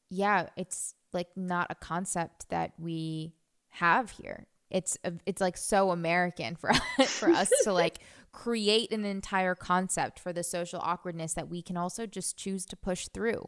yeah 0.10 0.48
it's 0.56 0.94
like 1.14 1.30
not 1.36 1.68
a 1.70 1.76
concept 1.76 2.50
that 2.50 2.74
we 2.78 3.34
have 3.70 4.12
here 4.12 4.46
it's 4.70 4.98
it's 5.26 5.42
like 5.42 5.58
so 5.58 5.92
american 5.92 6.56
for 6.56 6.72
for 7.06 7.30
us 7.30 7.52
to 7.64 7.74
like 7.74 8.00
create 8.34 8.92
an 8.92 9.06
entire 9.06 9.56
concept 9.56 10.20
for 10.20 10.34
the 10.34 10.44
social 10.44 10.80
awkwardness 10.82 11.34
that 11.34 11.48
we 11.48 11.62
can 11.62 11.78
also 11.78 12.06
just 12.06 12.36
choose 12.36 12.66
to 12.66 12.76
push 12.76 13.08
through. 13.08 13.48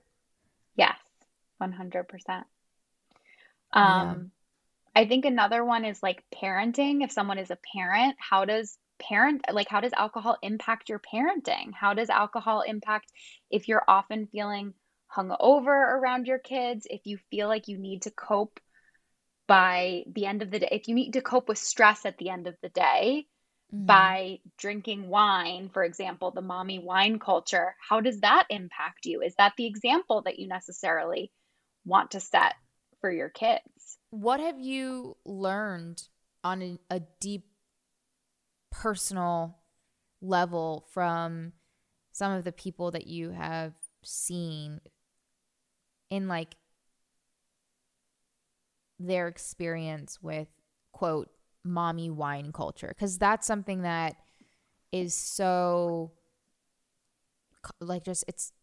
Yes, 0.75 0.97
100%. 1.61 2.05
Um, 3.73 4.31
I 4.95 5.05
think 5.05 5.25
another 5.25 5.63
one 5.63 5.85
is 5.85 6.01
like 6.01 6.23
parenting. 6.33 7.03
If 7.03 7.11
someone 7.11 7.37
is 7.37 7.51
a 7.51 7.57
parent, 7.75 8.15
how 8.17 8.45
does 8.45 8.77
parent 8.97 9.41
like 9.51 9.67
how 9.67 9.81
does 9.81 9.91
alcohol 9.93 10.37
impact 10.41 10.89
your 10.89 10.99
parenting? 11.13 11.71
How 11.73 11.93
does 11.93 12.09
alcohol 12.09 12.61
impact 12.61 13.11
if 13.51 13.67
you're 13.67 13.83
often 13.87 14.27
feeling 14.27 14.73
hungover 15.15 15.67
around 15.67 16.27
your 16.27 16.39
kids, 16.39 16.87
if 16.89 17.01
you 17.05 17.17
feel 17.29 17.47
like 17.47 17.67
you 17.67 17.77
need 17.77 18.03
to 18.03 18.11
cope 18.11 18.59
by 19.47 20.03
the 20.13 20.25
end 20.25 20.41
of 20.41 20.51
the 20.51 20.59
day, 20.59 20.69
if 20.71 20.87
you 20.87 20.95
need 20.95 21.13
to 21.13 21.21
cope 21.21 21.47
with 21.47 21.57
stress 21.57 22.05
at 22.05 22.17
the 22.17 22.29
end 22.29 22.47
of 22.47 22.55
the 22.61 22.69
day 22.69 23.25
mm-hmm. 23.73 23.85
by 23.85 24.39
drinking 24.57 25.07
wine, 25.07 25.69
for 25.71 25.83
example, 25.83 26.31
the 26.31 26.41
mommy 26.41 26.79
wine 26.79 27.19
culture, 27.19 27.75
how 27.87 28.01
does 28.01 28.21
that 28.21 28.45
impact 28.49 29.05
you? 29.05 29.21
Is 29.21 29.35
that 29.37 29.53
the 29.57 29.67
example 29.67 30.23
that 30.23 30.39
you 30.39 30.47
necessarily 30.47 31.31
want 31.85 32.11
to 32.11 32.19
set 32.19 32.55
for 33.01 33.11
your 33.11 33.29
kids? 33.29 33.61
What 34.15 34.39
have 34.39 34.61
you 34.61 35.17
learned 35.25 36.07
on 36.41 36.61
a, 36.61 36.79
a 36.89 37.01
deep 37.19 37.47
personal 38.71 39.57
level 40.21 40.87
from 40.93 41.51
some 42.13 42.31
of 42.31 42.45
the 42.45 42.53
people 42.53 42.91
that 42.91 43.07
you 43.07 43.31
have 43.31 43.73
seen 44.03 44.79
in 46.09 46.29
like 46.29 46.55
their 48.99 49.27
experience 49.27 50.19
with 50.21 50.47
quote 50.93 51.29
mommy 51.65 52.09
wine 52.09 52.53
culture? 52.53 52.87
Because 52.87 53.17
that's 53.17 53.45
something 53.45 53.81
that 53.81 54.15
is 54.93 55.13
so 55.13 56.13
like 57.81 58.05
just 58.05 58.23
it's 58.29 58.53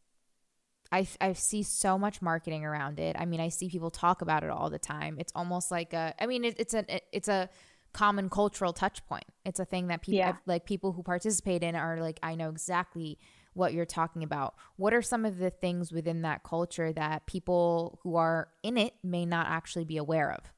I, 0.92 1.06
I 1.20 1.32
see 1.32 1.62
so 1.62 1.98
much 1.98 2.20
marketing 2.20 2.64
around 2.66 3.00
it. 3.00 3.16
I 3.18 3.24
mean, 3.24 3.40
I 3.40 3.48
see 3.48 3.70
people 3.70 3.90
talk 3.90 4.20
about 4.20 4.44
it 4.44 4.50
all 4.50 4.68
the 4.68 4.78
time. 4.78 5.16
It's 5.18 5.32
almost 5.34 5.70
like 5.70 5.94
a, 5.94 6.14
I 6.20 6.26
mean, 6.26 6.44
it, 6.44 6.60
it's 6.60 6.74
a, 6.74 6.96
it, 6.96 7.04
it's 7.12 7.28
a 7.28 7.48
common 7.94 8.28
cultural 8.28 8.74
touch 8.74 9.04
point. 9.06 9.24
It's 9.46 9.58
a 9.58 9.64
thing 9.64 9.86
that 9.88 10.02
people, 10.02 10.18
yeah. 10.18 10.36
like 10.44 10.66
people 10.66 10.92
who 10.92 11.02
participate 11.02 11.62
in 11.62 11.74
are 11.74 11.98
like, 12.00 12.20
I 12.22 12.34
know 12.34 12.50
exactly 12.50 13.18
what 13.54 13.72
you're 13.72 13.86
talking 13.86 14.22
about. 14.22 14.54
What 14.76 14.92
are 14.92 15.02
some 15.02 15.24
of 15.24 15.38
the 15.38 15.50
things 15.50 15.92
within 15.92 16.22
that 16.22 16.42
culture 16.42 16.92
that 16.92 17.26
people 17.26 17.98
who 18.02 18.16
are 18.16 18.48
in 18.62 18.76
it 18.76 18.94
may 19.02 19.24
not 19.24 19.46
actually 19.48 19.84
be 19.84 19.96
aware 19.96 20.30
of? 20.30 20.52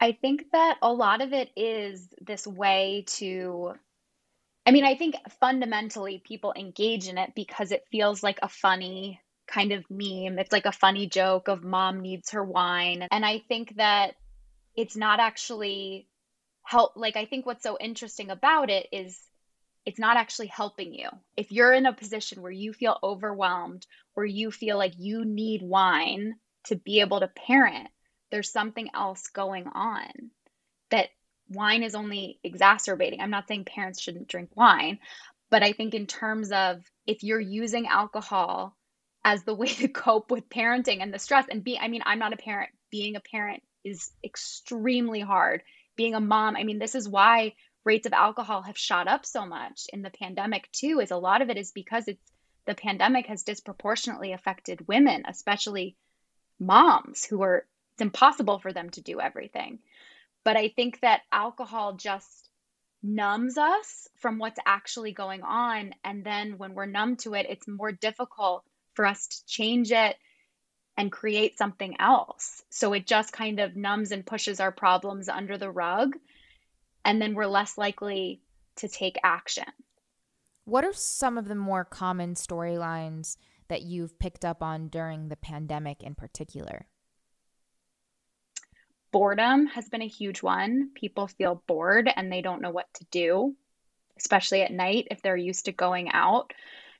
I 0.00 0.12
think 0.12 0.50
that 0.52 0.78
a 0.82 0.92
lot 0.92 1.22
of 1.22 1.32
it 1.32 1.50
is 1.56 2.08
this 2.20 2.46
way 2.46 3.04
to 3.06 3.74
I 4.66 4.70
mean, 4.70 4.84
I 4.84 4.96
think 4.96 5.16
fundamentally 5.40 6.22
people 6.24 6.54
engage 6.56 7.08
in 7.08 7.18
it 7.18 7.32
because 7.34 7.70
it 7.70 7.84
feels 7.90 8.22
like 8.22 8.38
a 8.42 8.48
funny 8.48 9.20
kind 9.46 9.72
of 9.72 9.84
meme. 9.90 10.38
It's 10.38 10.52
like 10.52 10.66
a 10.66 10.72
funny 10.72 11.06
joke 11.06 11.48
of 11.48 11.62
mom 11.62 12.00
needs 12.00 12.30
her 12.30 12.42
wine. 12.42 13.06
And 13.10 13.26
I 13.26 13.42
think 13.46 13.76
that 13.76 14.14
it's 14.74 14.96
not 14.96 15.20
actually 15.20 16.08
help 16.62 16.92
like 16.96 17.16
I 17.16 17.26
think 17.26 17.44
what's 17.44 17.62
so 17.62 17.76
interesting 17.78 18.30
about 18.30 18.70
it 18.70 18.88
is 18.90 19.20
it's 19.84 19.98
not 19.98 20.16
actually 20.16 20.46
helping 20.46 20.94
you. 20.94 21.08
If 21.36 21.52
you're 21.52 21.74
in 21.74 21.84
a 21.84 21.92
position 21.92 22.40
where 22.40 22.50
you 22.50 22.72
feel 22.72 22.98
overwhelmed, 23.02 23.86
where 24.14 24.24
you 24.24 24.50
feel 24.50 24.78
like 24.78 24.94
you 24.96 25.26
need 25.26 25.60
wine 25.60 26.36
to 26.64 26.76
be 26.76 27.00
able 27.00 27.20
to 27.20 27.28
parent, 27.28 27.88
there's 28.30 28.50
something 28.50 28.88
else 28.94 29.26
going 29.28 29.66
on 29.66 30.08
that 30.90 31.10
wine 31.48 31.82
is 31.82 31.94
only 31.94 32.38
exacerbating. 32.42 33.20
I'm 33.20 33.30
not 33.30 33.48
saying 33.48 33.64
parents 33.64 34.00
shouldn't 34.00 34.28
drink 34.28 34.50
wine, 34.54 34.98
but 35.50 35.62
I 35.62 35.72
think 35.72 35.94
in 35.94 36.06
terms 36.06 36.52
of 36.52 36.82
if 37.06 37.22
you're 37.22 37.40
using 37.40 37.86
alcohol 37.86 38.76
as 39.24 39.42
the 39.44 39.54
way 39.60 39.68
to 39.68 39.88
cope 39.88 40.30
with 40.30 40.48
parenting 40.48 41.02
and 41.02 41.12
the 41.12 41.18
stress 41.18 41.46
and 41.50 41.64
be 41.64 41.78
I 41.78 41.88
mean, 41.88 42.02
I'm 42.04 42.18
not 42.18 42.32
a 42.32 42.38
parent. 42.38 42.70
Being 42.90 43.16
a 43.16 43.20
parent 43.20 43.62
is 43.84 44.10
extremely 44.24 45.20
hard. 45.20 45.62
Being 45.96 46.14
a 46.14 46.20
mom, 46.20 46.56
I 46.56 46.64
mean, 46.64 46.78
this 46.78 46.94
is 46.94 47.08
why 47.08 47.54
rates 47.84 48.06
of 48.06 48.12
alcohol 48.12 48.62
have 48.62 48.78
shot 48.78 49.08
up 49.08 49.26
so 49.26 49.46
much 49.46 49.86
in 49.92 50.02
the 50.02 50.10
pandemic 50.10 50.70
too 50.72 51.00
is 51.00 51.10
a 51.10 51.16
lot 51.16 51.42
of 51.42 51.50
it 51.50 51.58
is 51.58 51.70
because 51.70 52.08
it's 52.08 52.32
the 52.66 52.74
pandemic 52.74 53.26
has 53.26 53.42
disproportionately 53.42 54.32
affected 54.32 54.88
women 54.88 55.24
especially 55.28 55.96
moms 56.58 57.24
who 57.24 57.42
are 57.42 57.66
it's 57.92 58.02
impossible 58.02 58.58
for 58.58 58.72
them 58.72 58.90
to 58.90 59.02
do 59.02 59.20
everything 59.20 59.78
but 60.44 60.56
i 60.56 60.68
think 60.68 61.00
that 61.00 61.22
alcohol 61.32 61.94
just 61.94 62.48
numbs 63.02 63.58
us 63.58 64.08
from 64.16 64.38
what's 64.38 64.60
actually 64.64 65.12
going 65.12 65.42
on 65.42 65.92
and 66.04 66.24
then 66.24 66.56
when 66.56 66.74
we're 66.74 66.86
numb 66.86 67.16
to 67.16 67.34
it 67.34 67.46
it's 67.48 67.68
more 67.68 67.92
difficult 67.92 68.64
for 68.94 69.04
us 69.04 69.26
to 69.26 69.46
change 69.46 69.92
it 69.92 70.16
and 70.96 71.10
create 71.12 71.58
something 71.58 71.96
else 72.00 72.62
so 72.70 72.92
it 72.92 73.06
just 73.06 73.32
kind 73.32 73.60
of 73.60 73.76
numbs 73.76 74.10
and 74.12 74.24
pushes 74.24 74.60
our 74.60 74.72
problems 74.72 75.28
under 75.28 75.58
the 75.58 75.70
rug 75.70 76.14
and 77.04 77.20
then 77.20 77.34
we're 77.34 77.46
less 77.46 77.76
likely 77.76 78.40
to 78.76 78.88
take 78.88 79.16
action. 79.22 79.64
What 80.64 80.84
are 80.84 80.92
some 80.92 81.36
of 81.36 81.48
the 81.48 81.54
more 81.54 81.84
common 81.84 82.34
storylines 82.34 83.36
that 83.68 83.82
you've 83.82 84.18
picked 84.18 84.44
up 84.44 84.62
on 84.62 84.88
during 84.88 85.28
the 85.28 85.36
pandemic 85.36 86.02
in 86.02 86.14
particular? 86.14 86.86
Boredom 89.14 89.66
has 89.66 89.88
been 89.88 90.02
a 90.02 90.08
huge 90.08 90.42
one. 90.42 90.90
People 90.96 91.28
feel 91.28 91.62
bored 91.68 92.10
and 92.12 92.32
they 92.32 92.42
don't 92.42 92.60
know 92.60 92.72
what 92.72 92.92
to 92.94 93.04
do, 93.12 93.54
especially 94.18 94.62
at 94.62 94.72
night 94.72 95.06
if 95.12 95.22
they're 95.22 95.36
used 95.36 95.66
to 95.66 95.72
going 95.72 96.10
out. 96.10 96.52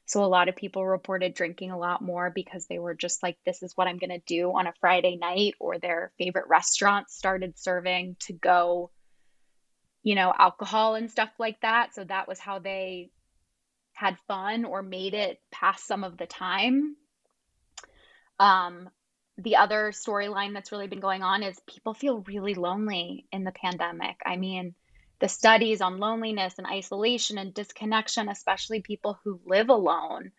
So, 0.07 0.23
a 0.23 0.27
lot 0.27 0.49
of 0.49 0.55
people 0.55 0.87
reported 0.87 1.35
drinking 1.35 1.73
a 1.73 1.79
lot 1.79 2.03
more 2.03 2.31
because 2.33 2.67
they 2.69 2.79
were 2.79 2.95
just 2.95 3.21
like, 3.21 3.37
this 3.45 3.65
is 3.65 3.73
what 3.75 3.89
I'm 3.89 3.99
going 3.99 4.11
to 4.11 4.23
do 4.29 4.53
on 4.53 4.69
a 4.69 4.75
Friday 4.81 5.17
night, 5.17 5.55
or 5.59 5.81
their 5.81 6.13
favorite 6.17 6.47
restaurants 6.47 7.17
started 7.17 7.59
serving 7.59 8.15
to 8.27 8.33
go 8.33 8.93
you 10.05 10.15
know, 10.15 10.33
alcohol 10.39 10.95
and 10.95 11.11
stuff 11.11 11.31
like 11.39 11.61
that. 11.63 11.95
So 11.95 12.05
that 12.05 12.29
was 12.29 12.39
how 12.39 12.61
they 12.61 13.11
had 13.95 14.19
fun 14.29 14.65
or 14.65 14.83
made 14.83 15.15
it 15.15 15.41
past 15.51 15.85
some 15.87 16.05
of 16.05 16.17
the 16.19 16.27
time. 16.27 16.95
Um, 18.39 18.91
the 19.39 19.57
other 19.57 19.91
storyline 19.93 20.53
that's 20.53 20.73
really 20.73 20.87
been 20.87 21.01
going 21.01 21.23
on 21.23 21.43
is 21.43 21.61
people 21.67 21.95
feel 21.95 22.21
really 22.21 22.55
lonely 22.55 23.27
in 23.33 23.45
the 23.45 23.53
pandemic. 23.53 24.17
I 24.25 24.37
mean, 24.37 24.75
the 25.21 25.29
studies 25.29 25.81
on 25.81 25.99
loneliness 25.99 26.55
and 26.59 26.67
isolation 26.67 27.39
and 27.39 27.55
disconnection, 27.55 28.29
especially 28.29 28.81
people 28.81 29.19
who 29.25 29.41
live 29.45 29.71
alone, 29.71 30.33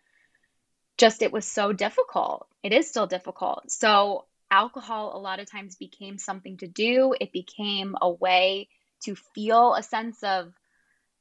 just 0.96 1.22
it 1.22 1.32
was 1.32 1.44
so 1.46 1.72
difficult. 1.72 2.46
It 2.62 2.72
is 2.72 2.88
still 2.88 3.06
difficult. 3.06 3.70
So, 3.70 4.24
alcohol 4.50 5.16
a 5.16 5.18
lot 5.18 5.40
of 5.40 5.50
times 5.50 5.76
became 5.76 6.18
something 6.18 6.56
to 6.58 6.68
do, 6.68 7.14
it 7.20 7.32
became 7.32 7.96
a 8.00 8.10
way 8.10 8.68
to 9.02 9.14
feel 9.34 9.74
a 9.74 9.82
sense 9.82 10.22
of 10.22 10.52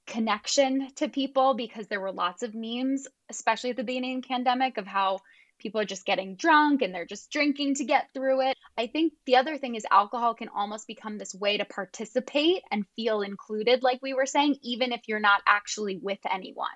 connection 0.06 0.88
to 0.96 1.10
people 1.10 1.56
because 1.56 1.88
there 1.88 2.00
were 2.00 2.12
lots 2.12 2.44
of 2.44 2.54
memes, 2.54 3.08
especially 3.30 3.72
at 3.72 3.78
the 3.78 3.84
beginning 3.84 4.18
of 4.18 4.22
the 4.24 4.28
pandemic, 4.28 4.78
of 4.78 4.86
how 4.86 5.20
people 5.60 5.82
are 5.82 5.86
just 5.86 6.06
getting 6.06 6.36
drunk 6.36 6.82
and 6.82 6.94
they're 6.94 7.06
just 7.06 7.32
drinking 7.32 7.76
to 7.76 7.86
get 7.86 8.08
through 8.14 8.50
it. 8.50 8.58
I 8.78 8.88
think 8.88 9.14
the 9.26 9.38
other 9.38 9.58
thing 9.58 9.76
is 9.76 9.86
alcohol 9.90 10.36
can 10.36 10.50
almost 10.50 10.88
become 10.88 11.18
this 11.18 11.34
way 11.34 11.58
to 11.58 11.66
participate 11.66 12.64
and 12.72 12.86
feel 12.96 13.22
included, 13.22 13.84
like 13.84 14.00
we 14.02 14.14
were 14.14 14.26
saying, 14.26 14.58
even 14.62 14.92
if 14.92 15.02
you're 15.08 15.20
not 15.20 15.42
actually 15.48 15.98
with 15.98 16.20
anyone. 16.30 16.68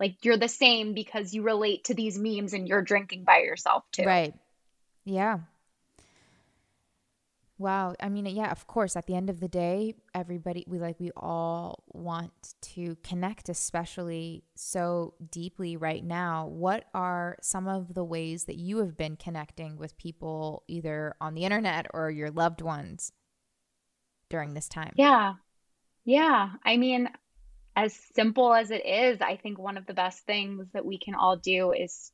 Like 0.00 0.16
you're 0.22 0.36
the 0.36 0.48
same 0.48 0.94
because 0.94 1.34
you 1.34 1.42
relate 1.42 1.84
to 1.84 1.94
these 1.94 2.18
memes 2.18 2.52
and 2.52 2.68
you're 2.68 2.82
drinking 2.82 3.24
by 3.24 3.38
yourself 3.38 3.84
too. 3.92 4.04
Right. 4.04 4.34
Yeah. 5.04 5.38
Wow. 7.58 7.94
I 8.00 8.08
mean, 8.08 8.24
yeah, 8.26 8.52
of 8.52 8.68
course, 8.68 8.94
at 8.94 9.06
the 9.06 9.16
end 9.16 9.28
of 9.28 9.40
the 9.40 9.48
day, 9.48 9.94
everybody, 10.14 10.64
we 10.68 10.78
like, 10.78 11.00
we 11.00 11.10
all 11.16 11.82
want 11.88 12.54
to 12.62 12.96
connect, 13.02 13.48
especially 13.48 14.44
so 14.54 15.14
deeply 15.28 15.76
right 15.76 16.04
now. 16.04 16.46
What 16.46 16.84
are 16.94 17.36
some 17.42 17.66
of 17.66 17.94
the 17.94 18.04
ways 18.04 18.44
that 18.44 18.58
you 18.58 18.78
have 18.78 18.96
been 18.96 19.16
connecting 19.16 19.76
with 19.76 19.98
people 19.98 20.62
either 20.68 21.16
on 21.20 21.34
the 21.34 21.44
internet 21.44 21.86
or 21.92 22.10
your 22.10 22.30
loved 22.30 22.62
ones 22.62 23.10
during 24.30 24.54
this 24.54 24.68
time? 24.68 24.92
Yeah. 24.96 25.34
Yeah. 26.04 26.50
I 26.64 26.76
mean, 26.76 27.08
as 27.74 27.98
simple 28.14 28.54
as 28.54 28.70
it 28.70 28.86
is, 28.86 29.20
I 29.20 29.36
think 29.36 29.58
one 29.58 29.78
of 29.78 29.86
the 29.86 29.94
best 29.94 30.24
things 30.26 30.68
that 30.74 30.86
we 30.86 30.98
can 30.98 31.16
all 31.16 31.36
do 31.36 31.72
is 31.72 32.12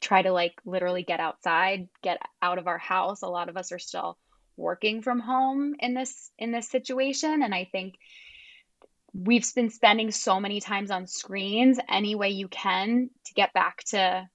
try 0.00 0.22
to 0.22 0.32
like 0.32 0.54
literally 0.64 1.02
get 1.02 1.20
outside, 1.20 1.88
get 2.02 2.18
out 2.40 2.56
of 2.56 2.66
our 2.66 2.78
house. 2.78 3.20
A 3.20 3.28
lot 3.28 3.50
of 3.50 3.58
us 3.58 3.72
are 3.72 3.78
still 3.78 4.16
working 4.56 5.02
from 5.02 5.20
home 5.20 5.74
in 5.78 5.94
this 5.94 6.30
in 6.38 6.52
this 6.52 6.68
situation 6.68 7.42
and 7.42 7.54
i 7.54 7.68
think 7.70 7.96
we've 9.12 9.46
been 9.54 9.70
spending 9.70 10.10
so 10.10 10.38
many 10.38 10.60
times 10.60 10.90
on 10.90 11.06
screens 11.06 11.78
any 11.88 12.14
way 12.14 12.30
you 12.30 12.48
can 12.48 13.10
to 13.24 13.34
get 13.34 13.52
back 13.52 13.82
to 13.84 14.28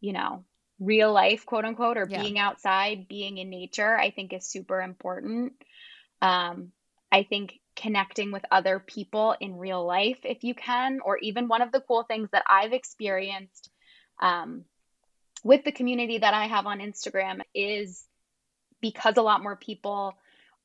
you 0.00 0.12
know 0.12 0.44
real 0.78 1.12
life 1.12 1.46
quote 1.46 1.64
unquote 1.64 1.96
or 1.96 2.06
yeah. 2.08 2.20
being 2.20 2.38
outside 2.38 3.08
being 3.08 3.38
in 3.38 3.48
nature 3.48 3.96
i 3.96 4.10
think 4.10 4.32
is 4.32 4.46
super 4.46 4.80
important 4.82 5.52
um, 6.20 6.70
i 7.10 7.22
think 7.22 7.58
connecting 7.76 8.32
with 8.32 8.44
other 8.50 8.80
people 8.80 9.36
in 9.38 9.56
real 9.56 9.84
life 9.86 10.18
if 10.24 10.42
you 10.42 10.54
can. 10.54 11.00
Or 11.04 11.18
even 11.18 11.46
one 11.46 11.62
of 11.62 11.70
the 11.70 11.80
cool 11.80 12.02
things 12.02 12.30
that 12.32 12.42
I've 12.48 12.72
experienced 12.72 13.70
um, 14.20 14.64
with 15.44 15.62
the 15.62 15.72
community 15.72 16.18
that 16.18 16.34
I 16.34 16.46
have 16.46 16.66
on 16.66 16.80
Instagram 16.80 17.42
is 17.54 18.02
because 18.92 19.16
a 19.16 19.22
lot 19.22 19.42
more 19.42 19.56
people 19.56 20.14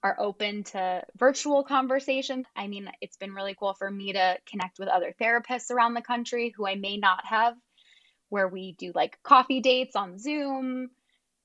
are 0.03 0.15
open 0.19 0.63
to 0.63 1.03
virtual 1.17 1.63
conversations. 1.63 2.45
I 2.55 2.67
mean, 2.67 2.89
it's 3.01 3.17
been 3.17 3.33
really 3.33 3.55
cool 3.57 3.73
for 3.73 3.89
me 3.89 4.13
to 4.13 4.37
connect 4.49 4.79
with 4.79 4.89
other 4.89 5.13
therapists 5.21 5.71
around 5.71 5.93
the 5.93 6.01
country 6.01 6.53
who 6.55 6.67
I 6.67 6.75
may 6.75 6.97
not 6.97 7.25
have, 7.25 7.55
where 8.29 8.47
we 8.47 8.73
do 8.73 8.91
like 8.95 9.21
coffee 9.23 9.61
dates 9.61 9.95
on 9.95 10.17
Zoom. 10.17 10.89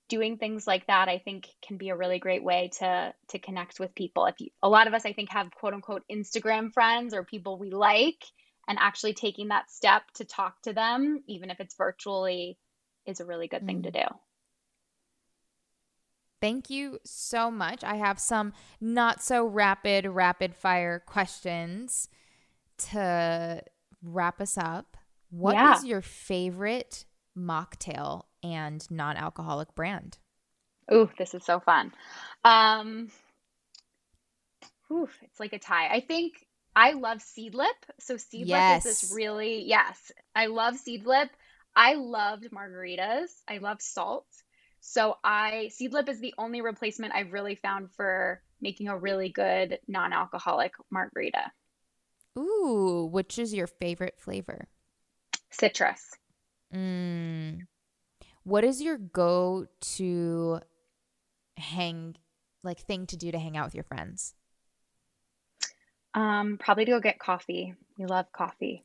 Doing 0.09 0.39
things 0.39 0.69
like 0.69 0.87
that, 0.87 1.09
I 1.09 1.19
think, 1.19 1.49
can 1.67 1.79
be 1.79 1.89
a 1.89 1.97
really 1.97 2.21
great 2.21 2.45
way 2.45 2.71
to 2.79 3.13
to 3.31 3.39
connect 3.41 3.81
with 3.81 3.93
people. 3.93 4.27
If 4.27 4.41
you, 4.41 4.51
a 4.63 4.69
lot 4.69 4.87
of 4.87 4.95
us, 4.95 5.05
I 5.05 5.13
think, 5.13 5.31
have 5.31 5.51
quote 5.51 5.75
unquote 5.75 6.05
Instagram 6.09 6.73
friends 6.73 7.13
or 7.13 7.25
people 7.25 7.59
we 7.59 7.71
like, 7.71 8.25
and 8.69 8.79
actually 8.81 9.15
taking 9.15 9.49
that 9.49 9.69
step 9.69 10.03
to 10.15 10.25
talk 10.25 10.63
to 10.63 10.73
them, 10.73 11.25
even 11.27 11.51
if 11.51 11.59
it's 11.59 11.75
virtually, 11.75 12.57
is 13.05 13.19
a 13.19 13.27
really 13.27 13.49
good 13.49 13.67
thing 13.67 13.83
to 13.83 13.91
mm. 13.91 13.95
do. 13.95 14.15
Thank 16.41 16.69
you 16.71 16.99
so 17.05 17.51
much. 17.51 17.83
I 17.83 17.97
have 17.97 18.19
some 18.19 18.53
not 18.81 19.23
so 19.23 19.47
rapid, 19.47 20.07
rapid 20.07 20.55
fire 20.55 21.03
questions 21.07 22.09
to 22.91 23.63
wrap 24.03 24.41
us 24.41 24.59
up. 24.59 24.97
What 25.31 25.55
yeah. 25.55 25.77
is 25.77 25.85
your 25.85 26.03
favorite 26.03 27.05
mocktail 27.37 28.25
and 28.43 28.89
non 28.91 29.17
alcoholic 29.17 29.75
brand? 29.75 30.19
Ooh, 30.93 31.11
this 31.19 31.35
is 31.35 31.45
so 31.45 31.59
fun. 31.59 31.93
Um, 32.45 33.09
ooh, 34.93 35.09
it's 35.23 35.41
like 35.41 35.53
a 35.53 35.59
tie. 35.59 35.89
I 35.89 36.01
think 36.01 36.35
I 36.77 36.93
love 36.93 37.19
Seedlip. 37.19 37.67
So 37.99 38.15
Seedlip 38.15 38.47
yes. 38.47 38.87
is 38.87 39.01
this 39.01 39.13
really, 39.13 39.65
yes, 39.65 40.13
I 40.35 40.47
love 40.47 40.75
Seedlip. 40.75 41.31
I 41.75 41.95
loved 41.95 42.51
margaritas. 42.53 43.31
I 43.49 43.59
love 43.59 43.83
salt. 43.83 44.27
So 44.89 45.19
I 45.25 45.69
Seedlip 45.73 46.09
is 46.09 46.21
the 46.21 46.33
only 46.39 46.61
replacement 46.61 47.13
I've 47.13 47.33
really 47.33 47.57
found 47.57 47.91
for 47.91 48.41
making 48.61 48.87
a 48.87 48.97
really 48.97 49.29
good 49.29 49.81
non-alcoholic 49.89 50.75
margarita. 50.91 51.51
Ooh, 52.39 53.09
which 53.11 53.37
is 53.37 53.53
your 53.53 53.67
favorite 53.67 54.15
flavor? 54.17 54.69
Citrus. 55.51 56.15
Mm. 56.73 57.63
What 58.45 58.63
is 58.63 58.81
your 58.81 58.97
go-to 58.97 60.61
hang 61.57 62.15
like 62.63 62.79
thing 62.79 63.07
to 63.07 63.17
do 63.17 63.33
to 63.33 63.39
hang 63.41 63.57
out 63.57 63.67
with 63.67 63.75
your 63.75 63.85
friends? 63.85 64.35
Um, 66.15 66.59
probably 66.59 66.85
to 66.85 66.93
go 66.93 67.01
get 67.01 67.19
coffee. 67.19 67.75
We 67.99 68.07
love 68.07 68.31
coffee. 68.31 68.85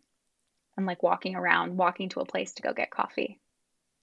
And 0.75 0.87
like 0.87 1.03
walking 1.03 1.35
around, 1.35 1.77
walking 1.77 2.09
to 2.09 2.21
a 2.21 2.25
place 2.25 2.53
to 2.53 2.63
go 2.63 2.73
get 2.73 2.89
coffee 2.89 3.39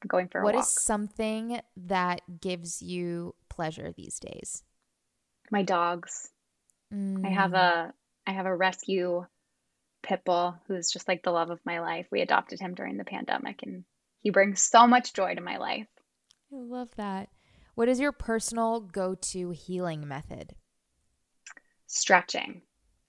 going 0.06 0.28
for 0.28 0.40
a 0.40 0.44
What 0.44 0.54
is 0.54 0.68
something 0.68 1.60
that 1.76 2.20
gives 2.40 2.82
you 2.82 3.34
pleasure 3.48 3.92
these 3.96 4.18
days? 4.18 4.62
My 5.50 5.62
dogs. 5.62 6.30
Mm. 6.92 7.26
I 7.26 7.30
have 7.30 7.52
mm. 7.52 7.58
a 7.58 7.94
I 8.26 8.32
have 8.32 8.46
a 8.46 8.54
rescue 8.54 9.24
pit 10.02 10.22
bull 10.24 10.56
who's 10.66 10.90
just 10.90 11.08
like 11.08 11.22
the 11.22 11.30
love 11.32 11.50
of 11.50 11.60
my 11.64 11.80
life. 11.80 12.06
We 12.10 12.20
adopted 12.20 12.60
him 12.60 12.74
during 12.74 12.96
the 12.96 13.04
pandemic 13.04 13.62
and 13.62 13.84
he 14.20 14.30
brings 14.30 14.62
so 14.62 14.86
much 14.86 15.14
joy 15.14 15.34
to 15.34 15.40
my 15.40 15.56
life. 15.56 15.88
I 16.52 16.56
love 16.56 16.88
that. 16.96 17.28
What 17.74 17.88
is 17.88 18.00
your 18.00 18.12
personal 18.12 18.80
go-to 18.80 19.50
healing 19.50 20.08
method? 20.08 20.54
Stretching. 21.86 22.62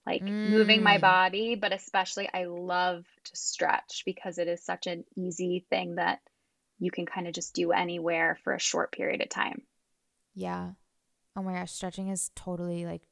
Like 0.06 0.22
mm. 0.22 0.50
moving 0.50 0.82
my 0.82 0.98
mm. 0.98 1.02
body, 1.02 1.54
but 1.54 1.72
especially 1.72 2.28
I 2.32 2.44
love 2.44 3.04
to 3.24 3.36
stretch 3.36 4.02
because 4.06 4.38
it 4.38 4.48
is 4.48 4.64
such 4.64 4.86
an 4.86 5.04
easy 5.16 5.66
thing 5.70 5.96
that 5.96 6.20
you 6.80 6.90
can 6.90 7.06
kind 7.06 7.28
of 7.28 7.34
just 7.34 7.54
do 7.54 7.70
anywhere 7.72 8.38
for 8.42 8.54
a 8.54 8.58
short 8.58 8.90
period 8.90 9.20
of 9.20 9.28
time. 9.28 9.62
Yeah. 10.34 10.70
Oh 11.36 11.42
my 11.42 11.52
gosh, 11.52 11.70
stretching 11.70 12.08
has 12.08 12.30
totally 12.34 12.86
like 12.86 13.02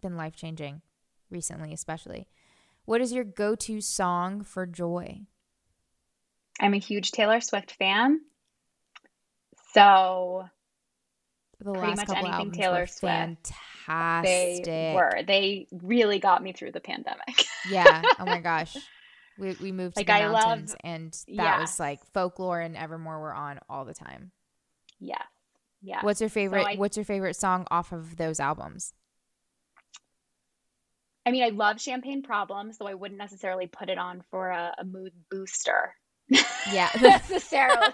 been 0.00 0.16
life 0.16 0.36
changing 0.36 0.82
recently, 1.30 1.72
especially. 1.72 2.28
What 2.84 3.00
is 3.00 3.12
your 3.12 3.24
go 3.24 3.54
to 3.54 3.80
song 3.80 4.42
for 4.42 4.66
joy? 4.66 5.22
I'm 6.60 6.74
a 6.74 6.78
huge 6.78 7.12
Taylor 7.12 7.40
Swift 7.40 7.72
fan. 7.72 8.20
So 9.72 10.44
the 11.58 11.72
pretty 11.72 11.94
much 11.94 12.10
anything 12.10 12.52
Taylor 12.52 12.86
Swift. 12.86 13.52
Fantastic. 13.86 14.64
They 14.64 14.92
were. 14.94 15.22
They 15.26 15.66
really 15.72 16.18
got 16.18 16.42
me 16.42 16.52
through 16.52 16.72
the 16.72 16.80
pandemic. 16.80 17.44
yeah. 17.70 18.02
Oh 18.18 18.26
my 18.26 18.40
gosh. 18.40 18.76
We 19.38 19.56
we 19.60 19.72
moved 19.72 19.96
like 19.96 20.06
to 20.06 20.12
the 20.12 20.18
I 20.18 20.28
mountains, 20.28 20.70
love, 20.70 20.78
and 20.84 21.12
that 21.12 21.24
yes. 21.28 21.60
was 21.60 21.80
like 21.80 22.00
folklore 22.12 22.60
and 22.60 22.76
Evermore 22.76 23.20
were 23.20 23.34
on 23.34 23.58
all 23.68 23.84
the 23.84 23.94
time. 23.94 24.30
Yeah, 25.00 25.22
yeah. 25.82 26.00
What's 26.02 26.20
your 26.20 26.30
favorite? 26.30 26.62
So 26.62 26.68
I, 26.68 26.76
what's 26.76 26.96
your 26.96 27.04
favorite 27.04 27.36
song 27.36 27.66
off 27.70 27.92
of 27.92 28.16
those 28.16 28.40
albums? 28.40 28.92
I 31.26 31.30
mean, 31.30 31.42
I 31.42 31.48
love 31.48 31.80
Champagne 31.80 32.22
Problems, 32.22 32.76
so 32.78 32.86
I 32.86 32.94
wouldn't 32.94 33.18
necessarily 33.18 33.66
put 33.66 33.88
it 33.88 33.98
on 33.98 34.22
for 34.30 34.50
a, 34.50 34.74
a 34.78 34.84
mood 34.84 35.12
booster. 35.30 35.94
Yeah, 36.70 36.90
necessarily. 37.00 37.88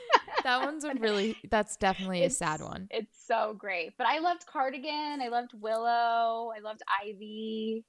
that 0.44 0.62
one's 0.62 0.84
a 0.84 0.94
really. 0.94 1.36
That's 1.50 1.76
definitely 1.76 2.22
it's, 2.22 2.34
a 2.34 2.38
sad 2.38 2.60
one. 2.60 2.88
It's 2.90 3.16
so 3.26 3.54
great, 3.56 3.96
but 3.96 4.06
I 4.06 4.18
loved 4.18 4.46
Cardigan. 4.46 5.20
I 5.22 5.28
loved 5.28 5.52
Willow. 5.60 6.52
I 6.56 6.60
loved 6.62 6.82
Ivy. 7.04 7.84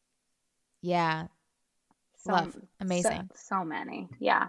Yeah, 0.82 1.28
so, 2.26 2.34
Love. 2.34 2.58
Amazing. 2.80 3.30
So, 3.34 3.58
so 3.58 3.64
many. 3.66 4.08
Yeah. 4.20 4.48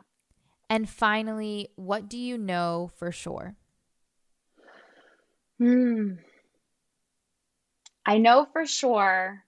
And 0.70 0.88
finally, 0.88 1.68
what 1.76 2.08
do 2.08 2.18
you 2.18 2.38
know 2.38 2.90
for 2.96 3.12
sure? 3.12 3.54
Hmm. 5.58 6.14
I 8.06 8.18
know 8.18 8.46
for 8.52 8.66
sure 8.66 9.44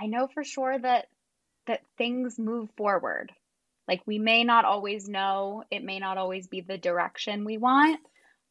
I 0.00 0.06
know 0.06 0.28
for 0.28 0.44
sure 0.44 0.78
that 0.78 1.08
that 1.66 1.82
things 1.98 2.38
move 2.38 2.70
forward. 2.76 3.32
Like 3.86 4.02
we 4.06 4.18
may 4.18 4.44
not 4.44 4.64
always 4.64 5.08
know, 5.08 5.64
it 5.70 5.82
may 5.82 5.98
not 5.98 6.18
always 6.18 6.46
be 6.46 6.60
the 6.60 6.78
direction 6.78 7.44
we 7.44 7.58
want, 7.58 8.00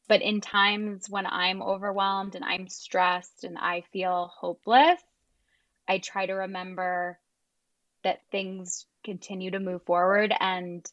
but 0.07 0.21
in 0.21 0.41
times 0.41 1.09
when 1.09 1.25
I'm 1.25 1.61
overwhelmed 1.61 2.35
and 2.35 2.45
I'm 2.45 2.67
stressed 2.67 3.43
and 3.43 3.57
I 3.57 3.83
feel 3.91 4.31
hopeless, 4.35 5.01
I 5.87 5.99
try 5.99 6.25
to 6.25 6.33
remember 6.33 7.19
that 8.03 8.21
things 8.31 8.85
continue 9.03 9.51
to 9.51 9.59
move 9.59 9.83
forward 9.83 10.33
and 10.39 10.85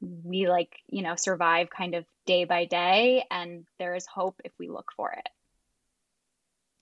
we 0.00 0.48
like, 0.48 0.76
you 0.88 1.02
know, 1.02 1.14
survive 1.16 1.68
kind 1.70 1.94
of 1.94 2.04
day 2.26 2.44
by 2.44 2.64
day 2.64 3.24
and 3.30 3.66
there 3.78 3.94
is 3.94 4.06
hope 4.06 4.40
if 4.44 4.52
we 4.58 4.68
look 4.68 4.90
for 4.96 5.12
it. 5.12 5.28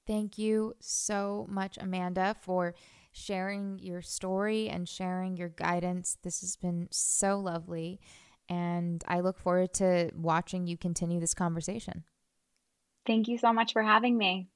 Thank 0.06 0.36
you 0.36 0.74
so 0.80 1.46
much, 1.48 1.78
Amanda, 1.80 2.34
for 2.40 2.74
sharing 3.12 3.78
your 3.78 4.02
story 4.02 4.68
and 4.68 4.88
sharing 4.88 5.36
your 5.36 5.50
guidance. 5.50 6.16
This 6.22 6.40
has 6.40 6.56
been 6.56 6.88
so 6.90 7.38
lovely. 7.38 8.00
And 8.52 9.02
I 9.08 9.20
look 9.20 9.38
forward 9.38 9.72
to 9.74 10.10
watching 10.14 10.66
you 10.66 10.76
continue 10.76 11.18
this 11.20 11.32
conversation. 11.32 12.04
Thank 13.06 13.26
you 13.26 13.38
so 13.38 13.50
much 13.50 13.72
for 13.72 13.82
having 13.82 14.18
me. 14.18 14.50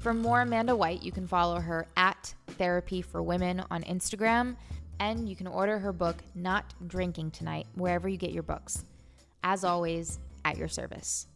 For 0.00 0.14
more 0.14 0.42
Amanda 0.42 0.76
White, 0.76 1.02
you 1.02 1.10
can 1.10 1.26
follow 1.26 1.58
her 1.58 1.88
at 1.96 2.34
Therapy 2.50 3.02
for 3.02 3.20
Women 3.20 3.64
on 3.68 3.82
Instagram, 3.82 4.54
and 5.00 5.28
you 5.28 5.34
can 5.34 5.48
order 5.48 5.80
her 5.80 5.92
book, 5.92 6.18
Not 6.36 6.72
Drinking 6.86 7.32
Tonight, 7.32 7.66
wherever 7.74 8.08
you 8.08 8.16
get 8.16 8.30
your 8.30 8.44
books 8.44 8.84
as 9.42 9.64
always, 9.64 10.18
at 10.44 10.56
your 10.56 10.68
service. 10.68 11.26